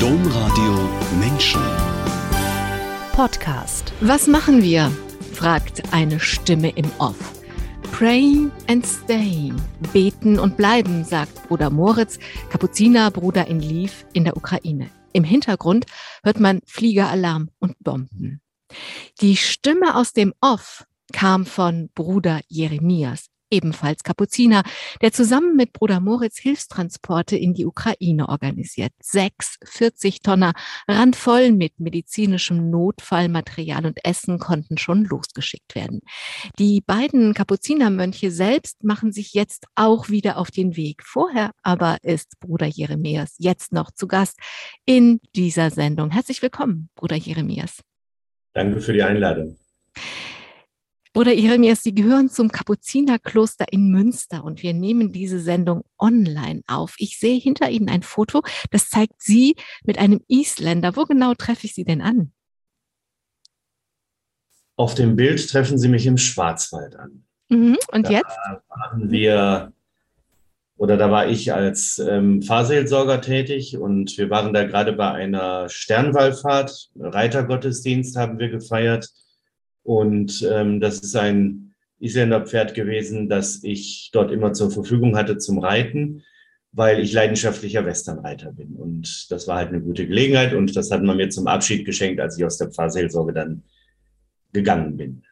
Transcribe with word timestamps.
Domradio 0.00 0.88
Menschen. 1.18 1.60
Podcast. 3.12 3.94
Was 4.02 4.26
machen 4.26 4.62
wir? 4.62 4.90
fragt 5.32 5.92
eine 5.92 6.20
Stimme 6.20 6.68
im 6.76 6.90
Off. 6.98 7.16
Praying 7.92 8.52
and 8.68 8.86
staying. 8.86 9.56
Beten 9.94 10.38
und 10.38 10.58
bleiben, 10.58 11.02
sagt 11.04 11.48
Bruder 11.48 11.70
Moritz, 11.70 12.18
Kapuzinerbruder 12.50 13.46
in 13.46 13.60
Lviv 13.60 14.04
in 14.12 14.24
der 14.24 14.36
Ukraine. 14.36 14.90
Im 15.14 15.24
Hintergrund 15.24 15.86
hört 16.22 16.40
man 16.40 16.60
Fliegeralarm 16.66 17.48
und 17.58 17.82
Bomben. 17.82 18.42
Die 19.22 19.36
Stimme 19.36 19.96
aus 19.96 20.12
dem 20.12 20.34
Off 20.42 20.84
kam 21.14 21.46
von 21.46 21.88
Bruder 21.94 22.40
Jeremias 22.48 23.28
ebenfalls 23.50 24.02
Kapuziner, 24.02 24.62
der 25.02 25.12
zusammen 25.12 25.56
mit 25.56 25.72
Bruder 25.72 26.00
Moritz 26.00 26.38
Hilfstransporte 26.38 27.36
in 27.36 27.54
die 27.54 27.66
Ukraine 27.66 28.28
organisiert. 28.28 28.92
Sechs 29.00 29.58
40-Tonner 29.64 30.52
randvoll 30.88 31.52
mit 31.52 31.78
medizinischem 31.78 32.70
Notfallmaterial 32.70 33.86
und 33.86 34.04
Essen 34.04 34.38
konnten 34.38 34.78
schon 34.78 35.04
losgeschickt 35.04 35.74
werden. 35.74 36.00
Die 36.58 36.80
beiden 36.80 37.34
Kapuzinermönche 37.34 38.30
selbst 38.30 38.82
machen 38.84 39.12
sich 39.12 39.34
jetzt 39.34 39.66
auch 39.74 40.08
wieder 40.08 40.38
auf 40.38 40.50
den 40.50 40.76
Weg. 40.76 41.02
Vorher 41.04 41.52
aber 41.62 41.98
ist 42.02 42.38
Bruder 42.40 42.66
Jeremias 42.66 43.36
jetzt 43.38 43.72
noch 43.72 43.90
zu 43.90 44.06
Gast 44.06 44.38
in 44.84 45.20
dieser 45.34 45.70
Sendung. 45.70 46.10
Herzlich 46.10 46.42
willkommen, 46.42 46.88
Bruder 46.94 47.16
Jeremias. 47.16 47.82
Danke 48.52 48.80
für 48.80 48.92
die 48.92 49.02
Einladung. 49.02 49.56
Bruder 51.16 51.32
Jeremias, 51.32 51.82
Sie 51.82 51.94
gehören 51.94 52.28
zum 52.28 52.52
Kapuzinerkloster 52.52 53.64
in 53.70 53.90
Münster 53.90 54.44
und 54.44 54.62
wir 54.62 54.74
nehmen 54.74 55.12
diese 55.12 55.40
Sendung 55.40 55.82
online 55.98 56.60
auf. 56.66 56.94
Ich 56.98 57.18
sehe 57.18 57.40
hinter 57.40 57.70
Ihnen 57.70 57.88
ein 57.88 58.02
Foto, 58.02 58.42
das 58.70 58.90
zeigt 58.90 59.22
Sie 59.22 59.56
mit 59.82 59.96
einem 59.96 60.20
Isländer. 60.28 60.94
Wo 60.94 61.04
genau 61.04 61.32
treffe 61.32 61.64
ich 61.64 61.74
Sie 61.74 61.84
denn 61.84 62.02
an? 62.02 62.32
Auf 64.76 64.94
dem 64.94 65.16
Bild 65.16 65.48
treffen 65.48 65.78
Sie 65.78 65.88
mich 65.88 66.04
im 66.04 66.18
Schwarzwald 66.18 66.96
an. 66.96 67.24
Mhm. 67.48 67.78
Und 67.92 68.08
da 68.08 68.10
jetzt? 68.10 68.36
Waren 68.68 69.10
wir 69.10 69.72
oder 70.76 70.98
da 70.98 71.10
war 71.10 71.28
ich 71.28 71.54
als 71.54 71.98
ähm, 71.98 72.42
Fahrseelsorger 72.42 73.22
tätig 73.22 73.78
und 73.78 74.18
wir 74.18 74.28
waren 74.28 74.52
da 74.52 74.64
gerade 74.64 74.92
bei 74.92 75.12
einer 75.12 75.70
Sternwallfahrt, 75.70 76.90
Reitergottesdienst 76.94 78.16
haben 78.16 78.38
wir 78.38 78.50
gefeiert 78.50 79.08
und 79.86 80.44
ähm, 80.50 80.80
das 80.80 80.98
ist 80.98 81.14
ein 81.14 81.72
Isländerpferd 82.00 82.74
gewesen, 82.74 83.28
das 83.28 83.62
ich 83.62 84.10
dort 84.12 84.32
immer 84.32 84.52
zur 84.52 84.72
Verfügung 84.72 85.16
hatte 85.16 85.38
zum 85.38 85.60
Reiten, 85.60 86.24
weil 86.72 86.98
ich 86.98 87.12
leidenschaftlicher 87.12 87.86
Westernreiter 87.86 88.52
bin. 88.52 88.74
Und 88.74 89.30
das 89.30 89.46
war 89.46 89.58
halt 89.58 89.68
eine 89.68 89.80
gute 89.80 90.06
Gelegenheit 90.06 90.54
und 90.54 90.74
das 90.74 90.90
hat 90.90 91.04
man 91.04 91.16
mir 91.16 91.28
zum 91.30 91.46
Abschied 91.46 91.86
geschenkt, 91.86 92.20
als 92.20 92.36
ich 92.36 92.44
aus 92.44 92.58
der 92.58 92.70
Pfarrseelsorge 92.72 93.32
dann 93.32 93.62
gegangen 94.52 94.96
bin. 94.96 95.22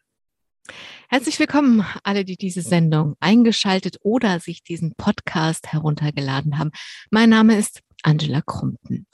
Herzlich 1.08 1.38
willkommen, 1.40 1.84
alle, 2.04 2.24
die 2.24 2.36
diese 2.36 2.62
Sendung 2.62 3.16
eingeschaltet 3.18 3.98
oder 4.02 4.38
sich 4.38 4.62
diesen 4.62 4.94
Podcast 4.94 5.72
heruntergeladen 5.72 6.58
haben. 6.58 6.70
Mein 7.10 7.30
Name 7.30 7.58
ist 7.58 7.82
Angela 8.04 8.40
Krumpen. 8.40 9.06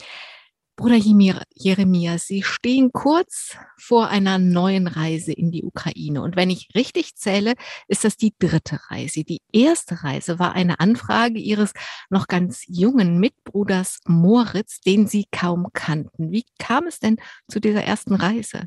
Bruder 0.80 0.96
Jeremia, 0.96 2.16
Sie 2.16 2.42
stehen 2.42 2.90
kurz 2.90 3.58
vor 3.76 4.08
einer 4.08 4.38
neuen 4.38 4.86
Reise 4.86 5.30
in 5.30 5.50
die 5.50 5.62
Ukraine. 5.62 6.22
Und 6.22 6.36
wenn 6.36 6.48
ich 6.48 6.70
richtig 6.74 7.16
zähle, 7.16 7.52
ist 7.86 8.04
das 8.04 8.16
die 8.16 8.32
dritte 8.38 8.80
Reise. 8.88 9.22
Die 9.22 9.42
erste 9.52 10.02
Reise 10.04 10.38
war 10.38 10.54
eine 10.54 10.80
Anfrage 10.80 11.38
Ihres 11.38 11.74
noch 12.08 12.28
ganz 12.28 12.64
jungen 12.66 13.20
Mitbruders 13.20 14.00
Moritz, 14.06 14.80
den 14.80 15.06
Sie 15.06 15.26
kaum 15.30 15.66
kannten. 15.74 16.32
Wie 16.32 16.46
kam 16.58 16.86
es 16.86 16.98
denn 16.98 17.18
zu 17.46 17.60
dieser 17.60 17.84
ersten 17.84 18.14
Reise? 18.14 18.62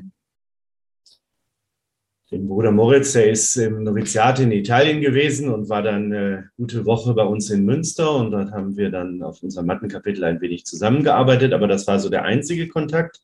Den 2.34 2.48
Bruder 2.48 2.72
Moritz, 2.72 3.12
der 3.12 3.30
ist 3.30 3.54
im 3.56 3.84
Noviziat 3.84 4.40
in 4.40 4.50
Italien 4.50 5.00
gewesen 5.00 5.48
und 5.52 5.68
war 5.68 5.82
dann 5.82 6.12
eine 6.12 6.50
gute 6.56 6.84
Woche 6.84 7.14
bei 7.14 7.22
uns 7.22 7.48
in 7.50 7.64
Münster 7.64 8.16
und 8.16 8.32
dort 8.32 8.50
haben 8.50 8.76
wir 8.76 8.90
dann 8.90 9.22
auf 9.22 9.40
unserem 9.42 9.66
Mattenkapitel 9.66 10.24
ein 10.24 10.40
wenig 10.40 10.66
zusammengearbeitet, 10.66 11.52
aber 11.52 11.68
das 11.68 11.86
war 11.86 12.00
so 12.00 12.08
der 12.08 12.24
einzige 12.24 12.66
Kontakt. 12.66 13.20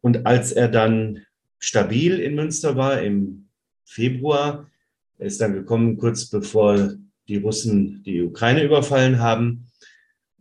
Und 0.00 0.26
als 0.26 0.52
er 0.52 0.68
dann 0.68 1.22
stabil 1.58 2.20
in 2.20 2.36
Münster 2.36 2.76
war 2.76 3.02
im 3.02 3.48
Februar, 3.84 4.70
er 5.18 5.26
ist 5.26 5.40
dann 5.40 5.54
gekommen 5.54 5.96
kurz 5.96 6.26
bevor 6.26 6.94
die 7.26 7.38
Russen 7.38 8.04
die 8.04 8.22
Ukraine 8.22 8.62
überfallen 8.62 9.18
haben, 9.18 9.66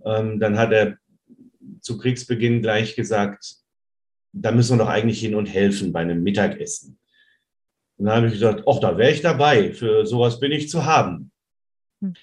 ähm, 0.05 0.39
dann 0.39 0.59
hat 0.59 0.71
er 0.71 0.97
zu 1.81 1.97
Kriegsbeginn 1.97 2.61
gleich 2.61 2.95
gesagt, 2.95 3.55
da 4.31 4.51
müssen 4.51 4.77
wir 4.77 4.83
doch 4.83 4.91
eigentlich 4.91 5.19
hin 5.19 5.33
und 5.33 5.47
helfen 5.47 5.91
bei 5.91 6.01
einem 6.01 6.21
Mittagessen. 6.21 6.99
Und 7.97 8.05
dann 8.05 8.15
habe 8.15 8.27
ich 8.27 8.33
gesagt, 8.33 8.63
ach, 8.67 8.79
da 8.79 8.97
wäre 8.97 9.11
ich 9.11 9.21
dabei, 9.21 9.71
für 9.71 10.05
sowas 10.05 10.39
bin 10.39 10.51
ich 10.51 10.69
zu 10.69 10.85
haben. 10.85 11.31
Hm. 12.01 12.13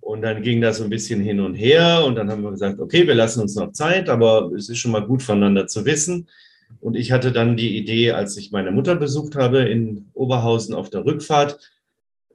Und 0.00 0.22
dann 0.22 0.42
ging 0.42 0.60
das 0.60 0.78
so 0.78 0.84
ein 0.84 0.90
bisschen 0.90 1.20
hin 1.20 1.40
und 1.40 1.54
her 1.54 2.04
und 2.06 2.16
dann 2.16 2.30
haben 2.30 2.42
wir 2.42 2.50
gesagt, 2.50 2.80
okay, 2.80 3.06
wir 3.06 3.14
lassen 3.14 3.42
uns 3.42 3.54
noch 3.54 3.72
Zeit, 3.72 4.08
aber 4.08 4.50
es 4.56 4.68
ist 4.68 4.78
schon 4.78 4.92
mal 4.92 5.06
gut 5.06 5.22
voneinander 5.22 5.66
zu 5.66 5.84
wissen. 5.84 6.28
Und 6.80 6.96
ich 6.96 7.12
hatte 7.12 7.32
dann 7.32 7.56
die 7.56 7.76
Idee, 7.76 8.12
als 8.12 8.36
ich 8.36 8.50
meine 8.50 8.70
Mutter 8.70 8.96
besucht 8.96 9.36
habe 9.36 9.60
in 9.60 10.06
Oberhausen 10.14 10.74
auf 10.74 10.88
der 10.88 11.04
Rückfahrt, 11.04 11.58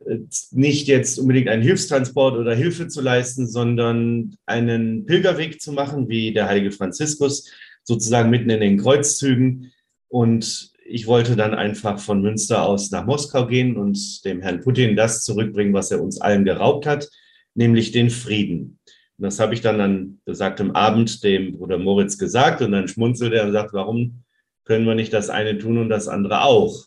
äh, 0.06 0.20
nicht 0.52 0.88
jetzt 0.88 1.18
unbedingt 1.18 1.50
einen 1.50 1.64
Hilfstransport 1.64 2.38
oder 2.38 2.54
Hilfe 2.54 2.88
zu 2.88 3.02
leisten, 3.02 3.48
sondern 3.48 4.38
einen 4.46 5.06
Pilgerweg 5.06 5.62
zu 5.62 5.72
machen, 5.72 6.08
wie 6.08 6.34
der 6.34 6.48
heilige 6.48 6.72
Franziskus, 6.72 7.52
sozusagen 7.84 8.30
mitten 8.30 8.50
in 8.50 8.62
den 8.62 8.78
Kreuzzügen 8.78 9.72
und 10.08 10.72
ich 10.88 11.08
wollte 11.08 11.36
dann 11.36 11.56
einfach 11.56 12.00
von 12.00 12.22
Münster 12.22 12.64
aus 12.64 12.92
nach 12.92 13.06
Moskau 13.06 13.48
gehen 13.48 13.76
und 13.76 14.24
dem 14.24 14.42
Herrn 14.42 14.62
Putin 14.62 14.96
das 14.96 15.24
zurückbringen, 15.24 15.74
was 15.74 15.90
er 15.90 16.02
uns 16.02 16.22
allen 16.22 16.46
geraubt 16.46 16.86
hat, 16.86 17.10
nämlich 17.56 17.92
den 17.92 18.12
Frieden. 18.12 18.80
Und 19.18 19.24
das 19.24 19.40
habe 19.40 19.56
ich 19.56 19.62
dann 19.62 19.82
an 19.82 20.22
besagtem 20.26 20.72
Abend 20.72 21.24
dem 21.24 21.54
Bruder 21.54 21.80
Moritz 21.80 22.20
gesagt 22.20 22.62
und 22.62 22.72
dann 22.72 22.88
schmunzelte 22.88 23.36
er 23.38 23.46
und 23.46 23.54
sagt, 23.54 23.74
warum 23.74 24.24
können 24.64 24.86
wir 24.86 24.94
nicht 24.94 25.12
das 25.12 25.30
eine 25.30 25.58
tun 25.58 25.80
und 25.80 25.90
das 25.90 26.08
andere 26.08 26.42
auch? 26.42 26.86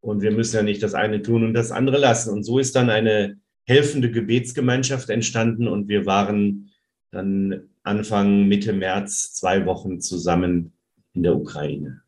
Und 0.00 0.22
wir 0.22 0.30
müssen 0.30 0.56
ja 0.56 0.62
nicht 0.62 0.82
das 0.82 0.94
eine 0.94 1.20
tun 1.20 1.44
und 1.44 1.52
das 1.52 1.72
andere 1.72 1.98
lassen. 1.98 2.32
Und 2.32 2.44
so 2.44 2.58
ist 2.58 2.74
dann 2.74 2.88
eine 2.88 3.38
helfende 3.64 4.10
Gebetsgemeinschaft 4.10 5.10
entstanden 5.10 5.68
und 5.68 5.88
wir 5.88 6.06
waren 6.06 6.70
dann 7.10 7.68
Anfang, 7.82 8.48
Mitte 8.48 8.72
März 8.72 9.34
zwei 9.34 9.66
Wochen 9.66 10.00
zusammen 10.00 10.72
in 11.12 11.22
der 11.22 11.36
Ukraine. 11.36 12.02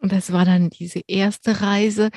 Und 0.00 0.12
das 0.12 0.32
war 0.32 0.44
dann 0.44 0.70
diese 0.70 1.00
erste 1.06 1.60
Reise, 1.60 2.10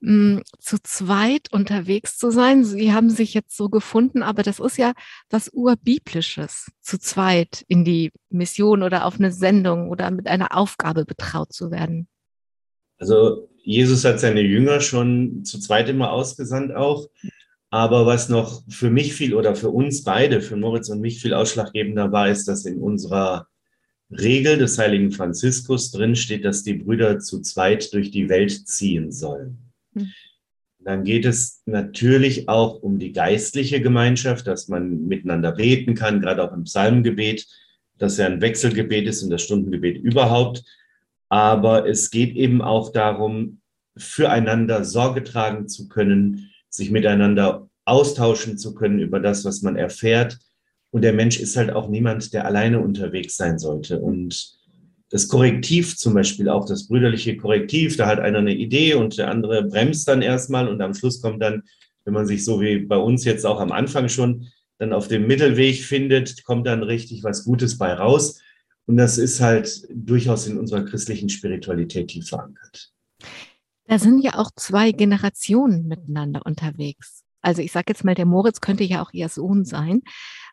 mh, 0.00 0.36
hm, 0.36 0.42
zu 0.58 0.82
zweit 0.82 1.52
unterwegs 1.52 2.18
zu 2.18 2.30
sein. 2.30 2.64
Sie 2.64 2.92
haben 2.92 3.10
sich 3.10 3.34
jetzt 3.34 3.56
so 3.56 3.68
gefunden, 3.68 4.22
aber 4.22 4.42
das 4.42 4.58
ist 4.58 4.76
ja 4.76 4.92
was 5.30 5.50
Urbiblisches, 5.52 6.70
zu 6.80 6.98
zweit 6.98 7.64
in 7.68 7.84
die 7.84 8.10
Mission 8.28 8.82
oder 8.82 9.06
auf 9.06 9.14
eine 9.18 9.32
Sendung 9.32 9.88
oder 9.90 10.10
mit 10.10 10.26
einer 10.26 10.56
Aufgabe 10.56 11.04
betraut 11.04 11.52
zu 11.52 11.70
werden. 11.70 12.08
Also 12.98 13.48
Jesus 13.62 14.04
hat 14.04 14.20
seine 14.20 14.40
Jünger 14.40 14.80
schon 14.80 15.44
zu 15.44 15.58
zweit 15.58 15.88
immer 15.88 16.12
ausgesandt 16.12 16.74
auch. 16.74 17.08
Aber 17.72 18.04
was 18.04 18.28
noch 18.28 18.62
für 18.68 18.90
mich 18.90 19.14
viel 19.14 19.32
oder 19.32 19.54
für 19.54 19.70
uns 19.70 20.02
beide, 20.02 20.40
für 20.40 20.56
Moritz 20.56 20.88
und 20.88 21.00
mich 21.00 21.22
viel 21.22 21.34
ausschlaggebender 21.34 22.10
war, 22.10 22.28
ist, 22.28 22.48
dass 22.48 22.64
in 22.64 22.78
unserer 22.82 23.46
Regel 24.10 24.58
des 24.58 24.78
heiligen 24.78 25.12
Franziskus 25.12 25.90
drin 25.90 26.16
steht, 26.16 26.44
dass 26.44 26.62
die 26.62 26.74
Brüder 26.74 27.20
zu 27.20 27.40
zweit 27.40 27.92
durch 27.92 28.10
die 28.10 28.28
Welt 28.28 28.66
ziehen 28.68 29.12
sollen. 29.12 29.58
Hm. 29.94 30.08
Dann 30.80 31.04
geht 31.04 31.26
es 31.26 31.62
natürlich 31.66 32.48
auch 32.48 32.82
um 32.82 32.98
die 32.98 33.12
geistliche 33.12 33.80
Gemeinschaft, 33.80 34.46
dass 34.46 34.68
man 34.68 35.06
miteinander 35.06 35.52
beten 35.52 35.94
kann, 35.94 36.20
gerade 36.20 36.42
auch 36.42 36.52
im 36.52 36.64
Psalmgebet, 36.64 37.46
dass 37.98 38.16
ja 38.16 38.26
ein 38.26 38.40
Wechselgebet 38.40 39.06
ist 39.06 39.22
und 39.22 39.30
das 39.30 39.42
Stundengebet 39.42 39.98
überhaupt. 39.98 40.64
Aber 41.28 41.86
es 41.86 42.10
geht 42.10 42.34
eben 42.34 42.62
auch 42.62 42.92
darum, 42.92 43.60
füreinander 43.96 44.84
Sorge 44.84 45.22
tragen 45.22 45.68
zu 45.68 45.88
können, 45.88 46.50
sich 46.70 46.90
miteinander 46.90 47.68
austauschen 47.84 48.56
zu 48.56 48.74
können 48.74 49.00
über 49.00 49.20
das, 49.20 49.44
was 49.44 49.62
man 49.62 49.76
erfährt 49.76 50.38
und 50.90 51.02
der 51.02 51.12
Mensch 51.12 51.38
ist 51.38 51.56
halt 51.56 51.70
auch 51.70 51.88
niemand, 51.88 52.32
der 52.32 52.46
alleine 52.46 52.80
unterwegs 52.80 53.36
sein 53.36 53.58
sollte. 53.58 54.00
Und 54.00 54.58
das 55.10 55.28
Korrektiv 55.28 55.96
zum 55.96 56.14
Beispiel, 56.14 56.48
auch 56.48 56.66
das 56.66 56.88
brüderliche 56.88 57.36
Korrektiv, 57.36 57.96
da 57.96 58.06
hat 58.06 58.20
einer 58.20 58.38
eine 58.38 58.54
Idee 58.54 58.94
und 58.94 59.18
der 59.18 59.30
andere 59.30 59.64
bremst 59.64 60.06
dann 60.08 60.22
erstmal 60.22 60.68
und 60.68 60.80
am 60.80 60.94
Schluss 60.94 61.20
kommt 61.20 61.42
dann, 61.42 61.62
wenn 62.04 62.14
man 62.14 62.26
sich 62.26 62.44
so 62.44 62.60
wie 62.60 62.78
bei 62.78 62.96
uns 62.96 63.24
jetzt 63.24 63.44
auch 63.44 63.60
am 63.60 63.72
Anfang 63.72 64.08
schon 64.08 64.46
dann 64.78 64.92
auf 64.92 65.08
dem 65.08 65.26
Mittelweg 65.26 65.82
findet, 65.82 66.44
kommt 66.44 66.66
dann 66.66 66.82
richtig 66.82 67.22
was 67.22 67.44
Gutes 67.44 67.76
bei 67.76 67.92
raus. 67.92 68.40
Und 68.86 68.96
das 68.96 69.18
ist 69.18 69.40
halt 69.40 69.86
durchaus 69.92 70.46
in 70.46 70.58
unserer 70.58 70.84
christlichen 70.84 71.28
Spiritualität 71.28 72.08
tief 72.08 72.28
verankert. 72.28 72.90
Da 73.86 73.98
sind 73.98 74.20
ja 74.22 74.38
auch 74.38 74.50
zwei 74.56 74.92
Generationen 74.92 75.86
miteinander 75.86 76.40
unterwegs. 76.44 77.24
Also 77.42 77.62
ich 77.62 77.72
sage 77.72 77.86
jetzt 77.88 78.04
mal, 78.04 78.14
der 78.14 78.26
Moritz 78.26 78.60
könnte 78.60 78.84
ja 78.84 79.02
auch 79.02 79.12
ihr 79.12 79.28
Sohn 79.28 79.64
sein. 79.64 80.02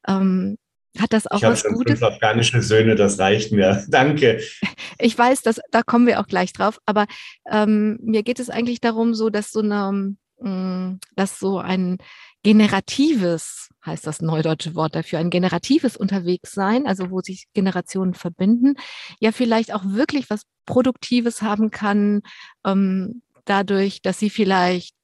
Ähm, 0.07 0.57
Hat 0.99 1.13
das 1.13 1.27
auch 1.27 1.37
ich 1.37 1.43
was 1.43 1.61
schon 1.61 1.73
Gutes? 1.73 1.99
Fünf 1.99 2.13
afghanische 2.13 2.61
Söhne, 2.61 2.95
das 2.95 3.19
reicht 3.19 3.51
mir. 3.51 3.85
Danke. 3.89 4.41
Ich 4.99 5.15
weiß, 5.15 5.43
dass, 5.43 5.59
da 5.69 5.83
kommen 5.83 6.07
wir 6.07 6.19
auch 6.19 6.25
gleich 6.25 6.53
drauf, 6.53 6.79
aber 6.87 7.05
ähm, 7.51 7.99
mir 8.01 8.23
geht 8.23 8.39
es 8.39 8.49
eigentlich 8.49 8.81
darum, 8.81 9.13
so 9.13 9.29
dass 9.29 9.51
so 9.51 9.59
eine, 9.59 10.15
mh, 10.39 10.49
mm, 10.49 10.99
dass 11.15 11.39
so 11.39 11.59
ein 11.59 11.99
generatives, 12.41 13.69
heißt 13.85 14.07
das 14.07 14.21
neudeutsche 14.21 14.73
Wort 14.73 14.95
dafür, 14.95 15.19
ein 15.19 15.29
generatives 15.29 15.97
Unterwegssein, 15.97 16.87
also 16.87 17.11
wo 17.11 17.21
sich 17.21 17.45
Generationen 17.53 18.15
verbinden, 18.15 18.73
ja 19.19 19.31
vielleicht 19.31 19.71
auch 19.71 19.83
wirklich 19.85 20.31
was 20.31 20.43
Produktives 20.65 21.43
haben 21.43 21.69
kann, 21.69 22.21
ähm, 22.65 23.21
dadurch, 23.45 24.01
dass 24.01 24.17
sie 24.17 24.29
vielleicht 24.29 24.96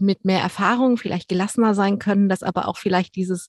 mit 0.00 0.24
mehr 0.24 0.40
Erfahrung 0.40 0.96
vielleicht 0.96 1.28
gelassener 1.28 1.74
sein 1.74 1.98
können, 1.98 2.28
dass 2.28 2.42
aber 2.42 2.68
auch 2.68 2.78
vielleicht 2.78 3.16
dieses 3.16 3.48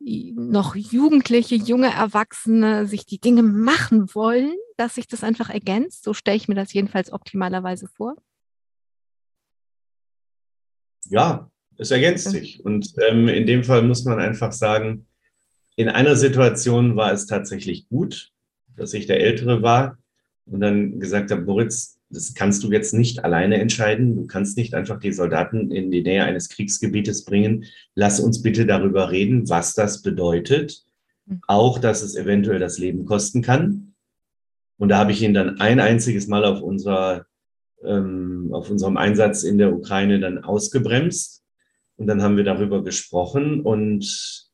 noch 0.00 0.76
Jugendliche, 0.76 1.56
junge 1.56 1.92
Erwachsene 1.92 2.86
sich 2.86 3.04
die 3.04 3.18
Dinge 3.18 3.42
machen 3.42 4.14
wollen, 4.14 4.54
dass 4.76 4.94
sich 4.94 5.08
das 5.08 5.24
einfach 5.24 5.50
ergänzt. 5.50 6.04
So 6.04 6.14
stelle 6.14 6.36
ich 6.36 6.48
mir 6.48 6.54
das 6.54 6.72
jedenfalls 6.72 7.12
optimalerweise 7.12 7.88
vor. 7.88 8.14
Ja, 11.08 11.50
es 11.76 11.90
ergänzt 11.90 12.30
sich. 12.30 12.64
Und 12.64 12.92
ähm, 13.08 13.28
in 13.28 13.46
dem 13.46 13.64
Fall 13.64 13.82
muss 13.82 14.04
man 14.04 14.20
einfach 14.20 14.52
sagen, 14.52 15.06
in 15.74 15.88
einer 15.88 16.16
Situation 16.16 16.96
war 16.96 17.12
es 17.12 17.26
tatsächlich 17.26 17.88
gut, 17.88 18.30
dass 18.76 18.94
ich 18.94 19.06
der 19.06 19.20
Ältere 19.20 19.62
war 19.62 19.98
und 20.46 20.60
dann 20.60 21.00
gesagt 21.00 21.30
habe, 21.30 21.42
Moritz, 21.42 21.97
das 22.10 22.34
kannst 22.34 22.64
du 22.64 22.72
jetzt 22.72 22.94
nicht 22.94 23.24
alleine 23.24 23.60
entscheiden. 23.60 24.16
Du 24.16 24.26
kannst 24.26 24.56
nicht 24.56 24.74
einfach 24.74 24.98
die 24.98 25.12
Soldaten 25.12 25.70
in 25.70 25.90
die 25.90 26.02
Nähe 26.02 26.24
eines 26.24 26.48
Kriegsgebietes 26.48 27.24
bringen. 27.24 27.66
Lass 27.94 28.18
uns 28.18 28.40
bitte 28.42 28.64
darüber 28.64 29.10
reden, 29.10 29.48
was 29.48 29.74
das 29.74 30.02
bedeutet. 30.02 30.84
Hm. 31.28 31.40
Auch, 31.46 31.78
dass 31.78 32.02
es 32.02 32.16
eventuell 32.16 32.58
das 32.58 32.78
Leben 32.78 33.04
kosten 33.04 33.42
kann. 33.42 33.94
Und 34.78 34.88
da 34.88 34.98
habe 34.98 35.12
ich 35.12 35.22
ihn 35.22 35.34
dann 35.34 35.60
ein 35.60 35.80
einziges 35.80 36.28
Mal 36.28 36.44
auf, 36.44 36.62
unserer, 36.62 37.26
ähm, 37.84 38.50
auf 38.52 38.70
unserem 38.70 38.96
Einsatz 38.96 39.42
in 39.42 39.58
der 39.58 39.74
Ukraine 39.74 40.18
dann 40.18 40.38
ausgebremst. 40.38 41.42
Und 41.96 42.06
dann 42.06 42.22
haben 42.22 42.36
wir 42.36 42.44
darüber 42.44 42.82
gesprochen. 42.82 43.60
Und 43.60 44.48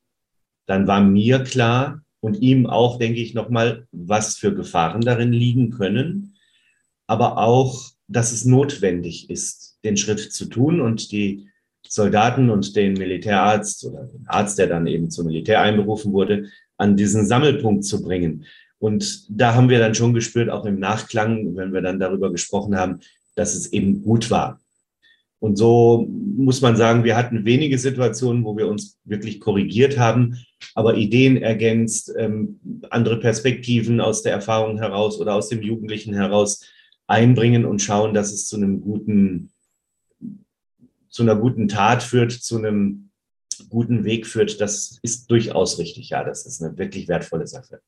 dann 0.65 0.87
war 0.87 0.99
mir 0.99 1.43
klar 1.43 2.01
und 2.19 2.41
ihm 2.41 2.65
auch, 2.65 2.97
denke 2.97 3.21
ich, 3.21 3.33
nochmal, 3.33 3.87
was 3.91 4.35
für 4.35 4.53
Gefahren 4.53 5.01
darin 5.01 5.31
liegen 5.31 5.69
können 5.69 6.34
aber 7.07 7.37
auch, 7.37 7.91
dass 8.07 8.31
es 8.31 8.45
notwendig 8.45 9.29
ist, 9.29 9.77
den 9.83 9.97
Schritt 9.97 10.19
zu 10.19 10.45
tun 10.45 10.81
und 10.81 11.11
die 11.11 11.47
Soldaten 11.87 12.49
und 12.49 12.75
den 12.75 12.93
Militärarzt 12.93 13.85
oder 13.85 14.05
den 14.05 14.27
Arzt, 14.27 14.57
der 14.57 14.67
dann 14.67 14.87
eben 14.87 15.09
zum 15.09 15.27
Militär 15.27 15.61
einberufen 15.61 16.13
wurde, 16.13 16.49
an 16.77 16.97
diesen 16.97 17.25
Sammelpunkt 17.25 17.85
zu 17.85 18.01
bringen. 18.01 18.45
Und 18.79 19.25
da 19.29 19.53
haben 19.53 19.69
wir 19.69 19.79
dann 19.79 19.95
schon 19.95 20.13
gespürt, 20.13 20.49
auch 20.49 20.65
im 20.65 20.79
Nachklang, 20.79 21.55
wenn 21.55 21.73
wir 21.73 21.81
dann 21.81 21.99
darüber 21.99 22.31
gesprochen 22.31 22.75
haben, 22.75 22.99
dass 23.35 23.55
es 23.55 23.71
eben 23.71 24.03
gut 24.03 24.29
war. 24.31 24.59
Und 25.39 25.57
so 25.57 26.07
muss 26.09 26.61
man 26.61 26.75
sagen, 26.75 27.03
wir 27.03 27.15
hatten 27.15 27.45
wenige 27.45 27.77
Situationen, 27.77 28.43
wo 28.43 28.57
wir 28.57 28.67
uns 28.67 28.97
wirklich 29.03 29.39
korrigiert 29.39 29.97
haben, 29.99 30.37
aber 30.73 30.97
Ideen 30.97 31.37
ergänzt, 31.37 32.11
ähm, 32.17 32.59
andere 32.89 33.19
Perspektiven 33.19 34.01
aus 34.01 34.23
der 34.23 34.31
Erfahrung 34.31 34.77
heraus 34.77 35.19
oder 35.19 35.35
aus 35.35 35.49
dem 35.49 35.61
Jugendlichen 35.61 36.13
heraus 36.13 36.65
einbringen 37.07 37.65
und 37.65 37.81
schauen, 37.81 38.13
dass 38.13 38.31
es 38.31 38.47
zu 38.47 38.55
einem 38.55 38.81
guten, 38.81 39.51
zu 41.09 41.23
einer 41.23 41.35
guten 41.35 41.67
Tat 41.67 42.03
führt, 42.03 42.31
zu 42.31 42.57
einem 42.57 43.11
guten 43.69 44.03
Weg 44.03 44.27
führt, 44.27 44.59
das 44.59 44.99
ist 45.01 45.29
durchaus 45.31 45.79
richtig. 45.79 46.09
Ja, 46.09 46.23
das 46.23 46.45
ist 46.45 46.61
eine 46.61 46.77
wirklich 46.77 47.07
wertvolle 47.07 47.47
Sache. 47.47 47.81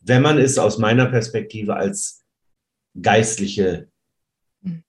Wenn 0.00 0.22
man 0.22 0.38
es 0.38 0.58
aus 0.58 0.78
meiner 0.78 1.06
Perspektive 1.06 1.76
als 1.76 2.24
geistliche, 3.00 3.88
hm. 4.62 4.82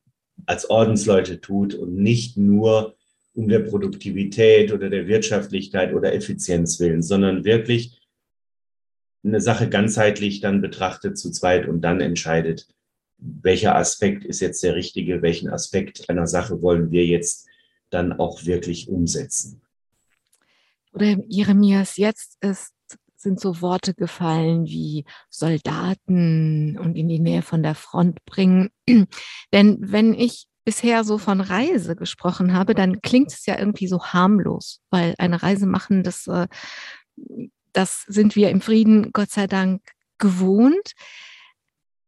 als 0.45 0.69
Ordensleute 0.69 1.41
tut 1.41 1.74
und 1.74 1.95
nicht 1.95 2.38
nur 2.38 2.95
um 3.33 3.47
der 3.47 3.59
Produktivität 3.59 4.71
oder 4.71 4.89
der 4.89 5.07
Wirtschaftlichkeit 5.07 5.94
oder 5.94 6.13
Effizienz 6.13 6.80
willen, 6.80 7.01
sondern 7.01 7.45
wirklich 7.45 8.00
eine 9.24 9.41
Sache 9.41 9.69
ganzheitlich 9.69 10.41
dann 10.41 10.62
betrachtet 10.62 11.18
zu 11.18 11.31
zweit 11.31 11.68
und 11.68 11.81
dann 11.81 12.01
entscheidet, 12.01 12.68
welcher 13.18 13.75
Aspekt 13.75 14.25
ist 14.25 14.39
jetzt 14.39 14.63
der 14.63 14.75
richtige, 14.75 15.21
welchen 15.21 15.50
Aspekt 15.50 16.10
einer 16.10 16.27
Sache 16.27 16.62
wollen 16.62 16.92
wir 16.92 17.06
jetzt 17.06 17.48
dann 17.89 18.13
auch 18.13 18.45
wirklich 18.45 18.89
umsetzen. 18.89 19.62
Oder 20.94 21.18
Jeremias, 21.27 21.98
jetzt 21.98 22.38
ist, 22.42 22.74
sind 23.15 23.39
so 23.39 23.62
Worte 23.62 23.94
gefallen 23.94 24.65
wie 24.65 25.06
Soldaten 25.30 26.77
und 26.77 26.95
in 26.95 27.07
die 27.07 27.19
Nähe 27.19 27.42
von 27.42 27.63
der 27.63 27.75
Front 27.75 28.24
bringen. 28.25 28.69
Denn 29.54 29.77
wenn 29.80 30.13
ich 30.13 30.48
bisher 30.66 31.04
so 31.04 31.18
von 31.18 31.42
Reise 31.42 31.95
gesprochen 31.95 32.54
habe, 32.54 32.74
dann 32.74 33.01
klingt 33.01 33.31
es 33.31 33.45
ja 33.45 33.57
irgendwie 33.57 33.88
so 33.88 34.04
harmlos, 34.04 34.81
weil 34.89 35.13
eine 35.18 35.42
Reise 35.42 35.66
machen, 35.66 36.04
das, 36.04 36.27
äh, 36.27 36.48
das 37.74 38.04
sind 38.07 38.36
wir 38.36 38.50
im 38.50 38.62
Frieden 38.62 39.12
Gott 39.12 39.31
sei 39.31 39.48
Dank 39.48 39.81
gewohnt. 40.19 40.94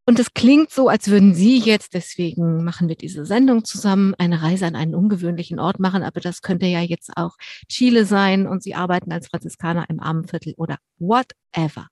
Und 0.07 0.19
es 0.19 0.35
klingt 0.35 0.69
so, 0.69 0.87
als 0.87 1.09
würden 1.09 1.33
Sie 1.33 1.57
jetzt, 1.57 1.95
deswegen 1.95 2.63
machen 2.63 2.87
wir 2.87 2.95
diese 2.95 3.25
Sendung 3.25 3.65
zusammen, 3.65 4.13
eine 4.19 4.43
Reise 4.43 4.67
an 4.67 4.75
einen 4.75 4.93
ungewöhnlichen 4.93 5.59
Ort 5.59 5.79
machen, 5.79 6.03
aber 6.03 6.19
das 6.19 6.43
könnte 6.43 6.67
ja 6.67 6.81
jetzt 6.81 7.17
auch 7.17 7.35
Chile 7.69 8.05
sein 8.05 8.45
und 8.45 8.61
Sie 8.61 8.75
arbeiten 8.75 9.11
als 9.11 9.27
Franziskaner 9.27 9.89
im 9.89 9.99
Armenviertel 9.99 10.53
oder 10.57 10.77
whatever. 10.99 11.87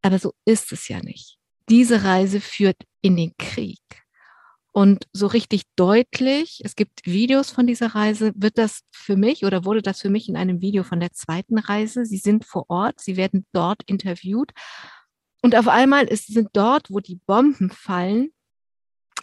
Aber 0.00 0.18
so 0.18 0.32
ist 0.46 0.72
es 0.72 0.88
ja 0.88 1.00
nicht. 1.00 1.36
Diese 1.68 2.02
Reise 2.02 2.40
führt 2.40 2.78
in 3.02 3.16
den 3.16 3.34
Krieg. 3.36 3.80
Und 4.72 5.06
so 5.12 5.26
richtig 5.26 5.64
deutlich, 5.76 6.62
es 6.64 6.76
gibt 6.76 7.04
Videos 7.04 7.50
von 7.50 7.66
dieser 7.66 7.94
Reise, 7.94 8.32
wird 8.36 8.56
das 8.56 8.82
für 8.90 9.16
mich 9.16 9.44
oder 9.44 9.64
wurde 9.64 9.82
das 9.82 10.00
für 10.00 10.08
mich 10.08 10.28
in 10.28 10.36
einem 10.36 10.62
Video 10.62 10.82
von 10.82 11.00
der 11.00 11.12
zweiten 11.12 11.58
Reise. 11.58 12.06
Sie 12.06 12.18
sind 12.18 12.44
vor 12.44 12.64
Ort, 12.68 13.00
sie 13.00 13.16
werden 13.16 13.44
dort 13.52 13.82
interviewt 13.86 14.52
und 15.42 15.54
auf 15.56 15.68
einmal 15.68 16.06
ist, 16.06 16.26
sind 16.26 16.48
dort, 16.52 16.90
wo 16.90 17.00
die 17.00 17.20
Bomben 17.26 17.70
fallen, 17.70 18.32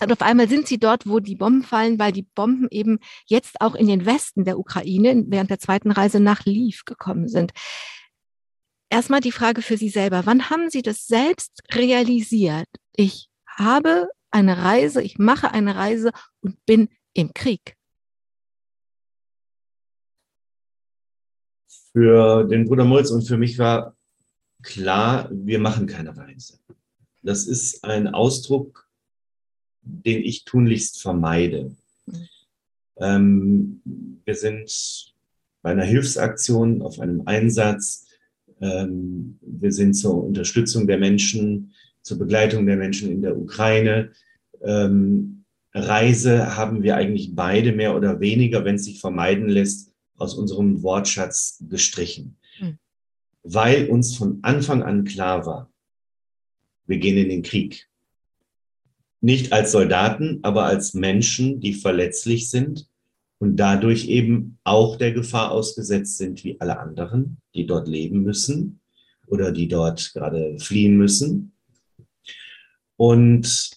und 0.02 0.12
auf 0.12 0.22
einmal 0.22 0.50
sind 0.50 0.68
sie 0.68 0.78
dort, 0.78 1.08
wo 1.08 1.20
die 1.20 1.36
Bomben 1.36 1.64
fallen, 1.64 2.00
weil 2.00 2.12
die 2.12 2.24
Bomben 2.24 2.68
eben 2.70 3.00
jetzt 3.28 3.62
auch 3.62 3.76
in 3.76 3.88
den 3.88 4.06
Westen 4.06 4.44
der 4.44 4.60
Ukraine 4.60 5.24
während 5.28 5.50
der 5.50 5.60
zweiten 5.60 5.92
Reise 5.92 6.20
nach 6.20 6.46
Lviv 6.46 6.84
gekommen 6.86 7.30
sind. 7.30 7.54
Erstmal 8.90 9.22
die 9.22 9.32
Frage 9.32 9.62
für 9.62 9.78
Sie 9.78 9.90
selber. 9.90 10.26
Wann 10.26 10.50
haben 10.50 10.70
Sie 10.70 10.82
das 10.82 11.08
selbst 11.08 11.64
realisiert? 11.74 12.68
Ich 12.96 13.30
habe 13.48 14.10
eine 14.32 14.64
Reise, 14.64 15.02
ich 15.02 15.18
mache 15.18 15.52
eine 15.52 15.76
Reise 15.76 16.12
und 16.42 16.64
bin 16.66 16.90
im 17.14 17.34
Krieg. 17.34 17.76
Für 21.94 22.44
den 22.44 22.66
Bruder 22.66 22.84
Moritz 22.84 23.12
und 23.12 23.22
für 23.24 23.38
mich 23.38 23.58
war 23.58 23.95
klar, 24.66 25.30
wir 25.32 25.60
machen 25.60 25.88
keine 25.88 26.18
Reise. 26.18 26.60
Das 27.24 27.48
ist 27.48 27.84
ein 27.84 28.08
Ausdruck, 28.08 28.88
den 29.82 30.22
ich 30.24 30.44
tunlichst 30.44 31.02
vermeide. 31.02 31.76
Ähm, 32.98 33.82
wir 34.26 34.36
sind 34.36 35.14
bei 35.62 35.72
einer 35.72 35.84
Hilfsaktion 35.84 36.82
auf 36.82 37.00
einem 37.00 37.24
Einsatz. 37.26 38.08
Ähm, 38.60 39.40
wir 39.42 39.72
sind 39.72 39.94
zur 39.94 40.24
Unterstützung 40.24 40.88
der 40.88 40.98
Menschen, 40.98 41.74
zur 42.02 42.20
Begleitung 42.20 42.66
der 42.66 42.78
Menschen 42.78 43.12
in 43.12 43.22
der 43.22 43.38
Ukraine. 43.38 44.12
Ähm, 44.62 45.46
Reise 45.74 46.56
haben 46.56 46.84
wir 46.84 46.96
eigentlich 46.96 47.36
beide 47.36 47.74
mehr 47.74 47.96
oder 47.96 48.20
weniger, 48.20 48.66
wenn 48.66 48.76
es 48.76 48.86
sich 48.86 49.00
vermeiden 49.00 49.50
lässt, 49.50 49.92
aus 50.18 50.36
unserem 50.36 50.82
Wortschatz 50.82 51.64
gestrichen 51.70 52.38
weil 53.46 53.90
uns 53.90 54.18
von 54.18 54.40
Anfang 54.42 54.84
an 54.84 55.04
klar 55.06 55.46
war, 55.46 55.72
wir 56.88 56.98
gehen 56.98 57.18
in 57.18 57.30
den 57.30 57.44
Krieg. 57.44 57.88
Nicht 59.22 59.54
als 59.54 59.72
Soldaten, 59.72 60.40
aber 60.42 60.66
als 60.66 60.94
Menschen, 60.94 61.60
die 61.60 61.74
verletzlich 61.74 62.50
sind 62.50 62.88
und 63.38 63.56
dadurch 63.58 64.08
eben 64.08 64.58
auch 64.64 64.98
der 64.98 65.14
Gefahr 65.14 65.52
ausgesetzt 65.52 66.18
sind 66.18 66.44
wie 66.44 66.60
alle 66.60 66.80
anderen, 66.80 67.38
die 67.54 67.66
dort 67.66 67.88
leben 67.88 68.24
müssen 68.24 68.80
oder 69.28 69.52
die 69.52 69.68
dort 69.68 70.14
gerade 70.14 70.60
fliehen 70.60 70.98
müssen. 70.98 71.54
Und 72.98 73.72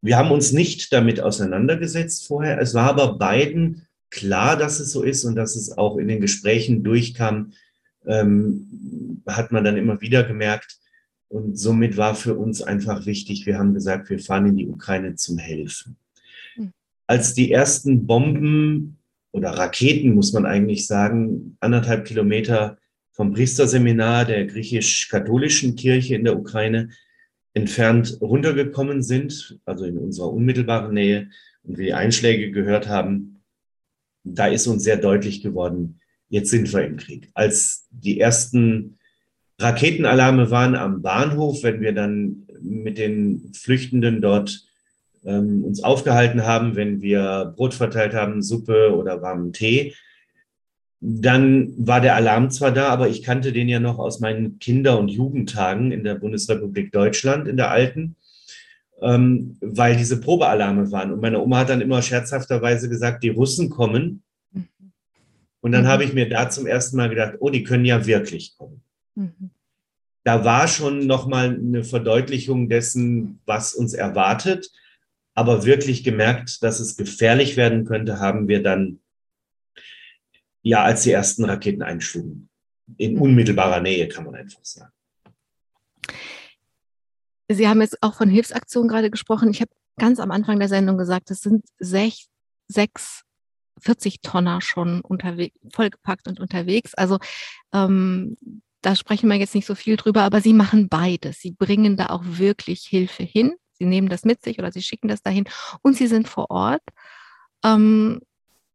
wir 0.00 0.16
haben 0.16 0.32
uns 0.32 0.52
nicht 0.52 0.92
damit 0.92 1.20
auseinandergesetzt 1.20 2.26
vorher. 2.26 2.60
Es 2.60 2.74
war 2.74 2.88
aber 2.88 3.18
beiden 3.18 3.86
klar, 4.10 4.56
dass 4.56 4.80
es 4.80 4.92
so 4.92 5.02
ist 5.02 5.24
und 5.24 5.36
dass 5.36 5.54
es 5.54 5.76
auch 5.76 5.96
in 5.96 6.08
den 6.08 6.20
Gesprächen 6.20 6.82
durchkam, 6.82 7.52
ähm, 8.06 9.22
hat 9.26 9.52
man 9.52 9.64
dann 9.64 9.76
immer 9.76 10.00
wieder 10.00 10.24
gemerkt. 10.24 10.78
Und 11.28 11.58
somit 11.58 11.96
war 11.96 12.14
für 12.14 12.34
uns 12.34 12.62
einfach 12.62 13.06
wichtig, 13.06 13.46
wir 13.46 13.58
haben 13.58 13.74
gesagt, 13.74 14.10
wir 14.10 14.18
fahren 14.18 14.46
in 14.46 14.56
die 14.56 14.68
Ukraine 14.68 15.14
zum 15.14 15.38
Helfen. 15.38 15.96
Mhm. 16.56 16.72
Als 17.06 17.34
die 17.34 17.50
ersten 17.50 18.06
Bomben 18.06 18.98
oder 19.30 19.50
Raketen, 19.50 20.14
muss 20.14 20.32
man 20.32 20.44
eigentlich 20.44 20.86
sagen, 20.86 21.56
anderthalb 21.60 22.04
Kilometer 22.04 22.76
vom 23.12 23.32
Priesterseminar 23.32 24.24
der 24.24 24.46
griechisch-katholischen 24.46 25.76
Kirche 25.76 26.16
in 26.16 26.24
der 26.24 26.38
Ukraine 26.38 26.90
entfernt 27.54 28.18
runtergekommen 28.20 29.02
sind, 29.02 29.58
also 29.64 29.84
in 29.84 29.98
unserer 29.98 30.32
unmittelbaren 30.32 30.94
Nähe, 30.94 31.28
und 31.64 31.78
wir 31.78 31.86
die 31.86 31.94
Einschläge 31.94 32.50
gehört 32.50 32.88
haben, 32.88 33.42
da 34.24 34.46
ist 34.46 34.66
uns 34.66 34.84
sehr 34.84 34.96
deutlich 34.96 35.42
geworden, 35.42 36.00
jetzt 36.32 36.50
sind 36.50 36.72
wir 36.72 36.84
im 36.84 36.96
Krieg. 36.96 37.30
Als 37.34 37.86
die 37.90 38.18
ersten 38.18 38.98
Raketenalarme 39.60 40.50
waren 40.50 40.74
am 40.74 41.02
Bahnhof, 41.02 41.62
wenn 41.62 41.82
wir 41.82 41.92
dann 41.92 42.46
mit 42.62 42.96
den 42.96 43.52
Flüchtenden 43.54 44.22
dort 44.22 44.64
ähm, 45.24 45.62
uns 45.62 45.84
aufgehalten 45.84 46.44
haben, 46.44 46.74
wenn 46.74 47.02
wir 47.02 47.52
Brot 47.54 47.74
verteilt 47.74 48.14
haben, 48.14 48.42
Suppe 48.42 48.96
oder 48.96 49.20
warmen 49.20 49.52
Tee, 49.52 49.94
dann 51.00 51.74
war 51.76 52.00
der 52.00 52.16
Alarm 52.16 52.50
zwar 52.50 52.70
da, 52.70 52.88
aber 52.88 53.08
ich 53.08 53.22
kannte 53.22 53.52
den 53.52 53.68
ja 53.68 53.78
noch 53.78 53.98
aus 53.98 54.20
meinen 54.20 54.58
Kinder- 54.58 54.98
und 54.98 55.08
Jugendtagen 55.08 55.92
in 55.92 56.02
der 56.02 56.14
Bundesrepublik 56.14 56.92
Deutschland, 56.92 57.46
in 57.46 57.58
der 57.58 57.70
alten, 57.70 58.16
ähm, 59.02 59.58
weil 59.60 59.96
diese 59.96 60.18
Probealarme 60.18 60.90
waren. 60.92 61.12
Und 61.12 61.20
meine 61.20 61.40
Oma 61.40 61.58
hat 61.58 61.68
dann 61.68 61.82
immer 61.82 62.00
scherzhafterweise 62.00 62.88
gesagt, 62.88 63.22
die 63.22 63.28
Russen 63.28 63.68
kommen. 63.68 64.22
Und 65.62 65.72
dann 65.72 65.84
mhm. 65.84 65.88
habe 65.88 66.04
ich 66.04 66.12
mir 66.12 66.28
da 66.28 66.50
zum 66.50 66.66
ersten 66.66 66.96
Mal 66.96 67.08
gedacht, 67.08 67.36
oh, 67.38 67.48
die 67.48 67.62
können 67.62 67.84
ja 67.84 68.04
wirklich 68.04 68.56
kommen. 68.58 68.82
Mhm. 69.14 69.50
Da 70.24 70.44
war 70.44 70.68
schon 70.68 71.06
nochmal 71.06 71.54
eine 71.54 71.84
Verdeutlichung 71.84 72.68
dessen, 72.68 73.40
was 73.46 73.72
uns 73.72 73.94
erwartet. 73.94 74.70
Aber 75.34 75.64
wirklich 75.64 76.04
gemerkt, 76.04 76.62
dass 76.62 76.78
es 76.80 76.96
gefährlich 76.96 77.56
werden 77.56 77.84
könnte, 77.86 78.18
haben 78.18 78.48
wir 78.48 78.62
dann 78.62 78.98
ja, 80.62 80.84
als 80.84 81.02
die 81.02 81.12
ersten 81.12 81.44
Raketen 81.44 81.82
einschlugen. 81.82 82.48
In 82.98 83.14
mhm. 83.14 83.22
unmittelbarer 83.22 83.80
Nähe, 83.80 84.08
kann 84.08 84.24
man 84.24 84.34
einfach 84.34 84.64
sagen. 84.64 84.92
Sie 87.48 87.68
haben 87.68 87.80
jetzt 87.80 88.02
auch 88.02 88.14
von 88.14 88.28
Hilfsaktionen 88.28 88.88
gerade 88.88 89.10
gesprochen. 89.10 89.50
Ich 89.50 89.60
habe 89.60 89.70
ganz 89.98 90.20
am 90.20 90.30
Anfang 90.30 90.58
der 90.58 90.68
Sendung 90.68 90.98
gesagt, 90.98 91.30
es 91.30 91.40
sind 91.40 91.64
sechs, 91.78 92.28
sechs 92.68 93.22
40 93.82 94.20
Tonner 94.20 94.60
schon 94.60 95.00
unterwegs, 95.00 95.56
vollgepackt 95.72 96.28
und 96.28 96.40
unterwegs. 96.40 96.94
Also 96.94 97.18
ähm, 97.72 98.36
da 98.82 98.96
sprechen 98.96 99.28
wir 99.28 99.36
jetzt 99.36 99.54
nicht 99.54 99.66
so 99.66 99.74
viel 99.74 99.96
drüber, 99.96 100.22
aber 100.22 100.40
sie 100.40 100.54
machen 100.54 100.88
beides. 100.88 101.40
Sie 101.40 101.52
bringen 101.52 101.96
da 101.96 102.06
auch 102.06 102.22
wirklich 102.24 102.82
Hilfe 102.82 103.22
hin. 103.22 103.54
Sie 103.72 103.84
nehmen 103.84 104.08
das 104.08 104.24
mit 104.24 104.42
sich 104.42 104.58
oder 104.58 104.72
sie 104.72 104.82
schicken 104.82 105.08
das 105.08 105.22
dahin 105.22 105.44
und 105.82 105.96
sie 105.96 106.06
sind 106.06 106.28
vor 106.28 106.50
Ort. 106.50 106.82
Ähm, 107.64 108.20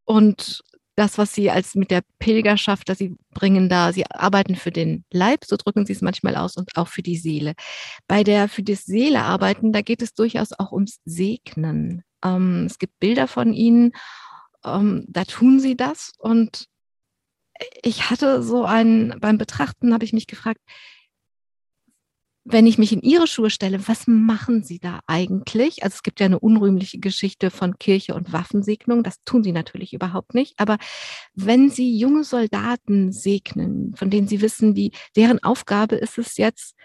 und 0.06 0.64
das, 0.98 1.18
was 1.20 1.34
sie 1.34 1.52
als 1.52 1.76
mit 1.76 1.92
der 1.92 2.02
Pilgerschaft, 2.18 2.90
dass 2.90 2.98
sie 2.98 3.16
bringen 3.32 3.70
da, 3.70 3.94
sie 3.94 4.06
arbeiten 4.10 4.56
für 4.56 4.72
den 4.72 5.06
Leib, 5.12 5.46
so 5.46 5.56
drücken 5.56 5.86
sie 5.86 5.94
es 5.94 6.02
manchmal 6.02 6.36
aus, 6.36 6.58
und 6.58 6.76
auch 6.76 6.88
für 6.88 7.04
die 7.04 7.18
Seele. 7.18 7.54
Bei 8.08 8.24
der 8.24 8.50
für 8.50 8.64
die 8.64 8.76
Seele 8.76 9.22
arbeiten, 9.22 9.72
da 9.72 9.82
geht 9.82 10.02
es 10.02 10.16
durchaus 10.16 10.54
auch 10.54 10.72
ums 10.72 11.00
Segnen. 11.06 12.04
Ähm, 12.26 12.66
es 12.66 12.80
gibt 12.80 13.00
Bilder 13.00 13.28
von 13.28 13.54
ihnen, 13.54 13.92
ähm, 14.76 15.06
da 15.08 15.24
tun 15.26 15.60
sie 15.60 15.76
das. 15.76 16.14
Und 16.18 16.68
ich 17.84 18.10
hatte 18.10 18.44
so 18.44 18.66
ein, 18.66 19.16
beim 19.20 19.38
Betrachten 19.38 19.94
habe 19.94 20.06
ich 20.06 20.14
mich 20.14 20.28
gefragt, 20.28 20.62
wenn 22.50 22.66
ich 22.66 22.78
mich 22.78 22.94
in 22.94 23.02
Ihre 23.02 23.28
Schuhe 23.28 23.50
stelle, 23.50 23.90
was 23.90 24.08
machen 24.08 24.64
Sie 24.64 24.80
da 24.80 25.02
eigentlich? 25.06 25.84
Also 25.84 25.96
es 25.96 26.04
gibt 26.04 26.22
ja 26.22 26.28
eine 26.28 26.40
unrühmliche 26.40 26.98
Geschichte 26.98 27.52
von 27.52 27.78
Kirche 27.78 28.14
und 28.14 28.32
Waffensegnung, 28.32 29.04
das 29.04 29.22
tun 29.26 29.44
Sie 29.44 29.52
natürlich 29.52 29.94
überhaupt 29.94 30.34
nicht. 30.34 30.54
Aber 30.58 30.78
wenn 31.34 31.70
Sie 31.70 31.98
junge 31.98 32.24
Soldaten 32.24 33.12
segnen, 33.12 33.94
von 33.96 34.10
denen 34.10 34.30
Sie 34.30 34.40
wissen, 34.40 34.74
die, 34.74 34.92
deren 35.18 35.44
Aufgabe 35.44 35.98
ist 35.98 36.18
es 36.18 36.38
jetzt, 36.38 36.76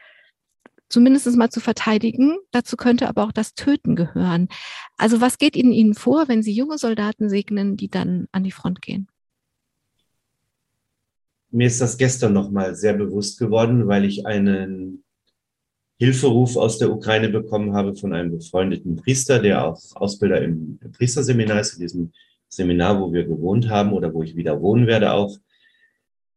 zumindest 0.93 1.27
mal 1.37 1.51
zu 1.51 1.61
verteidigen, 1.61 2.37
dazu 2.51 2.77
könnte 2.77 3.09
aber 3.09 3.25
auch 3.25 3.33
das 3.33 3.55
Töten 3.55 3.97
gehören. 3.97 4.49
Also 4.99 5.21
was 5.21 5.39
geht 5.39 5.57
Ihnen 5.57 5.73
Ihnen 5.73 5.95
vor, 5.95 6.29
wenn 6.29 6.43
Sie 6.43 6.53
junge 6.53 6.79
Soldaten 6.79 7.29
segnen, 7.29 7.77
die 7.77 7.89
dann 7.89 8.29
an 8.31 8.45
die 8.45 8.53
Front 8.53 8.83
gehen? 8.83 9.09
Mir 11.51 11.67
ist 11.67 11.81
das 11.81 11.99
gestern 11.99 12.33
nochmal 12.33 12.75
sehr 12.75 12.95
bewusst 12.95 13.39
geworden, 13.39 13.89
weil 13.89 14.05
ich 14.05 14.27
einen 14.27 15.03
Hilferuf 15.99 16.57
aus 16.57 16.79
der 16.79 16.93
Ukraine 16.93 17.29
bekommen 17.29 17.75
habe 17.75 17.95
von 17.95 18.13
einem 18.13 18.33
befreundeten 18.33 18.97
Priester, 18.97 19.39
der 19.39 19.67
auch 19.67 19.81
Ausbilder 19.95 20.43
im 20.43 20.79
Priesterseminar 20.97 21.61
ist, 21.61 21.75
in 21.75 21.81
diesem 21.81 22.13
Seminar, 22.49 23.01
wo 23.01 23.13
wir 23.13 23.25
gewohnt 23.25 23.69
haben 23.69 23.93
oder 23.93 24.13
wo 24.13 24.23
ich 24.23 24.37
wieder 24.37 24.61
wohnen 24.61 24.87
werde 24.87 25.13
auch, 25.13 25.39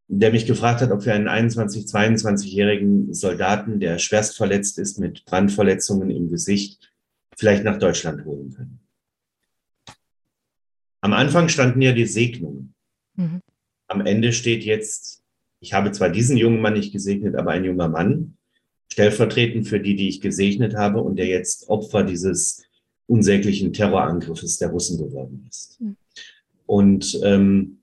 der 0.08 0.32
mich 0.32 0.46
gefragt 0.46 0.82
hat, 0.82 0.92
ob 0.92 1.06
wir 1.06 1.14
einen 1.14 1.28
21-, 1.28 1.92
22-jährigen 1.92 3.14
Soldaten, 3.14 3.80
der 3.80 3.98
schwerst 3.98 4.38
verletzt 4.38 4.78
ist 4.78 5.00
mit 5.00 5.26
Brandverletzungen 5.26 6.12
im 6.12 6.30
Gesicht, 6.30 6.92
vielleicht 7.36 7.64
nach 7.64 7.80
Deutschland 7.80 8.24
holen 8.26 8.54
können. 8.54 8.80
Am 11.02 11.14
Anfang 11.14 11.50
standen 11.50 11.82
ja 11.82 11.92
die 11.92 12.06
Segnungen. 12.06 12.74
Mhm. 13.16 13.42
Am 13.88 14.06
Ende 14.06 14.34
steht 14.34 14.64
jetzt, 14.64 15.24
ich 15.60 15.74
habe 15.74 15.92
zwar 15.92 16.10
diesen 16.10 16.38
jungen 16.38 16.62
Mann 16.62 16.74
nicht 16.74 16.92
gesegnet, 16.92 17.36
aber 17.36 17.52
ein 17.52 17.66
junger 17.66 17.90
Mann, 17.90 18.38
stellvertretend 18.92 19.68
für 19.68 19.80
die, 19.80 19.96
die 19.96 20.08
ich 20.08 20.22
gesegnet 20.22 20.76
habe 20.76 21.02
und 21.02 21.18
der 21.18 21.28
jetzt 21.28 21.70
Opfer 21.70 22.04
dieses 22.04 22.64
unsäglichen 23.08 23.74
Terrorangriffes 23.74 24.58
der 24.58 24.70
Russen 24.70 24.98
geworden 24.98 25.46
ist. 25.50 25.80
Mhm. 25.82 25.98
Und 26.66 27.20
ähm, 27.24 27.80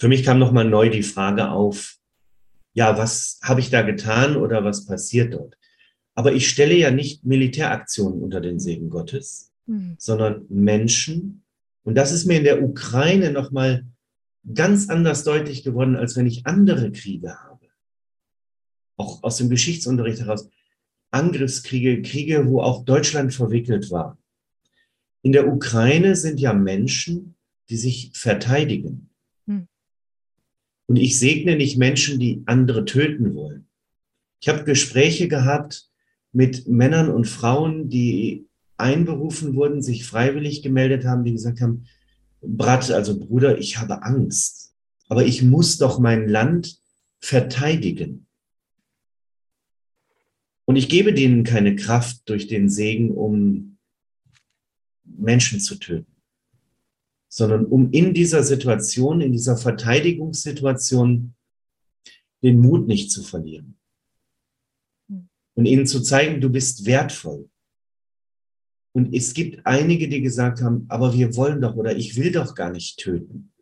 für 0.00 0.08
mich 0.08 0.24
kam 0.24 0.38
nochmal 0.38 0.64
neu 0.64 0.88
die 0.88 1.02
Frage 1.02 1.50
auf, 1.50 1.96
ja, 2.72 2.96
was 2.98 3.38
habe 3.42 3.60
ich 3.60 3.70
da 3.70 3.82
getan 3.82 4.36
oder 4.36 4.64
was 4.64 4.86
passiert 4.86 5.34
dort? 5.34 5.56
Aber 6.14 6.32
ich 6.32 6.48
stelle 6.48 6.74
ja 6.74 6.90
nicht 6.90 7.24
Militäraktionen 7.24 8.20
unter 8.22 8.40
den 8.40 8.58
Segen 8.58 8.90
Gottes, 8.90 9.52
mhm. 9.66 9.96
sondern 9.98 10.46
Menschen. 10.48 11.44
Und 11.84 11.94
das 11.94 12.12
ist 12.12 12.26
mir 12.26 12.38
in 12.38 12.44
der 12.44 12.62
Ukraine 12.62 13.30
nochmal 13.30 13.86
ganz 14.54 14.88
anders 14.88 15.24
deutlich 15.24 15.62
geworden, 15.62 15.96
als 15.96 16.16
wenn 16.16 16.26
ich 16.26 16.46
andere 16.46 16.90
Kriege 16.90 17.36
habe 17.38 17.50
auch 19.00 19.22
aus 19.22 19.38
dem 19.38 19.48
Geschichtsunterricht 19.48 20.20
heraus, 20.20 20.48
Angriffskriege, 21.10 22.02
Kriege, 22.02 22.46
wo 22.46 22.60
auch 22.60 22.84
Deutschland 22.84 23.34
verwickelt 23.34 23.90
war. 23.90 24.18
In 25.22 25.32
der 25.32 25.48
Ukraine 25.48 26.14
sind 26.14 26.38
ja 26.38 26.52
Menschen, 26.52 27.34
die 27.68 27.76
sich 27.76 28.12
verteidigen. 28.14 29.09
Und 30.90 30.96
ich 30.96 31.20
segne 31.20 31.54
nicht 31.54 31.78
Menschen, 31.78 32.18
die 32.18 32.42
andere 32.46 32.84
töten 32.84 33.36
wollen. 33.36 33.68
Ich 34.40 34.48
habe 34.48 34.64
Gespräche 34.64 35.28
gehabt 35.28 35.88
mit 36.32 36.66
Männern 36.66 37.12
und 37.12 37.28
Frauen, 37.28 37.88
die 37.88 38.48
einberufen 38.76 39.54
wurden, 39.54 39.82
sich 39.82 40.04
freiwillig 40.04 40.64
gemeldet 40.64 41.04
haben, 41.04 41.22
die 41.22 41.30
gesagt 41.30 41.60
haben, 41.60 41.86
Brat, 42.42 42.90
also 42.90 43.20
Bruder, 43.20 43.56
ich 43.56 43.78
habe 43.78 44.02
Angst, 44.02 44.74
aber 45.08 45.24
ich 45.24 45.42
muss 45.42 45.78
doch 45.78 46.00
mein 46.00 46.28
Land 46.28 46.80
verteidigen. 47.20 48.26
Und 50.64 50.74
ich 50.74 50.88
gebe 50.88 51.14
denen 51.14 51.44
keine 51.44 51.76
Kraft 51.76 52.28
durch 52.28 52.48
den 52.48 52.68
Segen, 52.68 53.12
um 53.12 53.78
Menschen 55.04 55.60
zu 55.60 55.76
töten, 55.76 56.09
sondern 57.32 57.64
um 57.64 57.90
in 57.92 58.12
dieser 58.12 58.42
Situation, 58.42 59.22
in 59.22 59.32
dieser 59.32 59.56
Verteidigungssituation, 59.56 61.34
den 62.42 62.60
Mut 62.60 62.86
nicht 62.86 63.10
zu 63.10 63.22
verlieren. 63.22 63.78
Und 65.54 65.66
ihnen 65.66 65.86
zu 65.86 66.00
zeigen, 66.02 66.40
du 66.40 66.50
bist 66.50 66.84
wertvoll. 66.84 67.48
Und 68.92 69.14
es 69.14 69.32
gibt 69.32 69.64
einige, 69.66 70.08
die 70.08 70.20
gesagt 70.20 70.60
haben, 70.60 70.84
aber 70.88 71.14
wir 71.14 71.36
wollen 71.36 71.60
doch 71.60 71.76
oder 71.76 71.96
ich 71.96 72.16
will 72.16 72.32
doch 72.32 72.54
gar 72.54 72.70
nicht 72.70 72.98
töten. 72.98 73.52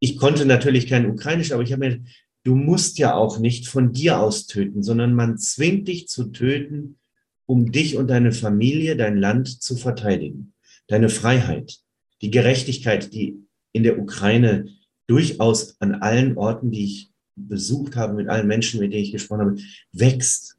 Ich 0.00 0.16
konnte 0.16 0.44
natürlich 0.44 0.86
kein 0.86 1.10
Ukrainisch, 1.10 1.52
aber 1.52 1.62
ich 1.62 1.72
habe 1.72 1.88
mir 1.88 2.04
du 2.48 2.54
musst 2.54 2.98
ja 2.98 3.14
auch 3.14 3.38
nicht 3.38 3.68
von 3.68 3.92
dir 3.92 4.20
aus 4.20 4.46
töten, 4.46 4.82
sondern 4.82 5.14
man 5.14 5.36
zwingt 5.36 5.86
dich 5.86 6.08
zu 6.08 6.30
töten, 6.32 6.98
um 7.44 7.72
dich 7.72 7.98
und 7.98 8.08
deine 8.08 8.32
Familie, 8.32 8.96
dein 8.96 9.18
Land 9.18 9.62
zu 9.62 9.76
verteidigen. 9.76 10.54
Deine 10.86 11.10
Freiheit, 11.10 11.80
die 12.22 12.30
Gerechtigkeit, 12.30 13.12
die 13.12 13.44
in 13.72 13.82
der 13.82 13.98
Ukraine 13.98 14.66
durchaus 15.06 15.80
an 15.80 15.96
allen 15.96 16.36
Orten, 16.36 16.70
die 16.70 16.84
ich 16.84 17.12
besucht 17.36 17.96
habe, 17.96 18.14
mit 18.14 18.28
allen 18.28 18.46
Menschen, 18.46 18.80
mit 18.80 18.92
denen 18.92 19.04
ich 19.04 19.12
gesprochen 19.12 19.40
habe, 19.40 19.56
wächst. 19.92 20.56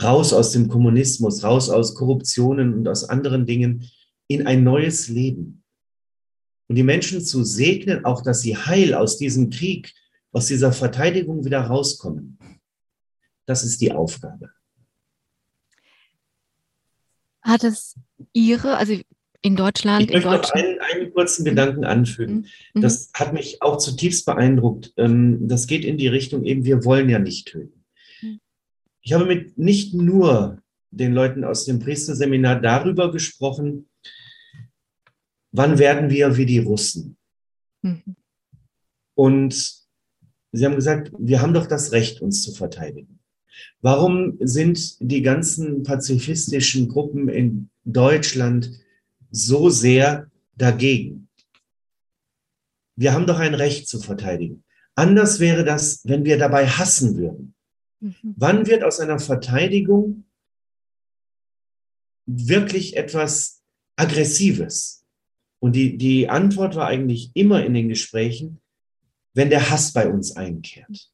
Raus 0.00 0.32
aus 0.32 0.52
dem 0.52 0.68
Kommunismus, 0.68 1.42
raus 1.42 1.70
aus 1.70 1.94
Korruptionen 1.94 2.72
und 2.72 2.86
aus 2.86 3.04
anderen 3.04 3.46
Dingen 3.46 3.90
in 4.28 4.46
ein 4.46 4.62
neues 4.62 5.08
Leben. 5.08 5.64
Und 6.68 6.76
die 6.76 6.84
Menschen 6.84 7.20
zu 7.20 7.42
segnen, 7.42 8.04
auch 8.04 8.22
dass 8.22 8.42
sie 8.42 8.56
heil 8.56 8.94
aus 8.94 9.18
diesem 9.18 9.50
Krieg 9.50 9.92
aus 10.30 10.46
dieser 10.46 10.72
Verteidigung 10.72 11.44
wieder 11.44 11.62
rauskommen. 11.62 12.38
Das 13.46 13.64
ist 13.64 13.80
die 13.80 13.92
Aufgabe. 13.92 14.50
Hat 17.40 17.64
es 17.64 17.96
Ihre, 18.32 18.76
also 18.76 19.00
in 19.42 19.56
Deutschland, 19.56 20.02
ich 20.02 20.10
möchte 20.10 20.28
in 20.28 20.34
noch 20.34 20.50
einen, 20.50 20.78
einen, 20.80 21.12
kurzen 21.12 21.44
Gedanken 21.44 21.84
anfügen. 21.84 22.46
Mhm. 22.74 22.80
Das 22.80 23.10
hat 23.14 23.32
mich 23.32 23.62
auch 23.62 23.78
zutiefst 23.78 24.26
beeindruckt. 24.26 24.92
Ähm, 24.96 25.46
das 25.46 25.66
geht 25.66 25.84
in 25.84 25.96
die 25.96 26.08
Richtung 26.08 26.44
eben, 26.44 26.64
wir 26.64 26.84
wollen 26.84 27.08
ja 27.08 27.18
nicht 27.18 27.48
töten. 27.48 27.84
Mhm. 28.20 28.40
Ich 29.00 29.12
habe 29.12 29.26
mit 29.26 29.56
nicht 29.56 29.94
nur 29.94 30.60
den 30.90 31.12
Leuten 31.12 31.44
aus 31.44 31.64
dem 31.64 31.78
Priesterseminar 31.78 32.60
darüber 32.60 33.12
gesprochen, 33.12 33.88
wann 35.52 35.78
werden 35.78 36.10
wir 36.10 36.36
wie 36.36 36.46
die 36.46 36.58
Russen? 36.58 37.16
Mhm. 37.82 38.16
Und 39.14 39.74
sie 40.52 40.64
haben 40.64 40.74
gesagt, 40.74 41.12
wir 41.18 41.42
haben 41.42 41.54
doch 41.54 41.66
das 41.66 41.92
Recht, 41.92 42.20
uns 42.20 42.42
zu 42.42 42.52
verteidigen. 42.52 43.18
Warum 43.80 44.36
sind 44.40 44.96
die 45.00 45.22
ganzen 45.22 45.82
pazifistischen 45.82 46.88
Gruppen 46.88 47.28
in 47.28 47.70
Deutschland 47.84 48.70
so 49.30 49.70
sehr 49.70 50.30
dagegen? 50.56 51.28
Wir 52.96 53.12
haben 53.12 53.26
doch 53.26 53.38
ein 53.38 53.54
Recht 53.54 53.88
zu 53.88 54.00
verteidigen. 54.00 54.64
Anders 54.94 55.38
wäre 55.38 55.64
das, 55.64 56.00
wenn 56.04 56.24
wir 56.24 56.38
dabei 56.38 56.66
hassen 56.66 57.16
würden. 57.16 57.54
Mhm. 58.00 58.34
Wann 58.36 58.66
wird 58.66 58.82
aus 58.82 58.98
einer 58.98 59.20
Verteidigung 59.20 60.24
wirklich 62.26 62.96
etwas 62.96 63.62
Aggressives? 63.96 65.04
Und 65.60 65.76
die, 65.76 65.96
die 65.96 66.28
Antwort 66.28 66.76
war 66.76 66.86
eigentlich 66.86 67.30
immer 67.34 67.64
in 67.64 67.74
den 67.74 67.88
Gesprächen, 67.88 68.60
wenn 69.34 69.50
der 69.50 69.70
Hass 69.70 69.92
bei 69.92 70.08
uns 70.08 70.36
einkehrt. 70.36 71.10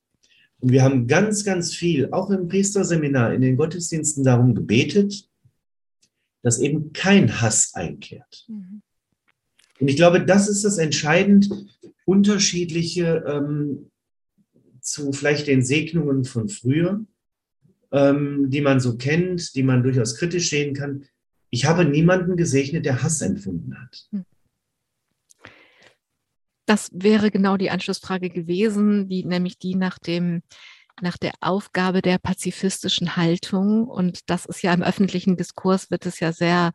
Und 0.61 0.73
wir 0.73 0.83
haben 0.83 1.07
ganz, 1.07 1.45
ganz 1.45 1.75
viel, 1.75 2.11
auch 2.13 2.31
im 2.31 2.49
Priesterseminar, 2.49 3.35
in 3.35 3.43
den 3.43 3.57
Gottesdiensten 3.57 4.25
darum 4.25 4.55
gebetet, 4.55 5.29
dass 6.45 6.61
eben 6.61 6.93
kein 6.93 7.41
Hass 7.41 7.75
einkehrt. 7.75 8.45
Mhm. 8.49 8.83
Und 9.81 9.89
ich 9.89 9.97
glaube, 9.97 10.25
das 10.25 10.47
ist 10.47 10.65
das 10.65 10.79
entscheidend 10.79 11.51
unterschiedliche 12.05 13.25
ähm, 13.27 13.91
zu 14.81 15.13
vielleicht 15.13 15.47
den 15.47 15.65
Segnungen 15.65 16.25
von 16.25 16.51
früher, 16.51 17.05
ähm, 17.91 18.51
die 18.51 18.61
man 18.61 18.79
so 18.79 18.97
kennt, 18.97 19.55
die 19.57 19.63
man 19.63 19.83
durchaus 19.83 20.17
kritisch 20.17 20.51
sehen 20.51 20.75
kann. 20.75 21.07
Ich 21.49 21.65
habe 21.65 21.87
niemanden 21.87 22.37
gesegnet, 22.37 22.85
der 22.85 23.03
Hass 23.03 23.23
empfunden 23.23 23.81
hat. 23.81 24.07
Mhm. 24.11 24.25
Das 26.67 26.91
wäre 26.93 27.31
genau 27.31 27.57
die 27.57 27.71
Anschlussfrage 27.71 28.29
gewesen, 28.31 29.09
die, 29.09 29.25
nämlich 29.25 29.59
die 29.59 29.75
nach 29.75 29.99
dem 29.99 30.43
nach 31.01 31.17
der 31.17 31.33
Aufgabe 31.41 32.03
der 32.03 32.19
pazifistischen 32.19 33.17
Haltung. 33.17 33.89
Und 33.89 34.31
das 34.31 34.47
ist 34.47 34.63
ja 34.63 34.73
im 34.73 34.83
öffentlichen 34.83 35.37
Diskurs, 35.37 35.91
wird 35.91 36.07
es 36.07 36.21
ja 36.21 36.33
sehr 36.33 36.73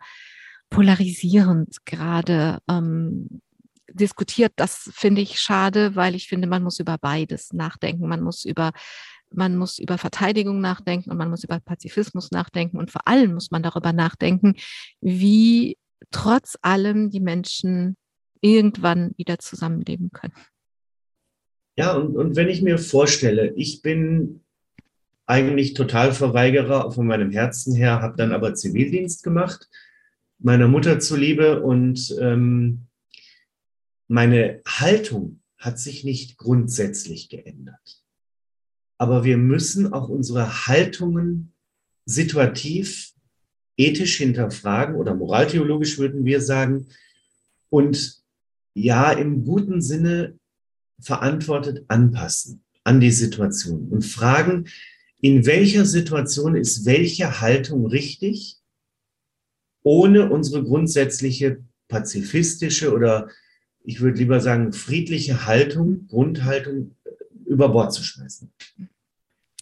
polarisierend 0.69 1.85
gerade 1.85 2.59
ähm, 2.69 3.41
diskutiert. 3.91 4.53
Das 4.55 4.89
finde 4.93 5.21
ich 5.21 5.39
schade, 5.39 5.95
weil 5.95 6.15
ich 6.15 6.27
finde, 6.27 6.47
man 6.47 6.63
muss 6.63 6.79
über 6.79 6.97
beides 6.97 7.53
nachdenken. 7.53 8.07
Man 8.07 8.21
muss 8.21 8.45
über 8.45 8.71
man 9.31 9.57
muss 9.57 9.77
über 9.77 9.99
Verteidigung 9.99 10.59
nachdenken 10.59 11.11
und 11.11 11.17
man 11.17 11.29
muss 11.29 11.43
über 11.43 11.59
Pazifismus 11.59 12.31
nachdenken 12.31 12.77
und 12.77 12.89
vor 12.89 13.07
allem 13.07 13.35
muss 13.35 13.51
man 13.51 13.61
darüber 13.61 13.93
nachdenken, 13.93 14.55
wie 15.01 15.77
trotz 16.09 16.57
allem 16.63 17.11
die 17.11 17.19
Menschen 17.19 17.95
irgendwann 18.41 19.11
wieder 19.17 19.37
zusammenleben 19.39 20.11
können. 20.11 20.33
Ja, 21.79 21.93
und, 21.93 22.17
und 22.17 22.35
wenn 22.35 22.49
ich 22.49 22.61
mir 22.61 22.77
vorstelle, 22.77 23.53
ich 23.55 23.81
bin 23.81 24.41
eigentlich 25.25 25.75
total 25.75 26.11
Verweigerer 26.11 26.91
von 26.91 27.07
meinem 27.07 27.31
Herzen 27.31 27.73
her, 27.73 28.01
habe 28.01 28.17
dann 28.17 28.33
aber 28.33 28.53
Zivildienst 28.53 29.23
gemacht, 29.23 29.69
meiner 30.39 30.67
Mutter 30.67 30.99
zuliebe 30.99 31.63
und 31.63 32.13
ähm, 32.19 32.87
meine 34.09 34.61
Haltung 34.67 35.39
hat 35.57 35.79
sich 35.79 36.03
nicht 36.03 36.37
grundsätzlich 36.37 37.29
geändert. 37.29 38.03
Aber 38.97 39.23
wir 39.23 39.37
müssen 39.37 39.93
auch 39.93 40.09
unsere 40.09 40.67
Haltungen 40.67 41.53
situativ, 42.03 43.13
ethisch 43.77 44.17
hinterfragen 44.17 44.95
oder 44.95 45.15
moraltheologisch 45.15 45.97
würden 45.97 46.25
wir 46.25 46.41
sagen 46.41 46.87
und 47.69 48.21
ja 48.73 49.13
im 49.13 49.45
guten 49.45 49.81
Sinne 49.81 50.38
verantwortet 51.01 51.85
anpassen 51.87 52.63
an 52.83 52.99
die 52.99 53.11
Situation 53.11 53.89
und 53.89 54.03
fragen, 54.03 54.65
in 55.21 55.45
welcher 55.45 55.85
Situation 55.85 56.55
ist 56.55 56.85
welche 56.85 57.41
Haltung 57.41 57.85
richtig, 57.85 58.57
ohne 59.83 60.29
unsere 60.29 60.63
grundsätzliche 60.63 61.63
pazifistische 61.87 62.93
oder 62.93 63.29
ich 63.83 64.01
würde 64.01 64.19
lieber 64.19 64.39
sagen 64.39 64.73
friedliche 64.73 65.45
Haltung, 65.45 66.07
Grundhaltung 66.07 66.95
äh, 67.05 67.09
über 67.45 67.69
Bord 67.69 67.93
zu 67.93 68.03
schmeißen. 68.03 68.51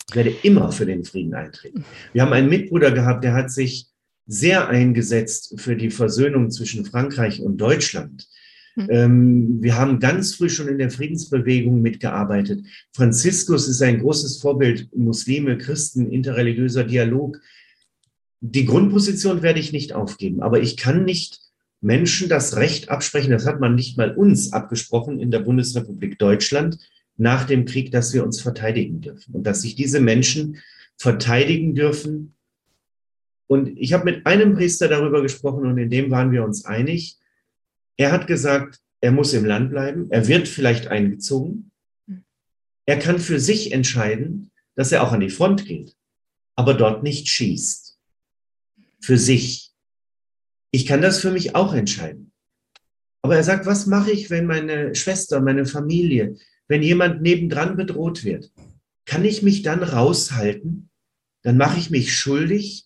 Ich 0.09 0.15
werde 0.15 0.35
immer 0.43 0.71
für 0.71 0.85
den 0.85 1.03
Frieden 1.05 1.33
eintreten. 1.33 1.85
Wir 2.13 2.21
haben 2.21 2.33
einen 2.33 2.49
Mitbruder 2.49 2.91
gehabt, 2.91 3.23
der 3.23 3.33
hat 3.33 3.51
sich 3.51 3.87
sehr 4.25 4.67
eingesetzt 4.67 5.59
für 5.59 5.75
die 5.75 5.89
Versöhnung 5.89 6.51
zwischen 6.51 6.85
Frankreich 6.85 7.41
und 7.41 7.57
Deutschland. 7.57 8.27
Hm. 8.77 8.87
Ähm, 8.89 9.63
wir 9.63 9.75
haben 9.75 9.99
ganz 9.99 10.35
früh 10.35 10.49
schon 10.49 10.67
in 10.67 10.77
der 10.77 10.91
Friedensbewegung 10.91 11.81
mitgearbeitet. 11.81 12.63
Franziskus 12.93 13.67
ist 13.67 13.81
ein 13.81 13.99
großes 13.99 14.39
Vorbild, 14.39 14.95
Muslime, 14.95 15.57
Christen, 15.57 16.11
interreligiöser 16.11 16.83
Dialog. 16.83 17.41
Die 18.39 18.65
Grundposition 18.65 19.41
werde 19.41 19.59
ich 19.59 19.73
nicht 19.73 19.93
aufgeben, 19.93 20.41
aber 20.41 20.61
ich 20.61 20.77
kann 20.77 21.05
nicht 21.05 21.41
Menschen 21.81 22.29
das 22.29 22.55
Recht 22.55 22.89
absprechen, 22.89 23.31
das 23.31 23.47
hat 23.47 23.59
man 23.59 23.73
nicht 23.73 23.97
mal 23.97 24.15
uns 24.15 24.53
abgesprochen 24.53 25.19
in 25.19 25.31
der 25.31 25.39
Bundesrepublik 25.39 26.19
Deutschland 26.19 26.77
nach 27.17 27.45
dem 27.45 27.65
Krieg, 27.65 27.91
dass 27.91 28.13
wir 28.13 28.23
uns 28.23 28.41
verteidigen 28.41 29.01
dürfen 29.01 29.33
und 29.33 29.43
dass 29.43 29.61
sich 29.61 29.75
diese 29.75 29.99
Menschen 29.99 30.57
verteidigen 30.97 31.73
dürfen. 31.73 32.35
Und 33.47 33.69
ich 33.77 33.93
habe 33.93 34.05
mit 34.05 34.27
einem 34.27 34.53
Priester 34.53 34.87
darüber 34.87 35.23
gesprochen 35.23 35.65
und 35.65 35.77
in 35.79 35.89
dem 35.89 36.11
waren 36.11 36.31
wir 36.31 36.43
uns 36.43 36.65
einig, 36.65 37.17
er 37.97 38.11
hat 38.11 38.27
gesagt, 38.27 38.79
er 39.01 39.11
muss 39.11 39.33
im 39.33 39.45
Land 39.45 39.71
bleiben, 39.71 40.07
er 40.11 40.27
wird 40.27 40.47
vielleicht 40.47 40.87
eingezogen. 40.87 41.71
Er 42.85 42.99
kann 42.99 43.19
für 43.19 43.39
sich 43.39 43.71
entscheiden, 43.73 44.51
dass 44.75 44.91
er 44.91 45.03
auch 45.03 45.11
an 45.11 45.19
die 45.19 45.29
Front 45.29 45.65
geht, 45.65 45.95
aber 46.55 46.73
dort 46.73 47.03
nicht 47.03 47.27
schießt. 47.27 47.99
Für 49.01 49.17
sich. 49.17 49.73
Ich 50.71 50.85
kann 50.85 51.01
das 51.01 51.19
für 51.19 51.31
mich 51.31 51.55
auch 51.55 51.73
entscheiden. 51.73 52.31
Aber 53.21 53.35
er 53.35 53.43
sagt, 53.43 53.65
was 53.65 53.87
mache 53.87 54.11
ich, 54.11 54.29
wenn 54.29 54.45
meine 54.45 54.95
Schwester, 54.95 55.41
meine 55.41 55.65
Familie, 55.65 56.35
wenn 56.67 56.83
jemand 56.83 57.21
nebendran 57.21 57.75
bedroht 57.75 58.23
wird? 58.23 58.51
Kann 59.05 59.25
ich 59.25 59.41
mich 59.41 59.63
dann 59.63 59.83
raushalten? 59.83 60.89
Dann 61.41 61.57
mache 61.57 61.79
ich 61.79 61.89
mich 61.89 62.15
schuldig 62.15 62.85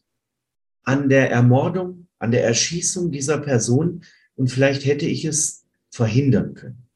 an 0.84 1.10
der 1.10 1.30
Ermordung, 1.32 2.08
an 2.20 2.32
der 2.32 2.44
Erschießung 2.44 3.12
dieser 3.12 3.38
Person, 3.38 4.04
und 4.42 4.48
vielleicht 4.48 4.86
hätte 4.86 5.06
ich 5.06 5.24
es 5.24 5.68
verhindern 5.92 6.56
können. 6.56 6.90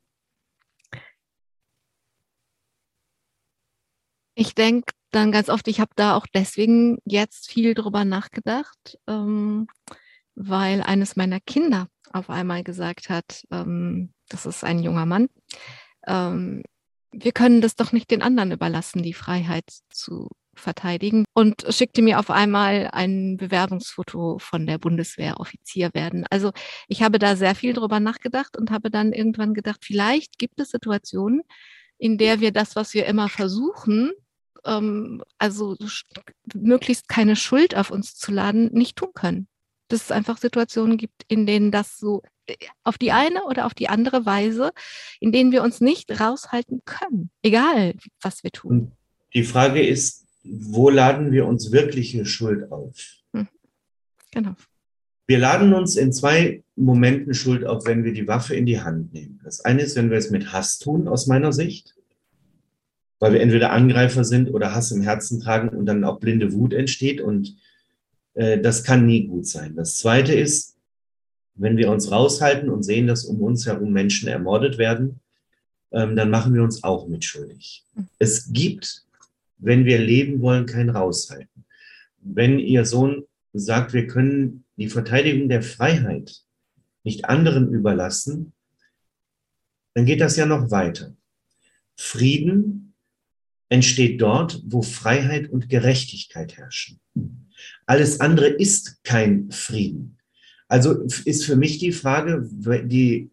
Ich 4.33 4.55
denke 4.55 4.93
dann 5.11 5.31
ganz 5.31 5.49
oft, 5.49 5.67
ich 5.67 5.79
habe 5.79 5.91
da 5.95 6.15
auch 6.15 6.25
deswegen 6.25 6.97
jetzt 7.05 7.47
viel 7.47 7.75
drüber 7.75 8.03
nachgedacht, 8.03 8.97
ähm, 9.05 9.67
weil 10.33 10.81
eines 10.81 11.17
meiner 11.17 11.39
Kinder 11.39 11.87
auf 12.11 12.31
einmal 12.31 12.63
gesagt 12.63 13.09
hat, 13.09 13.45
ähm, 13.51 14.11
das 14.27 14.47
ist 14.47 14.63
ein 14.63 14.79
junger 14.81 15.05
Mann, 15.05 15.27
ähm, 16.07 16.63
wir 17.11 17.31
können 17.31 17.61
das 17.61 17.75
doch 17.75 17.91
nicht 17.91 18.09
den 18.09 18.23
anderen 18.23 18.53
überlassen, 18.53 19.03
die 19.03 19.13
Freiheit 19.13 19.69
zu 19.91 20.31
verteidigen 20.59 21.25
und 21.33 21.65
schickte 21.69 22.01
mir 22.01 22.19
auf 22.19 22.29
einmal 22.29 22.89
ein 22.91 23.37
Bewerbungsfoto 23.37 24.39
von 24.39 24.65
der 24.65 24.77
Bundeswehr 24.77 25.39
Offizier 25.39 25.91
werden. 25.93 26.25
Also 26.29 26.51
ich 26.87 27.01
habe 27.01 27.19
da 27.19 27.35
sehr 27.35 27.55
viel 27.55 27.73
drüber 27.73 27.99
nachgedacht 27.99 28.57
und 28.57 28.71
habe 28.71 28.89
dann 28.89 29.13
irgendwann 29.13 29.53
gedacht, 29.53 29.83
vielleicht 29.83 30.37
gibt 30.37 30.59
es 30.59 30.69
Situationen, 30.69 31.41
in 31.97 32.17
der 32.17 32.39
wir 32.39 32.51
das, 32.51 32.75
was 32.75 32.93
wir 32.93 33.05
immer 33.05 33.29
versuchen, 33.29 34.11
ähm, 34.65 35.23
also 35.37 35.77
möglichst 36.53 37.07
keine 37.07 37.35
Schuld 37.35 37.75
auf 37.75 37.91
uns 37.91 38.15
zu 38.15 38.31
laden, 38.31 38.71
nicht 38.73 38.97
tun 38.97 39.11
können. 39.13 39.47
Dass 39.87 40.03
es 40.03 40.11
einfach 40.11 40.37
Situationen 40.37 40.97
gibt, 40.97 41.23
in 41.27 41.45
denen 41.45 41.71
das 41.71 41.97
so 41.97 42.23
äh, 42.47 42.55
auf 42.83 42.97
die 42.97 43.11
eine 43.11 43.43
oder 43.45 43.65
auf 43.65 43.73
die 43.73 43.87
andere 43.87 44.25
Weise, 44.25 44.71
in 45.19 45.31
denen 45.31 45.51
wir 45.51 45.63
uns 45.63 45.79
nicht 45.81 46.19
raushalten 46.19 46.81
können, 46.85 47.29
egal 47.43 47.93
was 48.21 48.43
wir 48.43 48.51
tun. 48.51 48.91
Die 49.33 49.43
Frage 49.43 49.85
ist, 49.85 50.24
wo 50.47 50.89
laden 50.89 51.31
wir 51.31 51.45
uns 51.45 51.71
wirkliche 51.71 52.25
Schuld 52.25 52.71
auf? 52.71 52.95
Hm. 53.33 53.47
Genau. 54.31 54.55
Wir 55.27 55.39
laden 55.39 55.73
uns 55.73 55.95
in 55.95 56.13
zwei 56.13 56.63
Momenten 56.75 57.33
Schuld 57.33 57.65
auf, 57.65 57.85
wenn 57.87 58.03
wir 58.03 58.13
die 58.13 58.27
Waffe 58.27 58.55
in 58.55 58.65
die 58.65 58.81
Hand 58.81 59.13
nehmen. 59.13 59.39
Das 59.43 59.61
eine 59.61 59.81
ist, 59.81 59.95
wenn 59.95 60.11
wir 60.11 60.17
es 60.17 60.29
mit 60.29 60.53
Hass 60.53 60.77
tun, 60.77 61.07
aus 61.07 61.25
meiner 61.25 61.51
Sicht, 61.51 61.95
weil 63.19 63.33
wir 63.33 63.41
entweder 63.41 63.71
Angreifer 63.71 64.23
sind 64.23 64.53
oder 64.53 64.75
Hass 64.75 64.91
im 64.91 65.01
Herzen 65.01 65.39
tragen 65.39 65.69
und 65.69 65.87
dann 65.87 66.03
auch 66.03 66.19
blinde 66.19 66.53
Wut 66.53 66.73
entsteht 66.73 67.21
und 67.21 67.55
äh, 68.35 68.59
das 68.59 68.83
kann 68.83 69.05
nie 69.05 69.25
gut 69.25 69.47
sein. 69.47 69.75
Das 69.75 69.97
zweite 69.97 70.35
ist, 70.35 70.75
Wenn 71.57 71.77
wir 71.77 71.89
uns 71.89 72.11
raushalten 72.11 72.69
und 72.69 72.83
sehen, 72.83 73.07
dass 73.07 73.23
um 73.23 73.41
uns 73.41 73.65
herum 73.65 73.93
Menschen 73.93 74.27
ermordet 74.27 74.77
werden, 74.77 75.21
ähm, 75.91 76.15
dann 76.17 76.29
machen 76.29 76.53
wir 76.53 76.61
uns 76.61 76.83
auch 76.83 77.07
mitschuldig. 77.07 77.85
Mhm. 77.95 78.07
Es 78.19 78.51
gibt, 78.51 79.04
wenn 79.57 79.85
wir 79.85 79.99
leben 79.99 80.41
wollen, 80.41 80.65
kein 80.65 80.89
Raushalten. 80.89 81.65
Wenn 82.19 82.59
Ihr 82.59 82.85
Sohn 82.85 83.23
sagt, 83.53 83.93
wir 83.93 84.07
können 84.07 84.65
die 84.77 84.89
Verteidigung 84.89 85.49
der 85.49 85.61
Freiheit 85.61 86.41
nicht 87.03 87.25
anderen 87.25 87.71
überlassen, 87.71 88.53
dann 89.93 90.05
geht 90.05 90.21
das 90.21 90.35
ja 90.35 90.45
noch 90.45 90.71
weiter. 90.71 91.15
Frieden 91.95 92.93
entsteht 93.69 94.21
dort, 94.21 94.61
wo 94.65 94.81
Freiheit 94.81 95.49
und 95.49 95.69
Gerechtigkeit 95.69 96.57
herrschen. 96.57 96.99
Alles 97.85 98.19
andere 98.19 98.47
ist 98.47 99.03
kein 99.03 99.49
Frieden. 99.51 100.17
Also 100.67 101.01
ist 101.25 101.45
für 101.45 101.55
mich 101.55 101.77
die 101.77 101.91
Frage, 101.91 102.47
die 102.85 103.29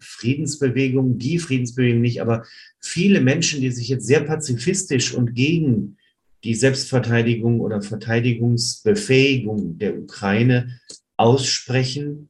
Friedensbewegung, 0.00 1.18
die 1.18 1.38
Friedensbewegung 1.38 2.00
nicht, 2.00 2.20
aber 2.20 2.44
viele 2.80 3.20
Menschen, 3.20 3.60
die 3.60 3.70
sich 3.70 3.88
jetzt 3.88 4.06
sehr 4.06 4.20
pazifistisch 4.20 5.14
und 5.14 5.34
gegen 5.34 5.96
die 6.44 6.54
Selbstverteidigung 6.54 7.60
oder 7.60 7.82
Verteidigungsbefähigung 7.82 9.78
der 9.78 9.98
Ukraine 9.98 10.80
aussprechen, 11.16 12.28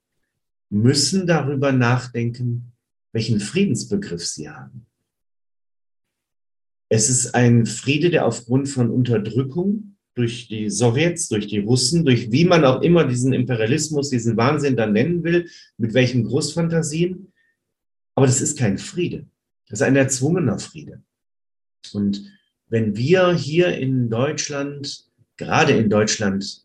müssen 0.71 1.27
darüber 1.27 1.73
nachdenken, 1.73 2.73
welchen 3.13 3.41
Friedensbegriff 3.41 4.25
sie 4.25 4.49
haben. 4.49 4.87
Es 6.89 7.11
ist 7.11 7.35
ein 7.35 7.67
Friede, 7.67 8.11
der 8.11 8.27
aufgrund 8.27 8.69
von 8.69 8.91
Unterdrückung 8.91 9.97
durch 10.15 10.49
die 10.49 10.71
Sowjets, 10.71 11.29
durch 11.29 11.47
die 11.47 11.59
Russen, 11.59 12.05
durch 12.05 12.33
wie 12.33 12.45
man 12.45 12.65
auch 12.65 12.81
immer 12.81 13.05
diesen 13.05 13.33
Imperialismus, 13.33 14.11
diesen 14.11 14.37
Wahnsinn 14.37 14.77
dann 14.77 14.93
nennen 14.93 15.23
will, 15.25 15.49
mit 15.77 15.95
welchen 15.95 16.25
Großfantasien. 16.25 17.33
Aber 18.17 18.27
das 18.27 18.41
ist 18.41 18.59
kein 18.59 18.79
Friede. 18.79 19.27
Das 19.69 19.81
ist 19.81 19.87
ein 19.87 19.95
erzwungener 19.95 20.59
Friede. 20.59 21.03
Und 21.93 22.25
wenn 22.69 22.97
wir 22.97 23.33
hier 23.35 23.77
in 23.77 24.11
Deutschland, 24.11 25.05
gerade 25.37 25.75
in 25.75 25.89
Deutschland, 25.89 26.65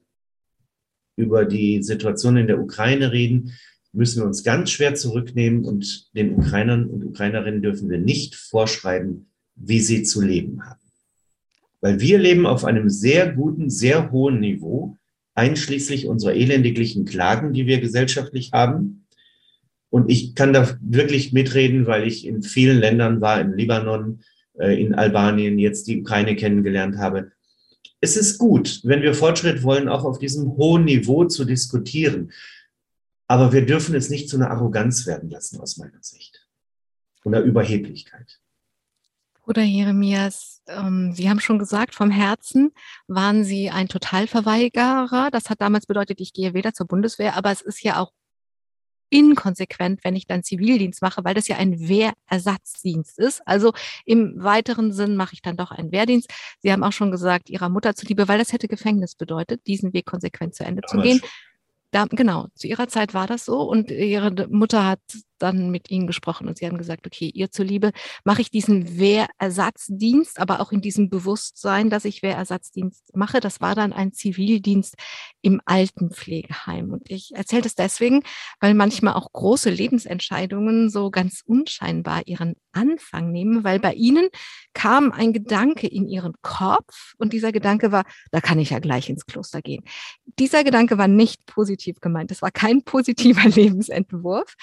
über 1.16 1.46
die 1.46 1.84
Situation 1.84 2.38
in 2.38 2.48
der 2.48 2.60
Ukraine 2.60 3.12
reden, 3.12 3.54
müssen 3.94 4.22
wir 4.22 4.26
uns 4.26 4.44
ganz 4.44 4.72
schwer 4.72 4.96
zurücknehmen 4.96 5.66
und 5.66 6.16
den 6.16 6.36
Ukrainern 6.36 6.88
und 6.88 7.04
Ukrainerinnen 7.04 7.62
dürfen 7.62 7.90
wir 7.90 8.00
nicht 8.00 8.36
vorschreiben, 8.36 9.28
wie 9.56 9.82
sie 9.82 10.04
zu 10.04 10.22
leben 10.22 10.66
haben. 10.66 10.80
Weil 11.82 12.00
wir 12.00 12.18
leben 12.18 12.46
auf 12.46 12.64
einem 12.64 12.90
sehr 12.90 13.32
guten, 13.34 13.70
sehr 13.70 14.12
hohen 14.12 14.40
Niveau, 14.40 14.98
einschließlich 15.34 16.08
unserer 16.08 16.34
elendiglichen 16.34 17.06
Klagen, 17.06 17.54
die 17.54 17.66
wir 17.66 17.82
gesellschaftlich 17.82 18.52
haben. 18.54 19.01
Und 19.92 20.10
ich 20.10 20.36
kann 20.36 20.54
da 20.54 20.78
wirklich 20.82 21.34
mitreden, 21.34 21.86
weil 21.86 22.08
ich 22.08 22.26
in 22.26 22.42
vielen 22.42 22.80
Ländern 22.80 23.20
war, 23.20 23.42
in 23.42 23.54
Libanon, 23.54 24.22
äh, 24.58 24.82
in 24.82 24.96
Albanien, 24.96 25.60
jetzt 25.60 25.86
die 25.88 26.00
Ukraine 26.00 26.36
kennengelernt 26.38 26.98
habe. 26.98 27.34
Es 28.00 28.16
ist 28.16 28.38
gut, 28.38 28.80
wenn 28.84 29.02
wir 29.02 29.14
Fortschritt 29.14 29.64
wollen, 29.64 29.90
auch 29.90 30.06
auf 30.06 30.18
diesem 30.18 30.56
hohen 30.56 30.86
Niveau 30.86 31.26
zu 31.26 31.44
diskutieren. 31.44 32.32
Aber 33.28 33.52
wir 33.52 33.66
dürfen 33.66 33.94
es 33.94 34.10
nicht 34.10 34.30
zu 34.30 34.38
einer 34.38 34.50
Arroganz 34.50 35.06
werden 35.06 35.30
lassen, 35.30 35.60
aus 35.60 35.76
meiner 35.76 36.02
Sicht. 36.02 36.48
Oder 37.26 37.42
Überheblichkeit. 37.42 38.40
Bruder 39.44 39.64
Jeremias, 39.64 40.62
ähm, 40.68 41.12
Sie 41.14 41.30
haben 41.30 41.42
schon 41.42 41.60
gesagt, 41.60 41.96
vom 41.96 42.12
Herzen 42.12 42.72
waren 43.08 43.44
Sie 43.44 43.70
ein 43.70 43.90
Totalverweigerer. 43.90 45.30
Das 45.32 45.50
hat 45.50 45.60
damals 45.60 45.86
bedeutet, 45.86 46.22
ich 46.22 46.32
gehe 46.32 46.54
weder 46.54 46.74
zur 46.74 46.88
Bundeswehr, 46.88 47.36
aber 47.36 47.52
es 47.52 47.62
ist 47.62 47.84
ja 47.84 48.00
auch 48.00 48.14
inkonsequent, 49.12 50.04
wenn 50.04 50.16
ich 50.16 50.26
dann 50.26 50.42
Zivildienst 50.42 51.02
mache, 51.04 51.24
weil 51.24 51.36
das 51.36 51.48
ja 51.48 51.58
ein 51.58 51.80
Wehrersatzdienst 51.80 53.20
ist. 53.20 53.46
Also 53.46 53.74
im 54.06 54.34
weiteren 54.38 54.92
Sinn 54.94 55.16
mache 55.16 55.34
ich 55.34 55.44
dann 55.44 55.58
doch 55.58 55.72
einen 55.72 55.92
Wehrdienst. 55.92 56.32
Sie 56.60 56.72
haben 56.72 56.84
auch 56.84 56.94
schon 56.94 57.12
gesagt, 57.12 57.50
Ihrer 57.50 57.70
Mutter 57.70 57.94
zuliebe, 57.94 58.28
weil 58.28 58.40
das 58.40 58.54
hätte 58.54 58.68
Gefängnis 58.68 59.16
bedeutet, 59.16 59.68
diesen 59.68 59.94
Weg 59.94 60.06
konsequent 60.06 60.56
zu 60.56 60.64
Ende 60.64 60.82
zu 60.88 60.98
gehen. 60.98 61.22
Da, 61.92 62.06
genau, 62.06 62.48
zu 62.56 62.68
ihrer 62.68 62.88
Zeit 62.88 63.14
war 63.14 63.28
das 63.28 63.44
so 63.44 63.64
und 63.64 63.92
ihre 63.92 64.48
Mutter 64.48 64.86
hat 64.86 65.02
dann 65.42 65.72
mit 65.72 65.90
ihnen 65.90 66.08
gesprochen 66.08 66.48
und 66.48 66.58
sie 66.58 66.66
haben 66.66 66.78
gesagt, 66.78 67.08
okay, 67.08 67.30
ihr 67.34 67.52
zuliebe 67.52 67.92
mache 68.24 68.42
ich 68.42 68.52
diesen 68.52 69.00
Wehrersatzdienst, 69.00 70.40
aber 70.40 70.60
auch 70.60 70.72
in 70.72 70.82
diesem 70.82 71.10
Bewusstsein, 71.10 71.90
dass 71.90 72.06
ich 72.06 72.22
Wehrersatzdienst 72.22 73.16
mache. 73.16 73.40
Das 73.40 73.62
war 73.62 73.76
dann 73.76 73.94
ein 73.94 74.14
Zivildienst 74.14 74.96
im 75.42 75.62
Altenpflegeheim. 75.66 76.92
Und 76.92 77.10
ich 77.10 77.32
erzähle 77.34 77.64
das 77.64 77.76
deswegen, 77.76 78.24
weil 78.60 78.74
manchmal 78.74 79.14
auch 79.14 79.32
große 79.32 79.70
Lebensentscheidungen 79.70 80.90
so 80.90 81.12
ganz 81.12 81.42
unscheinbar 81.46 82.28
ihren 82.28 82.56
Anfang 82.72 83.32
nehmen, 83.32 83.64
weil 83.64 83.80
bei 83.80 83.94
ihnen 83.94 84.30
kam 84.74 85.12
ein 85.12 85.34
Gedanke 85.34 85.88
in 85.88 86.08
ihren 86.08 86.34
Kopf 86.42 87.14
und 87.18 87.34
dieser 87.34 87.52
Gedanke 87.52 87.92
war, 87.92 88.06
da 88.32 88.42
kann 88.42 88.60
ich 88.60 88.70
ja 88.70 88.80
gleich 88.80 89.10
ins 89.10 89.26
Kloster 89.26 89.62
gehen. 89.62 89.84
Dieser 90.40 90.64
Gedanke 90.64 90.98
war 90.98 91.08
nicht 91.08 91.46
positiv 91.46 92.00
gemeint. 92.00 92.32
Das 92.32 92.42
war 92.42 92.52
kein 92.52 92.84
positiver 92.84 93.48
Lebensentwurf. 93.50 94.56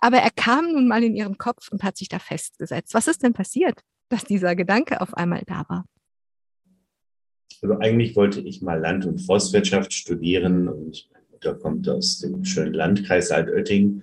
Aber 0.00 0.16
er 0.16 0.30
kam 0.30 0.72
nun 0.72 0.88
mal 0.88 1.04
in 1.04 1.14
ihren 1.14 1.36
Kopf 1.36 1.70
und 1.70 1.82
hat 1.82 1.96
sich 1.96 2.08
da 2.08 2.18
festgesetzt. 2.18 2.94
Was 2.94 3.06
ist 3.06 3.22
denn 3.22 3.34
passiert, 3.34 3.80
dass 4.08 4.24
dieser 4.24 4.56
Gedanke 4.56 5.00
auf 5.00 5.14
einmal 5.14 5.42
da 5.46 5.64
war? 5.68 5.84
Also 7.62 7.78
eigentlich 7.78 8.16
wollte 8.16 8.40
ich 8.40 8.62
mal 8.62 8.80
Land- 8.80 9.04
und 9.04 9.20
Forstwirtschaft 9.20 9.92
studieren 9.92 10.68
und 10.68 11.08
meine 11.12 11.26
Mutter 11.30 11.54
kommt 11.54 11.88
aus 11.88 12.20
dem 12.20 12.44
schönen 12.44 12.72
Landkreis 12.72 13.30
Altötting 13.30 14.02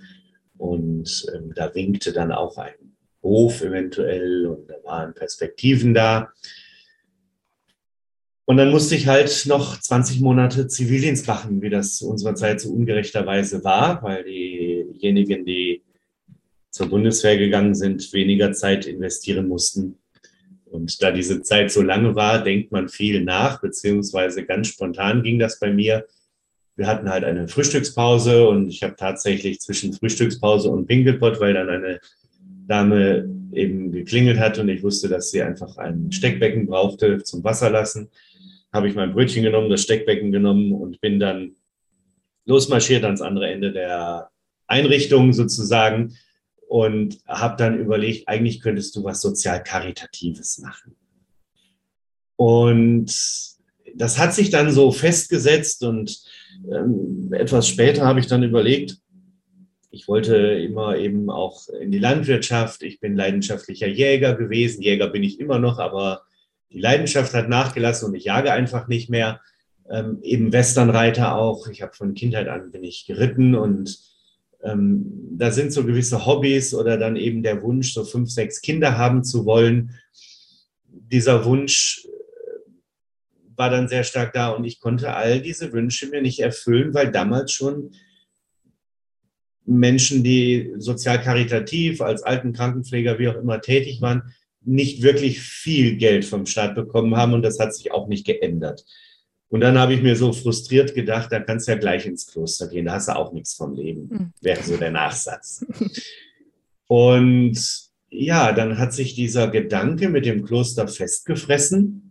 und 0.56 1.26
ähm, 1.34 1.52
da 1.54 1.74
winkte 1.74 2.12
dann 2.12 2.30
auch 2.30 2.56
ein 2.58 2.74
Hof 3.22 3.62
eventuell 3.62 4.46
und 4.46 4.68
da 4.70 4.74
waren 4.84 5.14
Perspektiven 5.14 5.92
da. 5.92 6.32
Und 8.44 8.56
dann 8.56 8.70
musste 8.70 8.94
ich 8.94 9.08
halt 9.08 9.44
noch 9.46 9.78
20 9.78 10.20
Monate 10.20 10.68
Zivildienst 10.68 11.26
machen, 11.26 11.60
wie 11.60 11.68
das 11.68 11.96
zu 11.96 12.08
unserer 12.08 12.34
Zeit 12.34 12.60
so 12.60 12.72
ungerechterweise 12.72 13.62
war, 13.64 14.02
weil 14.02 14.24
diejenigen, 14.24 15.44
die 15.44 15.82
zur 16.78 16.88
Bundeswehr 16.88 17.36
gegangen 17.36 17.74
sind, 17.74 18.12
weniger 18.12 18.52
Zeit 18.52 18.86
investieren 18.86 19.48
mussten. 19.48 19.98
Und 20.64 21.02
da 21.02 21.10
diese 21.10 21.42
Zeit 21.42 21.72
so 21.72 21.82
lange 21.82 22.14
war, 22.14 22.44
denkt 22.44 22.70
man 22.70 22.88
viel 22.88 23.24
nach, 23.24 23.60
beziehungsweise 23.60 24.44
ganz 24.44 24.68
spontan 24.68 25.24
ging 25.24 25.40
das 25.40 25.58
bei 25.58 25.72
mir. 25.72 26.06
Wir 26.76 26.86
hatten 26.86 27.10
halt 27.10 27.24
eine 27.24 27.48
Frühstückspause 27.48 28.46
und 28.46 28.68
ich 28.68 28.84
habe 28.84 28.94
tatsächlich 28.94 29.58
zwischen 29.58 29.92
Frühstückspause 29.92 30.70
und 30.70 30.86
Pinkelpot, 30.86 31.40
weil 31.40 31.54
dann 31.54 31.68
eine 31.68 31.98
Dame 32.68 33.28
eben 33.52 33.90
geklingelt 33.90 34.38
hat 34.38 34.60
und 34.60 34.68
ich 34.68 34.84
wusste, 34.84 35.08
dass 35.08 35.32
sie 35.32 35.42
einfach 35.42 35.78
ein 35.78 36.12
Steckbecken 36.12 36.68
brauchte 36.68 37.24
zum 37.24 37.42
Wasser 37.42 37.70
lassen, 37.70 38.08
habe 38.72 38.88
ich 38.88 38.94
mein 38.94 39.12
Brötchen 39.12 39.42
genommen, 39.42 39.68
das 39.68 39.82
Steckbecken 39.82 40.30
genommen 40.30 40.72
und 40.72 41.00
bin 41.00 41.18
dann 41.18 41.56
losmarschiert 42.44 43.02
ans 43.02 43.20
andere 43.20 43.50
Ende 43.50 43.72
der 43.72 44.30
Einrichtung 44.68 45.32
sozusagen 45.32 46.14
und 46.68 47.18
habe 47.26 47.56
dann 47.56 47.78
überlegt, 47.78 48.28
eigentlich 48.28 48.60
könntest 48.60 48.94
du 48.94 49.02
was 49.02 49.22
sozial-karitatives 49.22 50.58
machen. 50.58 50.94
Und 52.36 53.10
das 53.94 54.18
hat 54.18 54.34
sich 54.34 54.50
dann 54.50 54.70
so 54.70 54.92
festgesetzt 54.92 55.82
und 55.82 56.22
ähm, 56.70 57.30
etwas 57.32 57.68
später 57.68 58.04
habe 58.06 58.20
ich 58.20 58.26
dann 58.26 58.42
überlegt, 58.42 58.98
ich 59.90 60.06
wollte 60.06 60.36
immer 60.36 60.98
eben 60.98 61.30
auch 61.30 61.68
in 61.70 61.90
die 61.90 61.98
Landwirtschaft. 61.98 62.82
Ich 62.82 63.00
bin 63.00 63.16
leidenschaftlicher 63.16 63.88
Jäger 63.88 64.34
gewesen. 64.34 64.82
Jäger 64.82 65.08
bin 65.08 65.22
ich 65.22 65.40
immer 65.40 65.58
noch, 65.58 65.78
aber 65.78 66.22
die 66.70 66.80
Leidenschaft 66.80 67.32
hat 67.32 67.48
nachgelassen 67.48 68.08
und 68.08 68.14
ich 68.14 68.24
jage 68.24 68.52
einfach 68.52 68.88
nicht 68.88 69.08
mehr. 69.08 69.40
Ähm, 69.90 70.18
eben 70.22 70.52
Westernreiter 70.52 71.34
auch. 71.34 71.66
Ich 71.68 71.80
habe 71.80 71.94
von 71.94 72.12
Kindheit 72.12 72.48
an 72.48 72.70
bin 72.70 72.84
ich 72.84 73.06
geritten 73.06 73.54
und 73.54 73.98
ähm, 74.62 75.36
da 75.36 75.50
sind 75.50 75.72
so 75.72 75.84
gewisse 75.84 76.26
Hobbys 76.26 76.74
oder 76.74 76.96
dann 76.96 77.16
eben 77.16 77.42
der 77.42 77.62
Wunsch, 77.62 77.92
so 77.92 78.04
fünf, 78.04 78.30
sechs 78.30 78.60
Kinder 78.60 78.98
haben 78.98 79.22
zu 79.24 79.44
wollen. 79.44 79.94
Dieser 80.86 81.44
Wunsch 81.44 82.04
äh, 82.06 83.56
war 83.56 83.70
dann 83.70 83.88
sehr 83.88 84.04
stark 84.04 84.32
da 84.32 84.50
und 84.50 84.64
ich 84.64 84.80
konnte 84.80 85.14
all 85.14 85.40
diese 85.40 85.72
Wünsche 85.72 86.08
mir 86.08 86.22
nicht 86.22 86.40
erfüllen, 86.40 86.92
weil 86.94 87.10
damals 87.10 87.52
schon 87.52 87.92
Menschen, 89.64 90.24
die 90.24 90.72
sozial 90.78 91.20
karitativ 91.20 92.00
als 92.00 92.22
Altenkrankenpfleger, 92.22 93.18
wie 93.18 93.28
auch 93.28 93.36
immer 93.36 93.60
tätig 93.60 94.00
waren, 94.00 94.34
nicht 94.62 95.02
wirklich 95.02 95.40
viel 95.40 95.96
Geld 95.96 96.24
vom 96.24 96.46
Staat 96.46 96.74
bekommen 96.74 97.16
haben 97.16 97.34
und 97.34 97.42
das 97.42 97.58
hat 97.58 97.74
sich 97.74 97.92
auch 97.92 98.08
nicht 98.08 98.26
geändert. 98.26 98.84
Und 99.50 99.60
dann 99.60 99.78
habe 99.78 99.94
ich 99.94 100.02
mir 100.02 100.14
so 100.14 100.32
frustriert 100.32 100.94
gedacht, 100.94 101.32
da 101.32 101.40
kannst 101.40 101.66
du 101.66 101.72
ja 101.72 101.78
gleich 101.78 102.04
ins 102.04 102.26
Kloster 102.26 102.68
gehen, 102.68 102.84
da 102.84 102.92
hast 102.94 103.08
du 103.08 103.16
auch 103.16 103.32
nichts 103.32 103.54
vom 103.54 103.74
Leben, 103.74 104.10
hm. 104.10 104.32
wäre 104.42 104.62
so 104.62 104.76
der 104.76 104.90
Nachsatz. 104.90 105.64
Und 106.86 107.58
ja, 108.10 108.52
dann 108.52 108.78
hat 108.78 108.92
sich 108.92 109.14
dieser 109.14 109.48
Gedanke 109.48 110.08
mit 110.08 110.26
dem 110.26 110.44
Kloster 110.44 110.88
festgefressen. 110.88 112.04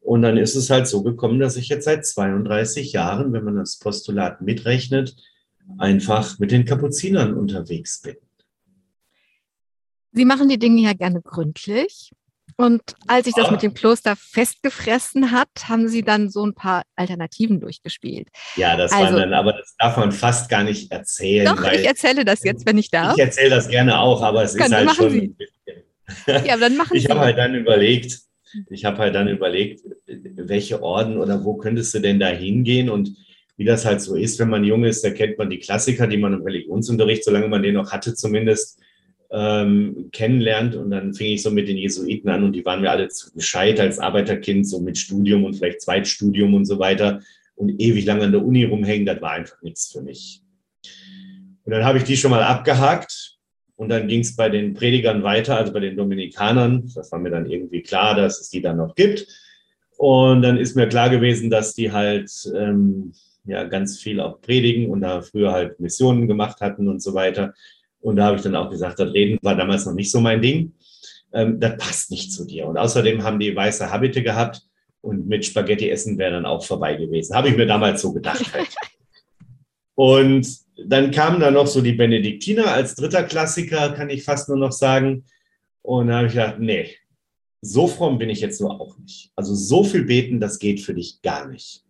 Und 0.00 0.22
dann 0.22 0.36
ist 0.36 0.56
es 0.56 0.68
halt 0.70 0.88
so 0.88 1.02
gekommen, 1.02 1.38
dass 1.38 1.56
ich 1.56 1.68
jetzt 1.68 1.84
seit 1.84 2.04
32 2.04 2.92
Jahren, 2.92 3.32
wenn 3.32 3.44
man 3.44 3.56
das 3.56 3.78
Postulat 3.78 4.40
mitrechnet, 4.42 5.16
einfach 5.78 6.38
mit 6.40 6.50
den 6.50 6.64
Kapuzinern 6.64 7.34
unterwegs 7.34 8.02
bin. 8.02 8.16
Sie 10.12 10.24
machen 10.24 10.48
die 10.48 10.58
Dinge 10.58 10.82
ja 10.82 10.92
gerne 10.92 11.22
gründlich. 11.22 12.10
Und 12.56 12.82
als 13.06 13.24
sich 13.24 13.34
das 13.34 13.50
mit 13.50 13.62
dem 13.62 13.74
Kloster 13.74 14.14
festgefressen 14.16 15.30
hat, 15.30 15.48
haben 15.68 15.88
Sie 15.88 16.02
dann 16.02 16.30
so 16.30 16.44
ein 16.44 16.54
paar 16.54 16.82
Alternativen 16.96 17.60
durchgespielt. 17.60 18.28
Ja, 18.56 18.76
das 18.76 18.92
also, 18.92 19.04
waren 19.04 19.30
dann, 19.30 19.34
aber 19.34 19.52
das 19.54 19.74
darf 19.78 19.96
man 19.96 20.12
fast 20.12 20.48
gar 20.48 20.62
nicht 20.62 20.92
erzählen. 20.92 21.46
Doch, 21.46 21.70
ich 21.72 21.86
erzähle 21.86 22.24
das 22.24 22.44
jetzt, 22.44 22.66
wenn 22.66 22.78
ich 22.78 22.90
darf. 22.90 23.16
Ich 23.16 23.22
erzähle 23.22 23.50
das 23.50 23.68
gerne 23.68 23.98
auch, 23.98 24.22
aber 24.22 24.42
es 24.42 24.54
Kann, 24.54 24.70
ist 24.72 24.78
halt 24.78 24.90
schon. 24.92 25.10
Sie. 25.10 25.34
ja, 26.26 26.54
aber 26.54 26.60
dann 26.60 26.76
machen 26.76 26.96
ich 26.96 27.08
habe 27.08 27.20
halt 27.20 27.38
dann 27.38 27.54
überlegt, 27.54 28.20
ich 28.68 28.84
habe 28.84 28.98
halt 28.98 29.14
dann 29.14 29.28
überlegt, 29.28 29.80
welche 30.06 30.82
Orden 30.82 31.16
oder 31.16 31.44
wo 31.44 31.56
könntest 31.56 31.94
du 31.94 32.00
denn 32.00 32.20
da 32.20 32.28
hingehen 32.28 32.90
und 32.90 33.16
wie 33.56 33.64
das 33.64 33.84
halt 33.84 34.00
so 34.00 34.14
ist, 34.14 34.38
wenn 34.38 34.50
man 34.50 34.64
jung 34.64 34.84
ist, 34.84 35.04
da 35.04 35.10
kennt 35.10 35.38
man 35.38 35.50
die 35.50 35.58
Klassiker, 35.58 36.06
die 36.06 36.16
man 36.16 36.32
im 36.34 36.42
Religionsunterricht, 36.42 37.24
solange 37.24 37.48
man 37.48 37.62
den 37.62 37.74
noch 37.74 37.92
hatte 37.92 38.14
zumindest, 38.14 38.81
ähm, 39.32 40.10
kennenlernt. 40.12 40.76
Und 40.76 40.90
dann 40.90 41.14
fing 41.14 41.32
ich 41.32 41.42
so 41.42 41.50
mit 41.50 41.68
den 41.68 41.78
Jesuiten 41.78 42.28
an 42.28 42.44
und 42.44 42.52
die 42.52 42.64
waren 42.64 42.82
mir 42.82 42.90
alle 42.90 43.08
zu 43.08 43.32
gescheit 43.32 43.80
als 43.80 43.98
Arbeiterkind, 43.98 44.68
so 44.68 44.80
mit 44.80 44.98
Studium 44.98 45.44
und 45.44 45.54
vielleicht 45.54 45.80
Zweitstudium 45.80 46.54
und 46.54 46.66
so 46.66 46.78
weiter 46.78 47.20
und 47.54 47.80
ewig 47.80 48.04
lang 48.04 48.22
an 48.22 48.32
der 48.32 48.44
Uni 48.44 48.64
rumhängen, 48.64 49.06
das 49.06 49.20
war 49.20 49.32
einfach 49.32 49.60
nichts 49.62 49.92
für 49.92 50.02
mich. 50.02 50.42
Und 51.64 51.72
dann 51.72 51.84
habe 51.84 51.98
ich 51.98 52.04
die 52.04 52.16
schon 52.16 52.30
mal 52.30 52.42
abgehakt 52.42 53.38
und 53.76 53.88
dann 53.88 54.08
ging 54.08 54.20
es 54.20 54.36
bei 54.36 54.48
den 54.48 54.74
Predigern 54.74 55.22
weiter, 55.22 55.56
also 55.56 55.72
bei 55.72 55.80
den 55.80 55.96
Dominikanern. 55.96 56.90
Das 56.94 57.12
war 57.12 57.18
mir 57.18 57.30
dann 57.30 57.50
irgendwie 57.50 57.82
klar, 57.82 58.14
dass 58.14 58.40
es 58.40 58.50
die 58.50 58.60
dann 58.60 58.78
noch 58.78 58.94
gibt. 58.94 59.26
Und 59.96 60.42
dann 60.42 60.56
ist 60.56 60.74
mir 60.74 60.88
klar 60.88 61.10
gewesen, 61.10 61.50
dass 61.50 61.74
die 61.74 61.92
halt 61.92 62.30
ähm, 62.56 63.12
ja 63.44 63.64
ganz 63.64 64.00
viel 64.00 64.20
auch 64.20 64.40
predigen 64.40 64.90
und 64.90 65.00
da 65.00 65.22
früher 65.22 65.52
halt 65.52 65.78
Missionen 65.78 66.26
gemacht 66.26 66.60
hatten 66.60 66.88
und 66.88 67.00
so 67.00 67.14
weiter. 67.14 67.54
Und 68.02 68.16
da 68.16 68.26
habe 68.26 68.36
ich 68.36 68.42
dann 68.42 68.56
auch 68.56 68.68
gesagt, 68.68 68.98
das 68.98 69.14
Reden 69.14 69.38
war 69.42 69.56
damals 69.56 69.86
noch 69.86 69.94
nicht 69.94 70.10
so 70.10 70.20
mein 70.20 70.42
Ding. 70.42 70.74
Ähm, 71.32 71.58
das 71.60 71.78
passt 71.78 72.10
nicht 72.10 72.32
zu 72.32 72.44
dir. 72.44 72.66
Und 72.66 72.76
außerdem 72.76 73.22
haben 73.22 73.38
die 73.38 73.54
weiße 73.54 73.90
Habite 73.90 74.22
gehabt 74.22 74.62
und 75.00 75.28
mit 75.28 75.46
Spaghetti 75.46 75.88
essen 75.88 76.18
wäre 76.18 76.32
dann 76.32 76.44
auch 76.44 76.64
vorbei 76.64 76.96
gewesen. 76.96 77.34
Habe 77.34 77.48
ich 77.48 77.56
mir 77.56 77.66
damals 77.66 78.02
so 78.02 78.12
gedacht. 78.12 78.52
Halt. 78.52 78.68
und 79.94 80.46
dann 80.86 81.12
kamen 81.12 81.40
da 81.40 81.50
noch 81.50 81.68
so 81.68 81.80
die 81.80 81.92
Benediktiner 81.92 82.72
als 82.72 82.96
dritter 82.96 83.22
Klassiker, 83.22 83.92
kann 83.92 84.10
ich 84.10 84.24
fast 84.24 84.48
nur 84.48 84.58
noch 84.58 84.72
sagen. 84.72 85.24
Und 85.82 86.08
da 86.08 86.18
habe 86.18 86.26
ich 86.26 86.34
gedacht, 86.34 86.58
nee, 86.58 86.90
so 87.60 87.86
fromm 87.86 88.18
bin 88.18 88.30
ich 88.30 88.40
jetzt 88.40 88.60
nur 88.60 88.80
auch 88.80 88.98
nicht. 88.98 89.30
Also 89.36 89.54
so 89.54 89.84
viel 89.84 90.04
beten, 90.04 90.40
das 90.40 90.58
geht 90.58 90.80
für 90.80 90.94
dich 90.94 91.22
gar 91.22 91.48
nicht. 91.48 91.84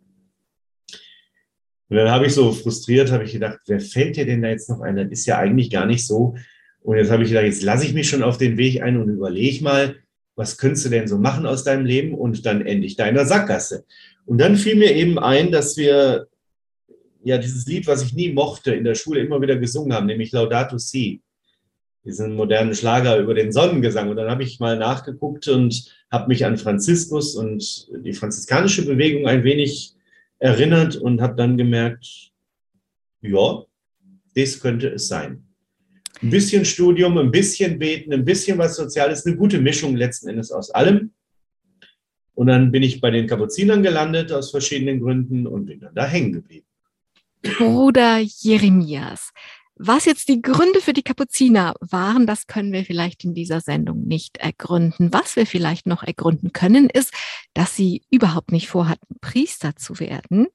Und 1.93 1.99
dann 1.99 2.11
habe 2.11 2.25
ich 2.25 2.33
so 2.33 2.53
frustriert, 2.53 3.13
habe 3.13 3.25
ich 3.25 3.33
gedacht, 3.33 3.59
wer 3.67 3.79
fällt 3.79 4.17
dir 4.17 4.25
denn 4.25 4.41
da 4.41 4.49
jetzt 4.49 4.71
noch 4.71 4.81
ein? 4.81 4.97
Das 4.97 5.09
ist 5.11 5.27
ja 5.27 5.37
eigentlich 5.37 5.69
gar 5.69 5.85
nicht 5.85 6.07
so. 6.07 6.37
Und 6.81 6.97
jetzt 6.97 7.11
habe 7.11 7.23
ich 7.23 7.29
gedacht, 7.29 7.45
jetzt 7.45 7.63
lasse 7.63 7.85
ich 7.85 7.93
mich 7.93 8.09
schon 8.09 8.23
auf 8.23 8.39
den 8.39 8.57
Weg 8.57 8.81
ein 8.81 8.97
und 8.97 9.11
überlege 9.11 9.63
mal, 9.63 9.97
was 10.35 10.57
könntest 10.57 10.87
du 10.87 10.89
denn 10.89 11.07
so 11.07 11.19
machen 11.19 11.45
aus 11.45 11.65
deinem 11.65 11.85
Leben? 11.85 12.15
Und 12.15 12.47
dann 12.47 12.65
ende 12.65 12.87
ich 12.87 12.97
da 12.97 13.05
in 13.05 13.15
der 13.15 13.27
Sackgasse. 13.27 13.85
Und 14.25 14.39
dann 14.39 14.57
fiel 14.57 14.77
mir 14.77 14.91
eben 14.97 15.19
ein, 15.19 15.53
dass 15.53 15.77
wir 15.77 16.29
ja 17.25 17.37
dieses 17.37 17.67
Lied, 17.67 17.87
was 17.87 18.03
ich 18.03 18.15
nie 18.15 18.33
mochte, 18.33 18.73
in 18.73 18.85
der 18.85 18.95
Schule 18.95 19.21
immer 19.21 19.43
wieder 19.43 19.57
gesungen 19.57 19.93
haben, 19.93 20.07
nämlich 20.07 20.33
Laudato 20.33 20.79
Si, 20.79 21.21
diesen 22.07 22.37
modernen 22.37 22.75
Schlager 22.75 23.19
über 23.19 23.35
den 23.35 23.53
Sonnengesang. 23.53 24.09
Und 24.09 24.17
dann 24.17 24.31
habe 24.31 24.45
ich 24.45 24.61
mal 24.61 24.79
nachgeguckt 24.79 25.47
und 25.49 25.93
habe 26.11 26.29
mich 26.29 26.47
an 26.47 26.57
Franziskus 26.57 27.37
und 27.37 27.89
die 28.03 28.15
franziskanische 28.15 28.87
Bewegung 28.87 29.27
ein 29.27 29.45
wenig 29.45 29.95
erinnert 30.43 30.97
und 30.97 31.21
habe 31.21 31.37
dann 31.37 31.57
gemerkt, 31.57 32.33
ja, 33.21 33.63
das 34.35 34.59
könnte 34.59 34.89
es 34.89 35.07
sein. 35.07 35.45
Ein 36.21 36.31
bisschen 36.31 36.65
Studium, 36.65 37.17
ein 37.19 37.31
bisschen 37.31 37.79
Beten, 37.79 38.13
ein 38.13 38.25
bisschen 38.25 38.59
was 38.59 38.77
Soziales, 38.77 39.25
eine 39.25 39.37
gute 39.37 39.61
Mischung 39.61 39.95
letzten 39.95 40.29
Endes 40.29 40.51
aus 40.51 40.71
allem. 40.71 41.13
Und 42.35 42.49
dann 42.49 42.73
bin 42.73 42.83
ich 42.83 43.01
bei 43.01 43.11
den 43.11 43.29
Kapuzinern 43.29 43.85
gelandet 43.85 44.33
aus 44.33 44.51
verschiedenen 44.51 45.01
Gründen 45.01 45.47
und 45.47 45.67
bin 45.67 45.79
dann 45.79 45.95
da 45.95 46.07
hängen 46.07 46.33
geblieben. 46.33 46.67
Bruder 47.43 48.19
Jeremias, 48.19 49.33
was 49.85 50.05
jetzt 50.05 50.29
die 50.29 50.41
Gründe 50.41 50.81
für 50.81 50.93
die 50.93 51.03
Kapuziner 51.03 51.75
waren, 51.81 52.27
das 52.27 52.47
können 52.47 52.73
wir 52.73 52.85
vielleicht 52.85 53.25
in 53.25 53.35
dieser 53.35 53.61
Sendung 53.61 54.05
nicht 54.05 54.37
ergründen. 54.37 55.13
Was 55.13 55.35
wir 55.35 55.47
vielleicht 55.47 55.87
noch 55.87 56.03
ergründen 56.03 56.53
können, 56.53 56.89
ist, 56.89 57.13
dass 57.55 57.75
sie 57.75 58.03
überhaupt 58.11 58.53
nicht 58.53 58.69
vorhatten, 58.69 59.17
Priester 59.21 59.75
zu 59.75 59.99
werden. 59.99 60.47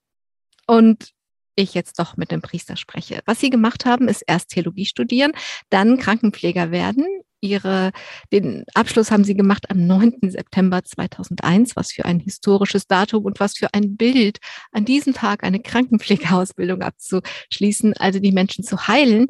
Und 0.65 1.13
ich 1.55 1.73
jetzt 1.73 1.99
doch 1.99 2.15
mit 2.15 2.31
dem 2.31 2.41
Priester 2.41 2.77
spreche. 2.77 3.21
Was 3.25 3.39
sie 3.39 3.49
gemacht 3.49 3.85
haben, 3.85 4.07
ist 4.07 4.23
erst 4.25 4.49
Theologie 4.49 4.85
studieren, 4.85 5.31
dann 5.69 5.97
Krankenpfleger 5.97 6.71
werden, 6.71 7.05
ihre, 7.41 7.91
den 8.31 8.63
Abschluss 8.73 9.11
haben 9.11 9.23
sie 9.23 9.35
gemacht 9.35 9.69
am 9.69 9.85
9. 9.85 10.19
September 10.29 10.83
2001. 10.83 11.75
Was 11.75 11.91
für 11.91 12.05
ein 12.05 12.19
historisches 12.19 12.87
Datum 12.87 13.25
und 13.25 13.39
was 13.39 13.57
für 13.57 13.73
ein 13.73 13.97
Bild, 13.97 14.39
an 14.71 14.85
diesem 14.85 15.13
Tag 15.13 15.43
eine 15.43 15.59
Krankenpflegeausbildung 15.59 16.81
abzuschließen, 16.81 17.93
also 17.97 18.19
die 18.19 18.31
Menschen 18.31 18.63
zu 18.63 18.87
heilen. 18.87 19.27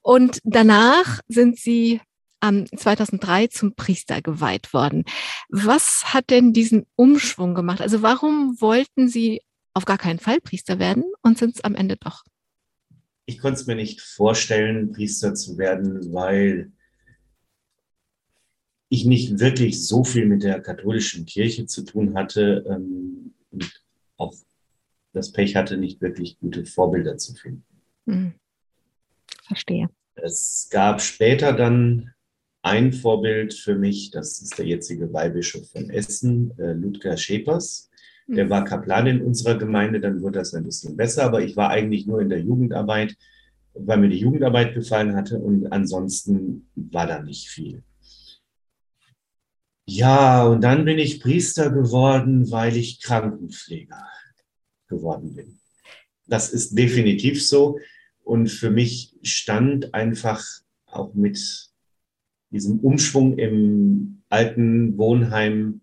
Und 0.00 0.38
danach 0.44 1.20
sind 1.28 1.58
sie 1.58 2.00
am 2.40 2.66
2003 2.66 3.46
zum 3.46 3.74
Priester 3.74 4.20
geweiht 4.20 4.74
worden. 4.74 5.04
Was 5.48 6.12
hat 6.12 6.30
denn 6.30 6.52
diesen 6.52 6.86
Umschwung 6.96 7.54
gemacht? 7.54 7.80
Also 7.80 8.02
warum 8.02 8.60
wollten 8.60 9.08
Sie 9.08 9.42
auf 9.74 9.84
gar 9.84 9.98
keinen 9.98 10.18
Fall 10.18 10.40
Priester 10.40 10.78
werden 10.78 11.04
und 11.22 11.38
sind 11.38 11.54
es 11.54 11.64
am 11.64 11.76
Ende 11.76 11.96
doch? 11.96 12.24
Ich 13.26 13.38
konnte 13.38 13.60
es 13.60 13.66
mir 13.66 13.76
nicht 13.76 14.00
vorstellen, 14.00 14.92
Priester 14.92 15.34
zu 15.34 15.56
werden, 15.56 16.12
weil 16.12 16.72
ich 18.92 19.06
nicht 19.06 19.40
wirklich 19.40 19.86
so 19.86 20.04
viel 20.04 20.26
mit 20.26 20.42
der 20.42 20.60
katholischen 20.60 21.24
Kirche 21.24 21.64
zu 21.64 21.82
tun 21.82 22.14
hatte 22.14 22.62
ähm, 22.68 23.32
und 23.50 23.82
auch 24.18 24.34
das 25.14 25.32
Pech 25.32 25.56
hatte, 25.56 25.78
nicht 25.78 26.02
wirklich 26.02 26.38
gute 26.38 26.66
Vorbilder 26.66 27.16
zu 27.16 27.34
finden. 27.34 27.64
Hm. 28.06 28.32
Verstehe. 29.46 29.88
Es 30.14 30.68
gab 30.70 31.00
später 31.00 31.54
dann 31.54 32.10
ein 32.60 32.92
Vorbild 32.92 33.54
für 33.54 33.76
mich, 33.76 34.10
das 34.10 34.42
ist 34.42 34.58
der 34.58 34.66
jetzige 34.66 35.10
Weihbischof 35.10 35.70
von 35.70 35.88
Essen, 35.88 36.52
äh, 36.58 36.72
Ludger 36.74 37.16
Schepers. 37.16 37.90
Der 38.28 38.44
hm. 38.44 38.50
war 38.50 38.66
Kaplan 38.66 39.06
in 39.06 39.22
unserer 39.22 39.56
Gemeinde, 39.56 40.00
dann 40.00 40.20
wurde 40.20 40.40
das 40.40 40.52
ein 40.52 40.64
bisschen 40.64 40.98
besser, 40.98 41.24
aber 41.24 41.40
ich 41.40 41.56
war 41.56 41.70
eigentlich 41.70 42.06
nur 42.06 42.20
in 42.20 42.28
der 42.28 42.42
Jugendarbeit, 42.42 43.16
weil 43.72 43.96
mir 43.96 44.10
die 44.10 44.20
Jugendarbeit 44.20 44.74
gefallen 44.74 45.16
hatte 45.16 45.38
und 45.38 45.72
ansonsten 45.72 46.68
war 46.74 47.06
da 47.06 47.22
nicht 47.22 47.48
viel. 47.48 47.82
Ja, 49.84 50.46
und 50.46 50.62
dann 50.62 50.84
bin 50.84 50.98
ich 50.98 51.20
Priester 51.20 51.70
geworden, 51.70 52.50
weil 52.50 52.76
ich 52.76 53.00
Krankenpfleger 53.00 54.06
geworden 54.88 55.34
bin. 55.34 55.58
Das 56.26 56.52
ist 56.52 56.78
definitiv 56.78 57.44
so. 57.44 57.78
Und 58.22 58.48
für 58.48 58.70
mich 58.70 59.16
stand 59.22 59.92
einfach 59.92 60.44
auch 60.86 61.14
mit 61.14 61.68
diesem 62.50 62.78
Umschwung 62.78 63.38
im 63.38 64.22
alten 64.28 64.96
Wohnheim, 64.98 65.80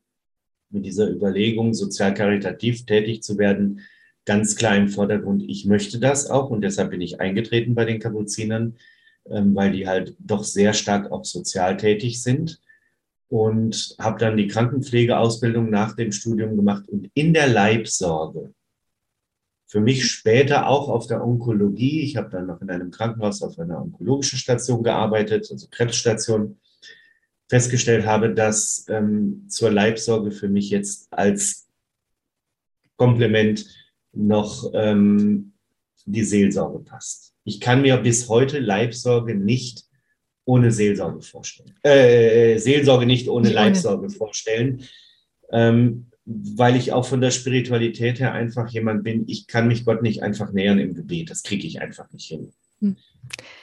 mit 0.70 0.86
dieser 0.86 1.10
Überlegung, 1.10 1.74
sozial 1.74 2.14
karitativ 2.14 2.86
tätig 2.86 3.22
zu 3.22 3.38
werden, 3.38 3.82
ganz 4.24 4.56
klar 4.56 4.78
im 4.78 4.88
Vordergrund. 4.88 5.44
Ich 5.48 5.66
möchte 5.66 6.00
das 6.00 6.30
auch 6.30 6.52
und 6.52 6.62
deshalb 6.62 6.92
bin 6.92 7.02
ich 7.02 7.20
eingetreten 7.20 7.76
bei 7.76 7.86
den 7.86 8.00
Kapuzinern, 8.00 8.78
ähm, 9.30 9.56
weil 9.56 9.72
die 9.72 9.88
halt 9.88 10.16
doch 10.20 10.44
sehr 10.44 10.74
stark 10.74 11.12
auch 11.12 11.26
sozial 11.26 11.76
tätig 11.76 12.22
sind 12.22 12.62
und 13.30 13.96
habe 14.00 14.20
dann 14.20 14.38
die 14.38 14.48
Krankenpflegeausbildung 14.48 15.70
nach 15.70 15.96
dem 15.96 16.12
Studium 16.12 16.56
gemacht 16.56 16.90
und 16.90 17.10
in 17.14 17.34
der 17.34 17.48
Leibsorge. 17.48 18.54
Für 19.68 19.80
mich 19.80 20.08
später 20.08 20.68
auch 20.68 20.90
auf 20.90 21.06
der 21.06 21.24
Onkologie. 21.24 22.02
Ich 22.02 22.18
habe 22.18 22.30
dann 22.30 22.48
noch 22.48 22.60
in 22.60 22.72
einem 22.72 22.90
Krankenhaus 22.90 23.44
auf 23.44 23.60
einer 23.60 23.80
onkologischen 23.80 24.40
Station 24.40 24.82
gearbeitet, 24.82 25.48
also 25.52 25.68
Krebsstation. 25.70 26.60
Festgestellt 27.48 28.06
habe, 28.06 28.34
dass 28.34 28.86
ähm, 28.90 29.46
zur 29.48 29.72
Leibsorge 29.72 30.32
für 30.32 30.50
mich 30.50 30.70
jetzt 30.70 31.12
als 31.12 31.68
Komplement 32.96 33.66
noch 34.12 34.72
ähm, 34.74 35.54
die 36.06 36.24
Seelsorge 36.24 36.80
passt. 36.80 37.34
Ich 37.44 37.60
kann 37.60 37.82
mir 37.82 37.98
bis 37.98 38.30
heute 38.30 38.60
Leibsorge 38.60 39.34
nicht 39.36 39.89
ohne 40.50 40.72
Seelsorge 40.72 41.22
vorstellen. 41.22 41.76
Äh, 41.84 42.58
Seelsorge 42.58 43.06
nicht 43.06 43.30
ohne 43.30 43.50
Leibsorge 43.50 44.10
vorstellen. 44.10 44.84
Ähm, 45.52 46.08
weil 46.26 46.76
ich 46.76 46.92
auch 46.92 47.06
von 47.06 47.22
der 47.22 47.32
Spiritualität 47.32 48.20
her 48.20 48.34
einfach 48.34 48.68
jemand 48.70 49.04
bin, 49.04 49.26
ich 49.28 49.46
kann 49.46 49.68
mich 49.68 49.86
Gott 49.86 50.02
nicht 50.02 50.24
einfach 50.24 50.52
nähern 50.52 50.80
im 50.80 50.96
Gebet. 50.96 51.30
Das 51.30 51.44
kriege 51.44 51.68
ich 51.68 51.82
einfach 51.82 52.12
nicht 52.12 52.28
hin. 52.28 52.52
Hm. 52.80 52.98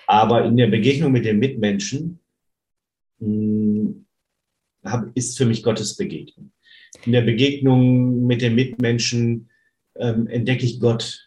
Aber 0.06 0.44
in 0.44 0.56
der 0.56 0.68
Begegnung 0.68 1.10
mit 1.10 1.24
den 1.24 1.40
Mitmenschen 1.40 2.20
mh, 3.18 3.26
hm, 3.26 4.06
hab, 4.84 5.16
ist 5.16 5.36
für 5.36 5.46
mich 5.46 5.64
Gottes 5.64 5.96
Begegnung. 5.96 6.52
In 7.04 7.12
der 7.12 7.22
Begegnung 7.22 8.26
mit 8.26 8.42
den 8.42 8.54
Mitmenschen 8.54 9.50
ähm, 9.96 10.28
entdecke 10.28 10.64
ich 10.64 10.78
Gott 10.78 11.25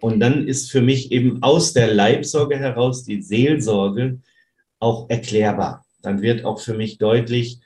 Und 0.00 0.20
dann 0.20 0.46
ist 0.46 0.70
für 0.70 0.82
mich 0.82 1.10
eben 1.10 1.42
aus 1.42 1.72
der 1.72 1.92
Leibsorge 1.92 2.58
heraus 2.58 3.04
die 3.04 3.22
Seelsorge 3.22 4.20
auch 4.78 5.08
erklärbar. 5.08 5.86
Dann 6.02 6.22
wird 6.22 6.44
auch 6.44 6.60
für 6.60 6.74
mich 6.74 6.98
deutlich, 6.98 7.60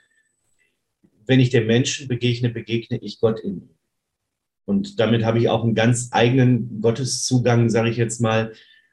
wenn 1.27 1.40
ich 1.40 1.51
dem 1.51 1.66
Menschen 1.66 2.09
begegne, 2.09 2.51
begegne 2.51 2.99
ich 2.99 3.21
Gott 3.21 3.40
in 3.40 3.62
ihm. 3.62 3.71
Und 4.64 5.01
damit 5.01 5.25
habe 5.25 5.38
ich 5.38 5.49
auch 5.49 5.64
einen 5.64 5.75
ganz 5.75 6.09
eigenen 6.12 6.81
Gotteszugang, 6.81 7.69
sage 7.71 7.90
ich 7.90 7.97
jetzt 7.97 8.21
mal. 8.21 8.53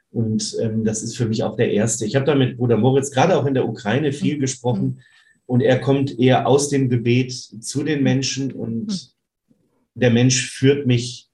Und 0.09 0.57
ähm, 0.59 0.83
das 0.83 1.03
ist 1.03 1.15
für 1.15 1.27
mich 1.27 1.43
auch 1.43 1.55
der 1.55 1.71
erste. 1.71 2.05
Ich 2.05 2.15
habe 2.15 2.25
da 2.25 2.33
mit 2.33 2.57
Bruder 2.57 2.77
Moritz 2.77 3.11
gerade 3.11 3.37
auch 3.37 3.45
in 3.45 3.53
der 3.53 3.67
Ukraine 3.67 4.11
viel 4.11 4.37
mhm. 4.37 4.41
gesprochen. 4.41 5.01
Und 5.45 5.61
er 5.61 5.79
kommt 5.79 6.17
eher 6.19 6.47
aus 6.47 6.69
dem 6.69 6.89
Gebet 6.89 7.31
zu 7.31 7.83
den 7.83 8.01
Menschen 8.01 8.51
und 8.51 8.87
mhm. 8.87 9.51
der 9.93 10.09
Mensch 10.09 10.49
führt 10.49 10.87
mich 10.87 11.26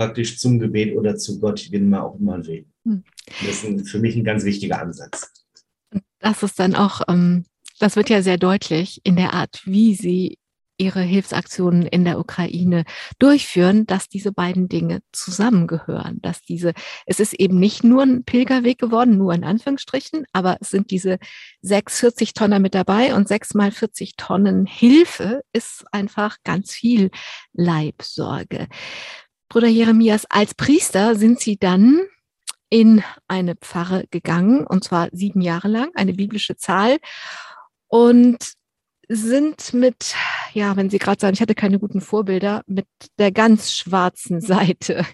praktisch 0.00 0.38
zum 0.38 0.58
Gebet 0.58 0.96
oder 0.96 1.16
zu 1.16 1.38
Gott, 1.38 1.70
wie 1.70 1.78
man 1.78 2.00
auch 2.00 2.18
immer 2.18 2.46
will. 2.46 2.64
Mhm. 2.84 3.04
Das 3.44 3.62
ist 3.64 3.90
für 3.90 3.98
mich 3.98 4.16
ein 4.16 4.24
ganz 4.24 4.44
wichtiger 4.44 4.80
Ansatz. 4.80 5.30
Das 6.20 6.42
ist 6.42 6.58
dann 6.58 6.74
auch, 6.74 7.02
ähm, 7.06 7.44
das 7.80 7.96
wird 7.96 8.08
ja 8.08 8.22
sehr 8.22 8.38
deutlich 8.38 9.02
in 9.04 9.16
der 9.16 9.34
Art, 9.34 9.60
wie 9.66 9.94
Sie 9.94 10.38
ihre 10.78 11.02
Hilfsaktionen 11.02 11.82
in 11.82 12.06
der 12.06 12.18
Ukraine 12.18 12.84
durchführen, 13.18 13.84
dass 13.84 14.08
diese 14.08 14.32
beiden 14.32 14.70
Dinge 14.70 15.00
zusammengehören, 15.12 16.22
dass 16.22 16.40
diese, 16.40 16.72
es 17.04 17.20
ist 17.20 17.34
eben 17.34 17.60
nicht 17.60 17.84
nur 17.84 18.02
ein 18.02 18.24
Pilgerweg 18.24 18.78
geworden, 18.78 19.18
nur 19.18 19.34
in 19.34 19.44
Anführungsstrichen, 19.44 20.24
aber 20.32 20.56
es 20.62 20.70
sind 20.70 20.90
diese 20.90 21.18
sechs 21.60 22.00
40 22.00 22.32
Tonner 22.32 22.58
mit 22.58 22.74
dabei 22.74 23.14
und 23.14 23.28
sechs 23.28 23.52
mal 23.52 23.70
40 23.70 24.16
Tonnen 24.16 24.64
Hilfe 24.64 25.42
ist 25.52 25.84
einfach 25.92 26.38
ganz 26.42 26.72
viel 26.72 27.10
Leibsorge. 27.52 28.66
Bruder 29.50 29.66
Jeremias, 29.66 30.26
als 30.30 30.54
Priester 30.54 31.16
sind 31.16 31.40
Sie 31.40 31.56
dann 31.56 32.02
in 32.68 33.02
eine 33.26 33.56
Pfarre 33.56 34.04
gegangen, 34.12 34.64
und 34.64 34.84
zwar 34.84 35.08
sieben 35.10 35.40
Jahre 35.40 35.66
lang, 35.66 35.90
eine 35.96 36.12
biblische 36.12 36.56
Zahl. 36.56 36.98
Und 37.88 38.52
sind 39.08 39.74
mit, 39.74 40.14
ja, 40.52 40.76
wenn 40.76 40.88
Sie 40.88 40.98
gerade 40.98 41.20
sagen, 41.20 41.34
ich 41.34 41.40
hatte 41.40 41.56
keine 41.56 41.80
guten 41.80 42.00
Vorbilder, 42.00 42.62
mit 42.68 42.86
der 43.18 43.32
ganz 43.32 43.72
schwarzen 43.72 44.40
Seite 44.40 45.04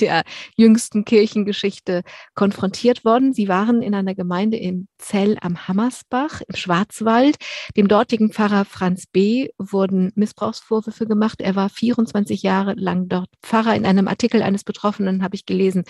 der 0.00 0.22
jüngsten 0.56 1.04
Kirchengeschichte 1.04 2.02
konfrontiert 2.34 3.04
worden. 3.04 3.32
Sie 3.32 3.48
waren 3.48 3.82
in 3.82 3.94
einer 3.94 4.14
Gemeinde 4.14 4.56
in 4.56 4.88
Zell 4.98 5.36
am 5.40 5.68
Hammersbach 5.68 6.40
im 6.46 6.56
Schwarzwald. 6.56 7.36
Dem 7.76 7.88
dortigen 7.88 8.32
Pfarrer 8.32 8.64
Franz 8.64 9.06
B. 9.06 9.48
wurden 9.58 10.12
Missbrauchsvorwürfe 10.14 11.06
gemacht. 11.06 11.40
Er 11.40 11.56
war 11.56 11.68
24 11.68 12.42
Jahre 12.42 12.74
lang 12.74 13.08
dort 13.08 13.28
Pfarrer. 13.42 13.74
In 13.74 13.86
einem 13.86 14.08
Artikel 14.08 14.42
eines 14.42 14.64
Betroffenen 14.64 15.22
habe 15.22 15.36
ich 15.36 15.46
gelesen, 15.46 15.84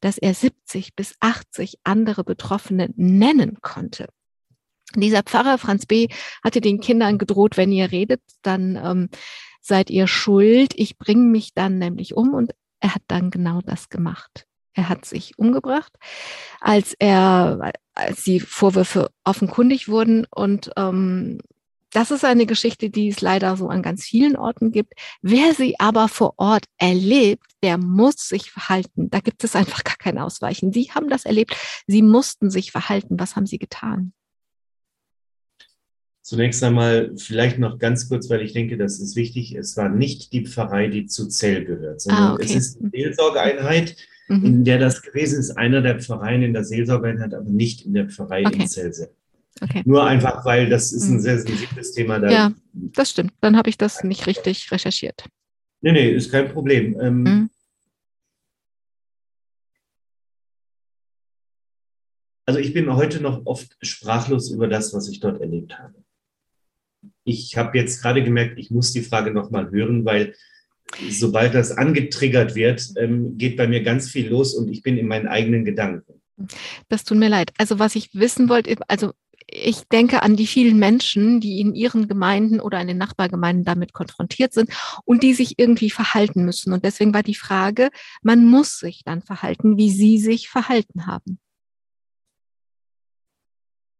dass 0.00 0.18
er 0.18 0.34
70 0.34 0.94
bis 0.94 1.14
80 1.20 1.78
andere 1.84 2.24
Betroffene 2.24 2.90
nennen 2.96 3.58
konnte. 3.60 4.08
Dieser 4.96 5.22
Pfarrer 5.22 5.58
Franz 5.58 5.86
B. 5.86 6.08
hatte 6.42 6.60
den 6.60 6.80
Kindern 6.80 7.18
gedroht, 7.18 7.56
wenn 7.56 7.70
ihr 7.70 7.92
redet, 7.92 8.22
dann 8.42 8.76
ähm, 8.76 9.08
seid 9.60 9.90
ihr 9.90 10.06
schuld. 10.06 10.72
Ich 10.74 10.98
bringe 10.98 11.26
mich 11.26 11.54
dann 11.54 11.78
nämlich 11.78 12.16
um 12.16 12.34
und 12.34 12.52
er 12.80 12.94
hat 12.94 13.02
dann 13.08 13.30
genau 13.30 13.60
das 13.60 13.88
gemacht. 13.88 14.46
Er 14.72 14.88
hat 14.88 15.04
sich 15.04 15.38
umgebracht, 15.38 15.92
als 16.60 16.94
er, 16.98 17.72
als 17.94 18.24
die 18.24 18.40
Vorwürfe 18.40 19.10
offenkundig 19.24 19.88
wurden. 19.88 20.26
Und 20.30 20.70
ähm, 20.76 21.38
das 21.92 22.10
ist 22.10 22.24
eine 22.24 22.46
Geschichte, 22.46 22.88
die 22.88 23.08
es 23.08 23.20
leider 23.20 23.56
so 23.56 23.68
an 23.68 23.82
ganz 23.82 24.04
vielen 24.04 24.36
Orten 24.36 24.70
gibt. 24.70 24.94
Wer 25.22 25.54
sie 25.54 25.78
aber 25.80 26.08
vor 26.08 26.34
Ort 26.36 26.66
erlebt, 26.78 27.44
der 27.62 27.78
muss 27.78 28.28
sich 28.28 28.50
verhalten. 28.50 29.10
Da 29.10 29.20
gibt 29.20 29.42
es 29.42 29.56
einfach 29.56 29.82
gar 29.84 29.96
kein 29.96 30.18
Ausweichen. 30.18 30.72
Sie 30.72 30.92
haben 30.92 31.08
das 31.08 31.24
erlebt. 31.24 31.56
Sie 31.86 32.02
mussten 32.02 32.50
sich 32.50 32.70
verhalten. 32.70 33.18
Was 33.18 33.34
haben 33.34 33.46
sie 33.46 33.58
getan? 33.58 34.12
Zunächst 36.30 36.62
einmal 36.62 37.10
vielleicht 37.16 37.58
noch 37.58 37.80
ganz 37.80 38.08
kurz, 38.08 38.30
weil 38.30 38.42
ich 38.42 38.52
denke, 38.52 38.76
das 38.76 39.00
ist 39.00 39.16
wichtig. 39.16 39.52
Es 39.56 39.76
war 39.76 39.88
nicht 39.88 40.32
die 40.32 40.46
Pfarrei, 40.46 40.86
die 40.86 41.06
zu 41.06 41.26
Zell 41.26 41.64
gehört, 41.64 42.00
sondern 42.00 42.22
ah, 42.22 42.34
okay. 42.34 42.44
es 42.44 42.54
ist 42.54 42.80
eine 42.80 42.88
Seelsorgeeinheit, 42.90 43.96
mhm. 44.28 44.44
in 44.44 44.64
der 44.64 44.78
das 44.78 45.02
gewesen 45.02 45.40
ist, 45.40 45.50
einer 45.50 45.82
der 45.82 45.98
Pfarreien 45.98 46.44
in 46.44 46.52
der 46.52 46.62
Seelsorgeeinheit, 46.62 47.34
aber 47.34 47.50
nicht 47.50 47.84
in 47.84 47.94
der 47.94 48.08
Pfarrei 48.08 48.46
okay. 48.46 48.62
in 48.62 48.68
Zell 48.68 48.92
Okay. 49.60 49.82
Nur 49.84 50.04
einfach, 50.04 50.44
weil 50.44 50.68
das 50.68 50.92
ist 50.92 51.08
ein 51.08 51.14
mhm. 51.14 51.20
sehr 51.20 51.40
sensibles 51.40 51.94
Thema. 51.94 52.20
Da 52.20 52.30
ja, 52.30 52.52
das 52.74 53.10
stimmt. 53.10 53.32
Dann 53.40 53.56
habe 53.56 53.68
ich 53.68 53.76
das 53.76 54.04
nicht 54.04 54.28
richtig 54.28 54.70
recherchiert. 54.70 55.24
Nee, 55.80 55.90
nee, 55.90 56.10
ist 56.10 56.30
kein 56.30 56.48
Problem. 56.48 56.96
Ähm, 57.00 57.22
mhm. 57.24 57.50
Also 62.46 62.60
ich 62.60 62.72
bin 62.72 62.94
heute 62.94 63.20
noch 63.20 63.44
oft 63.46 63.76
sprachlos 63.82 64.48
über 64.52 64.68
das, 64.68 64.94
was 64.94 65.08
ich 65.08 65.18
dort 65.18 65.40
erlebt 65.40 65.76
habe 65.76 65.94
ich 67.24 67.56
habe 67.56 67.76
jetzt 67.78 68.02
gerade 68.02 68.22
gemerkt, 68.22 68.58
ich 68.58 68.70
muss 68.70 68.92
die 68.92 69.02
Frage 69.02 69.32
nochmal 69.32 69.70
hören, 69.70 70.04
weil 70.04 70.34
sobald 71.08 71.54
das 71.54 71.72
angetriggert 71.72 72.54
wird, 72.54 72.84
ähm, 72.96 73.38
geht 73.38 73.56
bei 73.56 73.68
mir 73.68 73.82
ganz 73.82 74.10
viel 74.10 74.28
los 74.28 74.54
und 74.54 74.68
ich 74.68 74.82
bin 74.82 74.96
in 74.96 75.06
meinen 75.06 75.28
eigenen 75.28 75.64
Gedanken. 75.64 76.20
Das 76.88 77.04
tut 77.04 77.18
mir 77.18 77.28
leid. 77.28 77.52
Also 77.58 77.78
was 77.78 77.94
ich 77.94 78.14
wissen 78.14 78.48
wollte, 78.48 78.76
also 78.88 79.12
ich 79.52 79.88
denke 79.88 80.22
an 80.22 80.36
die 80.36 80.46
vielen 80.46 80.78
Menschen, 80.78 81.40
die 81.40 81.60
in 81.60 81.74
ihren 81.74 82.08
Gemeinden 82.08 82.60
oder 82.60 82.80
in 82.80 82.86
den 82.86 82.98
Nachbargemeinden 82.98 83.64
damit 83.64 83.92
konfrontiert 83.92 84.52
sind 84.52 84.70
und 85.04 85.22
die 85.22 85.34
sich 85.34 85.58
irgendwie 85.58 85.90
verhalten 85.90 86.44
müssen. 86.44 86.72
Und 86.72 86.84
deswegen 86.84 87.12
war 87.12 87.22
die 87.22 87.34
Frage, 87.34 87.90
man 88.22 88.44
muss 88.46 88.78
sich 88.78 89.02
dann 89.04 89.22
verhalten, 89.22 89.76
wie 89.76 89.90
Sie 89.90 90.18
sich 90.18 90.48
verhalten 90.48 91.06
haben. 91.06 91.40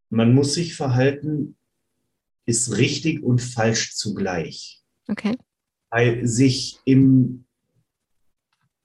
Man 0.08 0.34
muss 0.34 0.54
sich 0.54 0.74
verhalten, 0.74 1.56
ist 2.50 2.76
richtig 2.76 3.22
und 3.22 3.40
falsch 3.40 3.94
zugleich. 3.94 4.82
Okay. 5.08 5.36
Weil 5.90 6.26
sich 6.26 6.78
im 6.84 7.44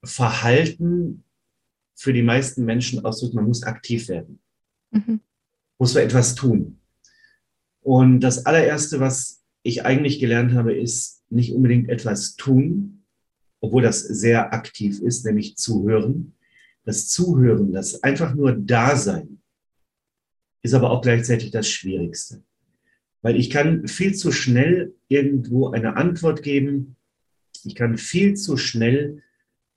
Verhalten 0.03 1.23
für 1.95 2.13
die 2.13 2.23
meisten 2.23 2.63
Menschen 2.63 3.03
ausdrückt, 3.03 3.33
man 3.33 3.47
muss 3.47 3.63
aktiv 3.63 4.07
werden. 4.07 4.39
Mhm. 4.91 5.19
Muss 5.79 5.93
man 5.93 6.03
etwas 6.03 6.35
tun. 6.35 6.79
Und 7.81 8.21
das 8.21 8.45
allererste, 8.45 8.99
was 8.99 9.43
ich 9.63 9.83
eigentlich 9.83 10.19
gelernt 10.19 10.53
habe, 10.53 10.75
ist 10.75 11.23
nicht 11.29 11.53
unbedingt 11.53 11.89
etwas 11.89 12.35
tun, 12.35 13.03
obwohl 13.61 13.81
das 13.81 14.01
sehr 14.01 14.53
aktiv 14.53 15.01
ist, 15.01 15.25
nämlich 15.25 15.57
zuhören. 15.57 16.35
Das 16.83 17.07
Zuhören, 17.07 17.73
das 17.73 18.03
einfach 18.03 18.35
nur 18.35 18.53
Dasein, 18.53 19.41
ist 20.61 20.73
aber 20.75 20.91
auch 20.91 21.01
gleichzeitig 21.01 21.49
das 21.51 21.67
Schwierigste. 21.67 22.43
Weil 23.25 23.37
ich 23.37 23.49
kann 23.49 23.87
viel 23.87 24.13
zu 24.13 24.31
schnell 24.31 24.93
irgendwo 25.07 25.69
eine 25.69 25.95
Antwort 25.95 26.43
geben. 26.43 26.95
Ich 27.63 27.73
kann 27.73 27.97
viel 27.97 28.35
zu 28.35 28.55
schnell 28.55 29.23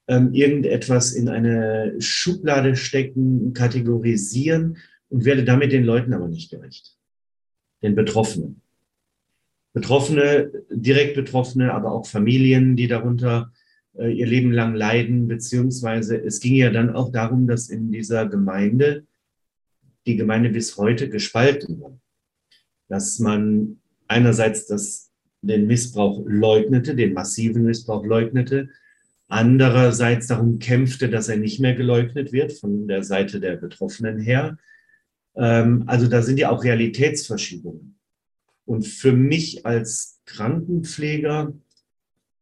ähm, 0.06 0.34
irgendetwas 0.34 1.12
in 1.12 1.30
eine 1.30 1.94
Schublade 1.98 2.76
stecken, 2.76 3.54
kategorisieren 3.54 4.76
und 5.08 5.24
werde 5.24 5.44
damit 5.44 5.72
den 5.72 5.84
Leuten 5.84 6.12
aber 6.12 6.28
nicht 6.28 6.50
gerecht. 6.50 6.94
Den 7.82 7.94
Betroffenen. 7.94 8.60
Betroffene, 9.72 10.52
direkt 10.70 11.14
Betroffene, 11.14 11.72
aber 11.72 11.92
auch 11.92 12.06
Familien, 12.06 12.76
die 12.76 12.86
darunter 12.86 13.50
äh, 13.96 14.12
ihr 14.12 14.26
Leben 14.26 14.52
lang 14.52 14.74
leiden, 14.74 15.26
beziehungsweise 15.26 16.22
es 16.22 16.40
ging 16.40 16.56
ja 16.56 16.68
dann 16.68 16.94
auch 16.94 17.10
darum, 17.12 17.46
dass 17.46 17.70
in 17.70 17.92
dieser 17.92 18.26
Gemeinde 18.26 19.06
die 20.06 20.16
Gemeinde 20.16 20.50
bis 20.50 20.76
heute 20.76 21.08
gespalten 21.08 21.80
war 21.80 21.98
dass 22.88 23.18
man 23.18 23.78
einerseits 24.06 24.66
das, 24.66 25.10
den 25.42 25.66
Missbrauch 25.66 26.22
leugnete, 26.26 26.96
den 26.96 27.12
massiven 27.12 27.64
Missbrauch 27.64 28.04
leugnete, 28.04 28.70
andererseits 29.28 30.26
darum 30.26 30.58
kämpfte, 30.58 31.08
dass 31.08 31.28
er 31.28 31.36
nicht 31.36 31.60
mehr 31.60 31.74
geleugnet 31.74 32.32
wird 32.32 32.52
von 32.52 32.88
der 32.88 33.02
Seite 33.02 33.40
der 33.40 33.56
Betroffenen 33.56 34.18
her. 34.18 34.58
Ähm, 35.36 35.84
also 35.86 36.08
da 36.08 36.22
sind 36.22 36.38
ja 36.38 36.50
auch 36.50 36.64
Realitätsverschiebungen. 36.64 37.96
Und 38.64 38.86
für 38.86 39.12
mich 39.12 39.64
als 39.64 40.20
Krankenpfleger, 40.26 41.52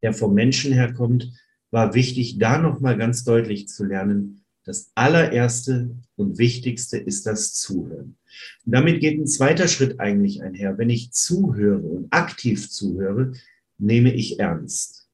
der 0.01 0.13
vom 0.13 0.33
Menschen 0.33 0.73
herkommt, 0.73 1.31
war 1.71 1.93
wichtig, 1.93 2.37
da 2.39 2.57
nochmal 2.57 2.97
ganz 2.97 3.23
deutlich 3.23 3.67
zu 3.67 3.85
lernen, 3.85 4.43
das 4.63 4.91
allererste 4.95 5.95
und 6.17 6.37
wichtigste 6.37 6.97
ist 6.97 7.25
das 7.25 7.53
Zuhören. 7.53 8.17
Und 8.65 8.75
damit 8.75 8.99
geht 8.99 9.19
ein 9.19 9.27
zweiter 9.27 9.67
Schritt 9.67 9.99
eigentlich 9.99 10.41
einher. 10.41 10.77
Wenn 10.77 10.89
ich 10.89 11.11
zuhöre 11.11 11.79
und 11.79 12.07
aktiv 12.11 12.69
zuhöre, 12.69 13.33
nehme 13.77 14.13
ich 14.13 14.39
ernst. 14.39 15.07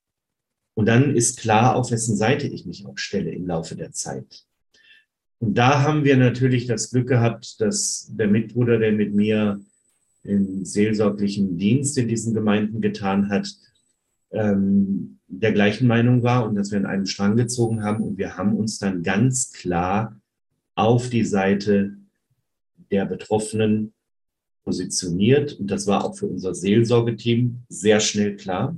Und 0.76 0.88
dann 0.88 1.15
ist 1.15 1.39
klar, 1.39 1.76
auf 1.76 1.91
wessen 1.91 2.15
Seite 2.15 2.47
ich 2.47 2.65
mich 2.65 2.86
auch 2.86 2.97
stelle 2.97 3.32
im 3.32 3.45
Laufe 3.45 3.76
der 3.76 3.91
Zeit. 3.91 4.45
Und 5.39 5.57
da 5.57 5.84
haben 5.84 6.03
wir 6.03 6.17
natürlich 6.17 6.67
das 6.67 6.89
Glück 6.89 7.07
gehabt, 7.07 7.59
dass 7.59 8.09
der 8.11 8.28
Mitbruder, 8.28 8.80
der 8.80 8.93
mit 8.93 9.13
mir 9.13 9.59
den 10.24 10.63
seelsorglichen 10.63 11.57
Dienst 11.57 11.97
in 11.97 12.07
diesen 12.07 12.34
Gemeinden 12.34 12.80
getan 12.80 13.30
hat, 13.30 13.49
ähm, 14.32 15.19
der 15.28 15.51
gleichen 15.51 15.88
Meinung 15.88 16.24
war 16.24 16.47
und 16.47 16.55
dass 16.55 16.71
wir 16.71 16.80
in 16.80 16.86
einen 16.86 17.05
Strang 17.05 17.36
gezogen 17.36 17.84
haben. 17.84 18.03
Und 18.03 18.17
wir 18.17 18.38
haben 18.38 18.55
uns 18.55 18.80
dann 18.80 19.03
ganz 19.03 19.51
klar 19.51 20.19
auf 20.76 21.09
die 21.09 21.26
Seite 21.26 21.97
der 22.94 23.06
Betroffenen 23.06 23.94
positioniert. 24.64 25.60
Und 25.60 25.68
das 25.68 25.88
war 25.88 26.06
auch 26.06 26.16
für 26.16 26.28
unser 26.28 26.54
Seelsorgeteam 26.54 27.64
sehr 27.68 28.00
schnell 28.00 28.38
klar. 28.38 28.78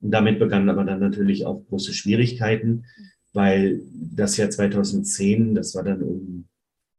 Und 0.00 0.10
damit 0.10 0.38
begannen 0.38 0.68
aber 0.68 0.84
dann 0.84 1.00
natürlich 1.00 1.46
auch 1.46 1.64
große 1.66 1.94
Schwierigkeiten, 1.94 2.84
weil 3.32 3.80
das 3.94 4.36
Jahr 4.36 4.50
2010, 4.50 5.54
das 5.54 5.74
war 5.74 5.82
dann 5.82 6.02
um 6.02 6.44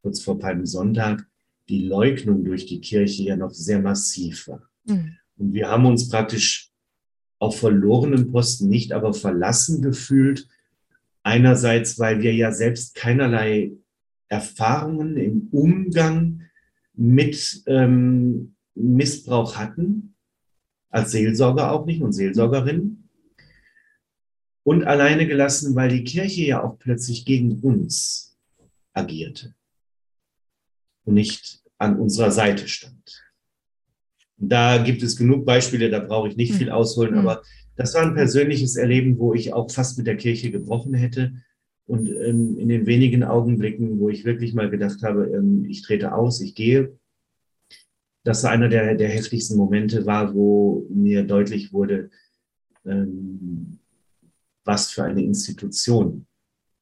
kurz 0.02 0.22
vor 0.22 0.40
Palmsonntag, 0.40 1.26
die 1.70 1.86
Leugnung 1.86 2.44
durch 2.44 2.66
die 2.66 2.82
Kirche 2.82 3.24
ja 3.24 3.36
noch 3.36 3.52
sehr 3.52 3.80
massiv 3.80 4.48
war. 4.48 4.68
Mhm. 4.86 5.18
Und 5.38 5.54
wir 5.54 5.70
haben 5.70 5.86
uns 5.86 6.10
praktisch 6.10 6.72
auf 7.38 7.60
verlorenen 7.60 8.32
Posten 8.32 8.70
nicht, 8.70 8.92
aber 8.92 9.14
verlassen 9.14 9.82
gefühlt. 9.82 10.48
Einerseits, 11.24 12.00
weil 12.00 12.22
wir 12.22 12.34
ja 12.34 12.52
selbst 12.52 12.96
keinerlei 12.96 13.72
Erfahrungen 14.28 15.18
im 15.18 15.48
Umgang 15.52 16.42
mit 16.94 17.64
ähm, 17.68 18.56
Missbrauch 18.74 19.56
hatten, 19.58 20.16
als 20.90 21.12
Seelsorger 21.12 21.72
auch 21.72 21.86
nicht 21.86 22.02
und 22.02 22.14
Seelsorgerin. 22.14 23.10
Und 24.64 24.84
alleine 24.84 25.28
gelassen, 25.28 25.76
weil 25.76 25.90
die 25.90 26.04
Kirche 26.04 26.44
ja 26.44 26.64
auch 26.64 26.80
plötzlich 26.80 27.26
gegen 27.26 27.60
uns 27.60 28.36
agierte 28.94 29.54
und 31.04 31.14
nicht 31.14 31.62
an 31.78 32.00
unserer 32.00 32.32
Seite 32.32 32.68
stand. 32.68 33.24
Da 34.38 34.80
gibt 34.80 35.04
es 35.04 35.16
genug 35.16 35.46
Beispiele, 35.46 35.90
da 35.90 36.00
brauche 36.00 36.30
ich 36.30 36.36
nicht 36.36 36.52
hm. 36.52 36.58
viel 36.58 36.70
ausholen, 36.72 37.14
mhm. 37.14 37.20
aber 37.20 37.44
das 37.76 37.94
war 37.94 38.04
ein 38.04 38.16
persönliches 38.16 38.76
Erleben, 38.76 39.18
wo 39.18 39.34
ich 39.34 39.54
auch 39.54 39.70
fast 39.72 39.98
mit 39.98 40.08
der 40.08 40.18
Kirche 40.18 40.52
gebrochen 40.52 40.94
hätte. 40.94 41.34
Und 41.88 42.10
ähm, 42.10 42.58
in 42.58 42.70
den 42.70 42.86
wenigen 42.88 43.24
Augenblicken, 43.24 44.00
wo 44.00 44.10
ich 44.10 44.26
wirklich 44.26 44.54
mal 44.54 44.70
gedacht 44.70 45.04
habe, 45.04 45.28
ähm, 45.28 45.66
ich 45.66 45.84
trete 45.84 46.14
aus, 46.14 46.42
ich 46.42 46.56
gehe, 46.56 46.98
das 48.24 48.44
war 48.44 48.52
einer 48.52 48.70
der, 48.70 48.96
der 48.96 49.10
heftigsten 49.10 49.56
Momente 49.56 50.06
war, 50.06 50.34
wo 50.34 50.88
mir 50.90 51.24
deutlich 51.24 51.72
wurde, 51.74 52.10
ähm, 52.84 53.80
was 54.64 54.92
für 54.92 55.04
eine 55.04 55.24
Institution 55.24 56.26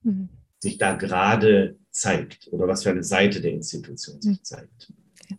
mhm. 0.04 0.30
sich 0.60 0.78
da 0.78 0.96
gerade 0.96 1.78
zeigt 1.94 2.48
oder 2.52 2.68
was 2.68 2.84
für 2.84 2.90
eine 2.90 3.04
Seite 3.04 3.42
der 3.42 3.52
Institution 3.52 4.22
sich 4.22 4.38
hm. 4.38 4.44
zeigt. 4.44 4.94
Ja. 5.30 5.38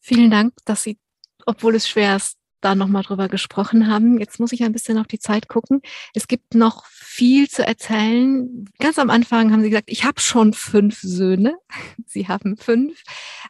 Vielen 0.00 0.30
Dank, 0.30 0.54
dass 0.64 0.82
Sie, 0.82 0.98
obwohl 1.46 1.76
es 1.76 1.88
schwer 1.88 2.16
ist, 2.16 2.36
da 2.60 2.74
nochmal 2.74 3.02
drüber 3.02 3.28
gesprochen 3.28 3.86
haben. 3.86 4.18
Jetzt 4.18 4.40
muss 4.40 4.52
ich 4.52 4.62
ein 4.62 4.72
bisschen 4.72 4.98
auf 4.98 5.06
die 5.06 5.18
Zeit 5.18 5.48
gucken. 5.48 5.80
Es 6.12 6.28
gibt 6.28 6.54
noch 6.54 6.84
viel 7.12 7.48
zu 7.48 7.66
erzählen. 7.66 8.66
Ganz 8.78 8.96
am 8.96 9.10
Anfang 9.10 9.50
haben 9.50 9.62
Sie 9.62 9.70
gesagt, 9.70 9.90
ich 9.90 10.04
habe 10.04 10.20
schon 10.20 10.52
fünf 10.52 11.00
Söhne. 11.02 11.56
Sie 12.06 12.28
haben 12.28 12.56
fünf 12.56 13.02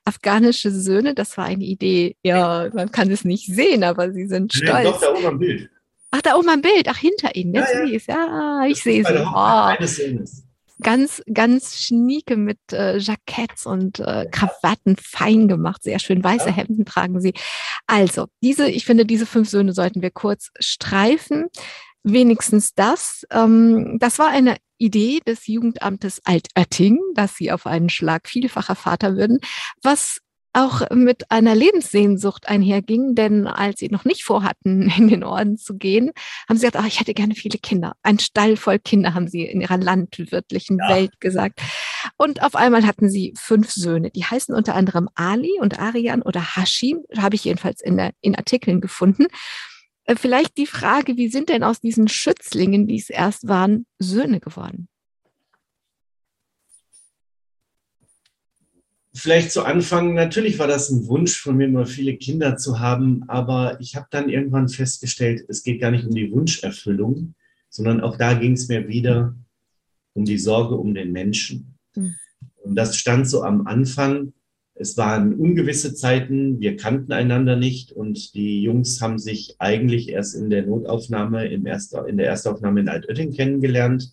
afghanische 0.07 0.71
Söhne. 0.71 1.15
Das 1.15 1.37
war 1.37 1.45
eine 1.45 1.65
Idee. 1.65 2.17
Ja, 2.23 2.71
man 2.73 2.91
kann 2.91 3.11
es 3.11 3.23
nicht 3.23 3.55
sehen, 3.55 3.85
aber 3.85 4.13
Sie 4.13 4.27
sind 4.27 4.55
stolz. 4.55 4.79
Nee, 4.79 4.85
doch, 4.85 5.01
da 5.01 5.13
oben 5.13 5.27
am 5.27 5.39
Bild. 5.39 5.71
Ach, 6.11 6.23
da 6.23 6.37
oben 6.37 6.49
am 6.49 6.63
Bild. 6.63 6.89
Ach, 6.89 6.97
hinter 6.97 7.37
Ihnen. 7.37 7.55
Ja, 7.55 7.67
ja. 7.85 7.99
ja 8.09 8.67
ich 8.67 8.83
sehe 8.83 9.05
sie. 9.05 9.15
Oh. 9.15 10.25
Ganz, 10.83 11.23
ganz 11.31 11.77
schnieke 11.81 12.39
mit 12.39 12.59
äh, 12.73 12.97
Jacketts 12.97 13.67
und 13.67 14.01
äh, 14.01 14.27
Krawatten 14.31 14.97
fein 14.97 15.49
gemacht. 15.49 15.83
Sehr 15.83 15.99
schön. 15.99 16.25
Weiße 16.25 16.49
ja. 16.49 16.55
Hemden 16.55 16.87
tragen 16.87 17.21
sie. 17.21 17.35
Also, 17.87 18.27
diese, 18.43 18.71
ich 18.71 18.87
finde, 18.87 19.05
diese 19.05 19.27
fünf 19.27 19.51
Söhne 19.51 19.75
sollten 19.75 20.01
wir 20.01 20.11
kurz 20.11 20.51
streifen. 20.59 21.49
Wenigstens 22.03 22.75
das. 22.75 23.27
Ähm, 23.31 23.99
das 23.99 24.19
war 24.19 24.29
eine 24.29 24.57
Idee 24.79 25.21
des 25.27 25.47
Jugendamtes 25.47 26.21
Altötting, 26.25 26.99
dass 27.15 27.37
sie 27.37 27.53
auf 27.53 27.67
einen 27.67 27.91
Schlag 27.91 28.29
vielfacher 28.29 28.75
Vater 28.75 29.17
würden, 29.17 29.41
was 29.83 30.21
auch 30.53 30.83
mit 30.91 31.31
einer 31.31 31.55
Lebenssehnsucht 31.55 32.49
einherging, 32.49 33.15
denn 33.15 33.47
als 33.47 33.79
sie 33.79 33.89
noch 33.89 34.05
nicht 34.05 34.25
vorhatten, 34.25 34.91
in 34.97 35.09
den 35.09 35.23
Orden 35.23 35.57
zu 35.57 35.77
gehen, 35.77 36.11
haben 36.49 36.57
sie 36.57 36.67
gesagt, 36.67 36.85
oh, 36.85 36.87
ich 36.87 37.01
hätte 37.01 37.15
gerne 37.15 37.35
viele 37.35 37.59
Kinder. 37.59 37.95
Ein 38.03 38.19
Stall 38.19 38.57
voll 38.57 38.79
Kinder, 38.79 39.15
haben 39.15 39.29
sie 39.29 39.45
in 39.45 39.61
ihrer 39.61 39.79
landwirtlichen 39.79 40.79
ja. 40.79 40.95
Welt 40.95 41.21
gesagt. 41.21 41.61
Und 42.17 42.43
auf 42.43 42.57
einmal 42.57 42.87
hatten 42.87 43.09
sie 43.09 43.35
fünf 43.37 43.71
Söhne. 43.71 44.11
Die 44.11 44.25
heißen 44.25 44.55
unter 44.55 44.75
anderem 44.75 45.09
Ali 45.15 45.59
und 45.61 45.79
Arian 45.79 46.23
oder 46.23 46.57
Hashim, 46.57 47.01
habe 47.17 47.37
ich 47.37 47.45
jedenfalls 47.45 47.81
in, 47.81 47.97
der, 47.97 48.13
in 48.21 48.35
Artikeln 48.35 48.81
gefunden. 48.81 49.27
Äh, 50.11 50.17
vielleicht 50.17 50.57
die 50.57 50.67
Frage, 50.67 51.17
wie 51.17 51.29
sind 51.29 51.49
denn 51.49 51.63
aus 51.63 51.81
diesen 51.81 52.09
Schützlingen, 52.09 52.87
die 52.87 52.99
es 52.99 53.11
erst 53.11 53.47
waren, 53.47 53.87
Söhne 53.99 54.41
geworden? 54.41 54.89
vielleicht 59.13 59.51
zu 59.51 59.65
Anfang, 59.65 60.15
natürlich 60.15 60.59
war 60.59 60.67
das 60.67 60.89
ein 60.89 61.07
Wunsch 61.07 61.37
von 61.37 61.57
mir, 61.57 61.69
mal 61.69 61.85
viele 61.85 62.17
Kinder 62.17 62.57
zu 62.57 62.79
haben, 62.79 63.29
aber 63.29 63.79
ich 63.81 63.97
habe 63.97 64.07
dann 64.11 64.31
irgendwann 64.31 64.69
festgestellt, 64.69 65.45
es 65.49 65.63
geht 65.63 65.81
gar 65.81 65.91
nicht 65.91 66.07
um 66.07 66.15
die 66.15 66.31
Wunscherfüllung, 66.33 67.35
sondern 67.69 68.01
auch 68.01 68.17
da 68.17 68.35
ging 68.35 68.53
es 68.53 68.69
mir 68.69 68.89
wieder 68.89 69.37
um 70.15 70.25
die 70.25 70.39
Sorge 70.39 70.77
um 70.77 70.95
den 70.95 71.13
Menschen. 71.13 71.77
Mhm. 71.95 72.15
Und 72.63 72.77
das 72.77 72.97
stand 72.97 73.29
so 73.29 73.43
am 73.43 73.67
Anfang. 73.67 74.33
Es 74.81 74.97
waren 74.97 75.35
ungewisse 75.35 75.95
Zeiten, 75.95 76.59
wir 76.59 76.74
kannten 76.74 77.12
einander 77.12 77.55
nicht 77.55 77.93
und 77.93 78.35
die 78.35 78.62
Jungs 78.62 79.03
haben 79.03 79.18
sich 79.18 79.57
eigentlich 79.59 80.09
erst 80.09 80.35
in 80.35 80.49
der 80.49 80.64
Notaufnahme, 80.64 81.49
im 81.49 81.66
Erster, 81.66 82.09
in 82.09 82.16
der 82.16 82.28
Erstaufnahme 82.28 82.81
in 82.81 82.89
Altötting 82.89 83.31
kennengelernt, 83.31 84.11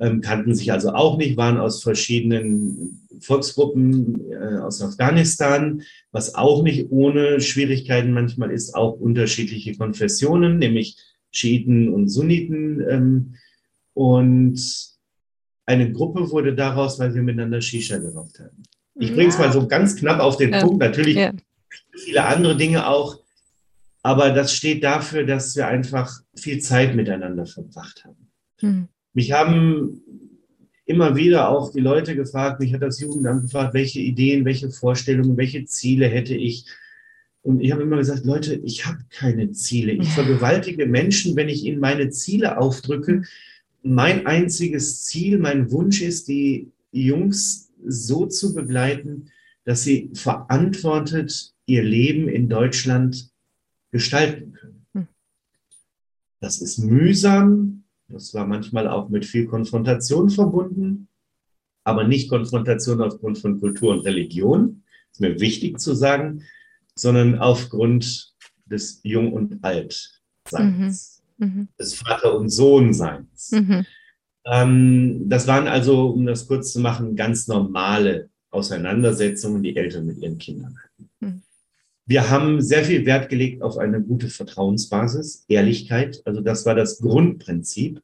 ähm, 0.00 0.22
kannten 0.22 0.54
sich 0.54 0.72
also 0.72 0.94
auch 0.94 1.18
nicht, 1.18 1.36
waren 1.36 1.58
aus 1.58 1.82
verschiedenen 1.82 3.06
Volksgruppen 3.20 4.32
äh, 4.32 4.60
aus 4.60 4.80
Afghanistan, 4.80 5.82
was 6.10 6.34
auch 6.34 6.62
nicht 6.62 6.86
ohne 6.90 7.42
Schwierigkeiten 7.42 8.14
manchmal 8.14 8.50
ist, 8.50 8.74
auch 8.74 8.98
unterschiedliche 8.98 9.76
Konfessionen, 9.76 10.58
nämlich 10.58 10.96
Schiiten 11.32 11.92
und 11.92 12.08
Sunniten. 12.08 12.82
Ähm, 12.88 13.34
und 13.92 14.58
eine 15.66 15.92
Gruppe 15.92 16.30
wurde 16.30 16.54
daraus, 16.54 16.98
weil 16.98 17.14
wir 17.14 17.20
miteinander 17.20 17.60
Shisha 17.60 17.98
geraucht 17.98 18.38
haben. 18.38 18.62
Ich 19.02 19.14
bringe 19.14 19.28
es 19.28 19.38
mal 19.38 19.52
so 19.52 19.66
ganz 19.66 19.96
knapp 19.96 20.20
auf 20.20 20.36
den. 20.36 20.52
Punkt. 20.52 20.78
Natürlich 20.78 21.18
viele 22.04 22.24
andere 22.24 22.56
Dinge 22.56 22.86
auch, 22.86 23.18
aber 24.02 24.30
das 24.30 24.54
steht 24.54 24.82
dafür, 24.84 25.24
dass 25.24 25.56
wir 25.56 25.66
einfach 25.66 26.20
viel 26.36 26.60
Zeit 26.60 26.94
miteinander 26.94 27.46
verbracht 27.46 28.04
haben. 28.04 28.28
Mhm. 28.60 28.88
Mich 29.14 29.32
haben 29.32 30.00
immer 30.84 31.16
wieder 31.16 31.48
auch 31.48 31.72
die 31.72 31.80
Leute 31.80 32.16
gefragt, 32.16 32.60
mich 32.60 32.72
hat 32.74 32.82
das 32.82 33.00
Jugendamt 33.00 33.42
gefragt, 33.42 33.74
welche 33.74 34.00
Ideen, 34.00 34.44
welche 34.44 34.70
Vorstellungen, 34.70 35.36
welche 35.36 35.64
Ziele 35.64 36.06
hätte 36.06 36.34
ich. 36.34 36.66
Und 37.42 37.60
ich 37.60 37.72
habe 37.72 37.82
immer 37.82 37.96
gesagt, 37.96 38.24
Leute, 38.24 38.54
ich 38.54 38.86
habe 38.86 38.98
keine 39.10 39.50
Ziele. 39.52 39.92
Ich 39.92 40.08
vergewaltige 40.10 40.86
Menschen, 40.86 41.34
wenn 41.34 41.48
ich 41.48 41.64
ihnen 41.64 41.80
meine 41.80 42.10
Ziele 42.10 42.58
aufdrücke. 42.58 43.22
Mein 43.82 44.26
einziges 44.26 45.04
Ziel, 45.04 45.38
mein 45.38 45.70
Wunsch 45.72 46.02
ist, 46.02 46.28
die 46.28 46.70
Jungs 46.92 47.71
so 47.86 48.26
zu 48.26 48.54
begleiten, 48.54 49.30
dass 49.64 49.84
sie 49.84 50.10
verantwortet 50.14 51.52
ihr 51.66 51.82
Leben 51.82 52.28
in 52.28 52.48
Deutschland 52.48 53.30
gestalten 53.90 54.52
können. 54.52 54.86
Hm. 54.94 55.08
Das 56.40 56.60
ist 56.60 56.78
mühsam, 56.78 57.84
das 58.08 58.34
war 58.34 58.46
manchmal 58.46 58.88
auch 58.88 59.08
mit 59.08 59.24
viel 59.24 59.46
Konfrontation 59.46 60.30
verbunden, 60.30 61.08
aber 61.84 62.04
nicht 62.04 62.28
Konfrontation 62.28 63.00
aufgrund 63.00 63.38
von 63.38 63.60
Kultur 63.60 63.92
und 63.92 64.00
Religion, 64.00 64.82
ist 65.12 65.20
mir 65.20 65.40
wichtig 65.40 65.78
zu 65.78 65.94
sagen, 65.94 66.42
sondern 66.94 67.38
aufgrund 67.38 68.34
des 68.64 69.00
Jung- 69.02 69.32
und 69.32 69.62
Altseins, 69.62 71.22
mhm. 71.38 71.46
mhm. 71.46 71.68
des 71.78 71.94
Vater- 71.94 72.38
und 72.38 72.48
Sohnseins. 72.48 73.52
Mhm. 73.52 73.86
Ähm, 74.44 75.28
das 75.28 75.46
waren 75.46 75.68
also, 75.68 76.08
um 76.08 76.26
das 76.26 76.46
kurz 76.46 76.72
zu 76.72 76.80
machen, 76.80 77.16
ganz 77.16 77.48
normale 77.48 78.30
Auseinandersetzungen, 78.50 79.62
die 79.62 79.76
Eltern 79.76 80.06
mit 80.06 80.18
ihren 80.18 80.38
Kindern 80.38 80.76
hatten. 80.82 81.10
Mhm. 81.20 81.42
Wir 82.06 82.30
haben 82.30 82.60
sehr 82.60 82.84
viel 82.84 83.06
Wert 83.06 83.28
gelegt 83.28 83.62
auf 83.62 83.78
eine 83.78 84.02
gute 84.02 84.28
Vertrauensbasis, 84.28 85.44
Ehrlichkeit. 85.48 86.20
Also 86.24 86.40
das 86.40 86.66
war 86.66 86.74
das 86.74 86.98
Grundprinzip. 86.98 88.02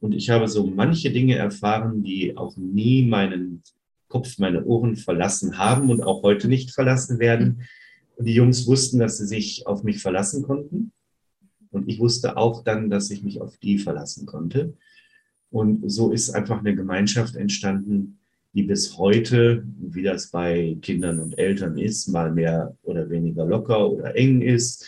Und 0.00 0.14
ich 0.14 0.30
habe 0.30 0.48
so 0.48 0.66
manche 0.66 1.10
Dinge 1.10 1.36
erfahren, 1.36 2.02
die 2.02 2.36
auch 2.36 2.56
nie 2.56 3.04
meinen 3.06 3.62
Kopf, 4.08 4.38
meine 4.38 4.64
Ohren 4.64 4.96
verlassen 4.96 5.58
haben 5.58 5.90
und 5.90 6.02
auch 6.02 6.22
heute 6.22 6.48
nicht 6.48 6.72
verlassen 6.72 7.18
werden. 7.18 7.62
Und 8.16 8.26
die 8.26 8.34
Jungs 8.34 8.66
wussten, 8.66 8.98
dass 8.98 9.18
sie 9.18 9.26
sich 9.26 9.66
auf 9.66 9.82
mich 9.82 10.02
verlassen 10.02 10.42
konnten. 10.42 10.92
Und 11.70 11.88
ich 11.88 11.98
wusste 12.00 12.36
auch 12.36 12.64
dann, 12.64 12.90
dass 12.90 13.10
ich 13.10 13.22
mich 13.22 13.40
auf 13.40 13.56
die 13.58 13.78
verlassen 13.78 14.26
konnte. 14.26 14.74
Und 15.50 15.90
so 15.90 16.12
ist 16.12 16.30
einfach 16.30 16.60
eine 16.60 16.74
Gemeinschaft 16.74 17.36
entstanden, 17.36 18.18
die 18.52 18.62
bis 18.62 18.96
heute, 18.98 19.64
wie 19.78 20.02
das 20.02 20.30
bei 20.30 20.76
Kindern 20.82 21.20
und 21.20 21.38
Eltern 21.38 21.78
ist, 21.78 22.08
mal 22.08 22.32
mehr 22.32 22.76
oder 22.82 23.08
weniger 23.10 23.44
locker 23.44 23.90
oder 23.90 24.16
eng 24.16 24.42
ist, 24.42 24.86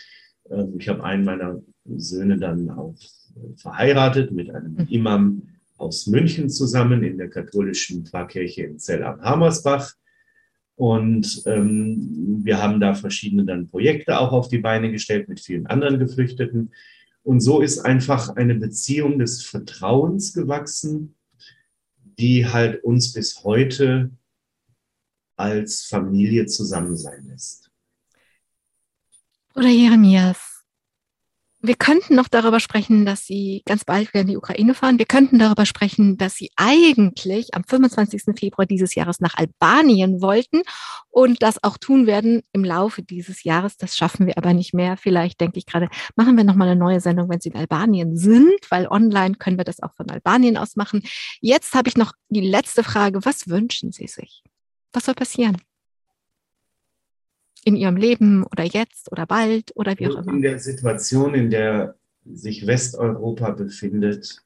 Ähm, 0.50 0.74
ich 0.78 0.88
habe 0.88 1.04
einen 1.04 1.24
meiner 1.24 1.60
Söhne 1.84 2.38
dann 2.38 2.70
auch 2.70 2.94
verheiratet 3.56 4.32
mit 4.32 4.50
einem 4.50 4.74
mhm. 4.74 4.86
Imam 4.88 5.42
aus 5.78 6.06
München 6.06 6.48
zusammen 6.48 7.02
in 7.02 7.18
der 7.18 7.28
katholischen 7.28 8.06
Pfarrkirche 8.06 8.64
in 8.64 8.78
Zell 8.78 9.02
am 9.02 9.20
Hammersbach. 9.20 9.94
Und 10.76 11.42
ähm, 11.46 12.40
wir 12.44 12.62
haben 12.62 12.80
da 12.80 12.94
verschiedene 12.94 13.44
dann 13.44 13.68
Projekte 13.68 14.18
auch 14.18 14.32
auf 14.32 14.48
die 14.48 14.58
Beine 14.58 14.90
gestellt 14.90 15.28
mit 15.28 15.40
vielen 15.40 15.66
anderen 15.66 15.98
Geflüchteten. 15.98 16.72
Und 17.24 17.40
so 17.40 17.60
ist 17.60 17.78
einfach 17.78 18.30
eine 18.36 18.54
Beziehung 18.54 19.18
des 19.18 19.44
Vertrauens 19.44 20.32
gewachsen, 20.32 21.14
die 22.18 22.46
halt 22.46 22.82
uns 22.84 23.12
bis 23.12 23.44
heute 23.44 24.10
als 25.36 25.82
Familie 25.82 26.46
zusammen 26.46 26.96
sein 26.96 27.26
lässt. 27.26 27.70
Oder 29.54 29.68
Jeremias, 29.68 30.41
wir 31.64 31.76
könnten 31.76 32.16
noch 32.16 32.26
darüber 32.26 32.58
sprechen, 32.58 33.06
dass 33.06 33.24
Sie 33.24 33.62
ganz 33.64 33.84
bald 33.84 34.08
wieder 34.08 34.22
in 34.22 34.26
die 34.26 34.36
Ukraine 34.36 34.74
fahren. 34.74 34.98
Wir 34.98 35.06
könnten 35.06 35.38
darüber 35.38 35.64
sprechen, 35.64 36.18
dass 36.18 36.34
Sie 36.34 36.50
eigentlich 36.56 37.54
am 37.54 37.62
25. 37.62 38.36
Februar 38.36 38.66
dieses 38.66 38.96
Jahres 38.96 39.20
nach 39.20 39.34
Albanien 39.36 40.20
wollten 40.20 40.62
und 41.10 41.40
das 41.42 41.62
auch 41.62 41.78
tun 41.78 42.08
werden 42.08 42.42
im 42.52 42.64
Laufe 42.64 43.02
dieses 43.02 43.44
Jahres. 43.44 43.76
Das 43.76 43.96
schaffen 43.96 44.26
wir 44.26 44.36
aber 44.38 44.54
nicht 44.54 44.74
mehr. 44.74 44.96
Vielleicht 44.96 45.40
denke 45.40 45.58
ich 45.58 45.66
gerade, 45.66 45.88
machen 46.16 46.36
wir 46.36 46.42
nochmal 46.42 46.68
eine 46.68 46.80
neue 46.80 47.00
Sendung, 47.00 47.28
wenn 47.28 47.40
Sie 47.40 47.50
in 47.50 47.56
Albanien 47.56 48.16
sind, 48.16 48.58
weil 48.70 48.88
online 48.88 49.36
können 49.36 49.56
wir 49.56 49.64
das 49.64 49.80
auch 49.82 49.94
von 49.94 50.10
Albanien 50.10 50.56
aus 50.56 50.74
machen. 50.74 51.02
Jetzt 51.40 51.74
habe 51.74 51.88
ich 51.88 51.96
noch 51.96 52.12
die 52.28 52.40
letzte 52.40 52.82
Frage. 52.82 53.24
Was 53.24 53.48
wünschen 53.48 53.92
Sie 53.92 54.08
sich? 54.08 54.42
Was 54.92 55.04
soll 55.04 55.14
passieren? 55.14 55.56
In 57.64 57.76
ihrem 57.76 57.96
Leben 57.96 58.44
oder 58.44 58.64
jetzt 58.64 59.10
oder 59.12 59.26
bald 59.26 59.74
oder 59.76 59.98
wie 59.98 60.08
auch 60.08 60.16
immer. 60.16 60.32
In 60.32 60.42
der 60.42 60.58
Situation, 60.58 61.34
in 61.34 61.50
der 61.50 61.96
sich 62.24 62.66
Westeuropa 62.66 63.50
befindet, 63.50 64.42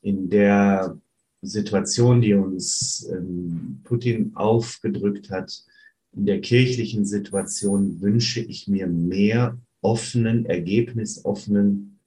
in 0.00 0.28
der 0.30 0.98
Situation, 1.42 2.20
die 2.20 2.34
uns 2.34 3.08
ähm, 3.10 3.80
Putin 3.84 4.32
aufgedrückt 4.34 5.30
hat, 5.30 5.64
in 6.12 6.26
der 6.26 6.40
kirchlichen 6.40 7.04
Situation 7.04 8.00
wünsche 8.00 8.40
ich 8.40 8.68
mir 8.68 8.86
mehr 8.86 9.58
offenen, 9.80 10.46
ergebnisoffenen 10.46 11.98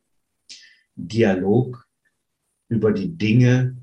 Dialog 0.95 1.85
über 2.69 2.91
die 2.91 3.09
Dinge, 3.09 3.75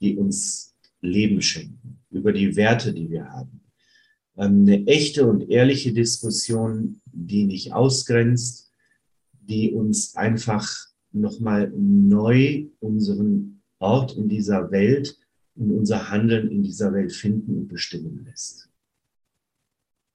die 0.00 0.16
uns 0.16 0.74
Leben 1.00 1.40
schenken, 1.40 2.00
über 2.10 2.32
die 2.32 2.54
Werte, 2.56 2.92
die 2.92 3.10
wir 3.10 3.30
haben 3.30 3.61
eine 4.36 4.86
echte 4.86 5.26
und 5.26 5.50
ehrliche 5.50 5.92
Diskussion, 5.92 7.00
die 7.06 7.44
nicht 7.44 7.72
ausgrenzt, 7.72 8.70
die 9.32 9.72
uns 9.72 10.16
einfach 10.16 10.68
nochmal 11.12 11.70
neu 11.76 12.66
unseren 12.80 13.62
Ort 13.78 14.16
in 14.16 14.28
dieser 14.28 14.70
Welt 14.70 15.18
und 15.54 15.70
unser 15.70 16.10
Handeln 16.10 16.50
in 16.50 16.62
dieser 16.62 16.92
Welt 16.92 17.12
finden 17.12 17.58
und 17.58 17.68
bestimmen 17.68 18.24
lässt. 18.24 18.68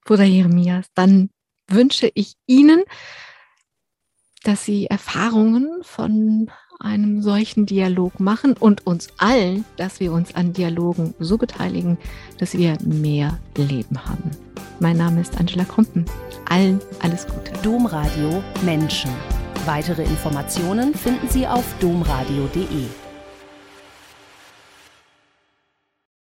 Bruder 0.05 0.24
Jeremias, 0.24 0.86
dann 0.95 1.30
wünsche 1.68 2.09
ich 2.13 2.34
Ihnen, 2.47 2.84
dass 4.43 4.65
Sie 4.65 4.88
Erfahrungen 4.88 5.84
von 5.84 6.49
einem 6.80 7.21
solchen 7.21 7.65
Dialog 7.65 8.19
machen 8.19 8.53
und 8.53 8.86
uns 8.86 9.09
allen, 9.17 9.65
dass 9.78 9.99
wir 9.99 10.11
uns 10.11 10.36
an 10.36 10.53
Dialogen 10.53 11.13
so 11.19 11.38
beteiligen, 11.38 11.97
dass 12.38 12.57
wir 12.57 12.78
mehr 12.84 13.39
Leben 13.55 14.05
haben. 14.05 14.32
Mein 14.80 14.97
Name 14.97 15.21
ist 15.21 15.39
Angela 15.39 15.65
Krumpen. 15.65 16.05
Allen 16.49 16.80
alles 16.99 17.25
Gute. 17.25 17.51
Domradio 17.63 18.43
Menschen. 18.63 19.11
Weitere 19.65 20.03
Informationen 20.03 20.93
finden 20.93 21.28
Sie 21.30 21.47
auf 21.47 21.65
domradio.de. 21.80 23.06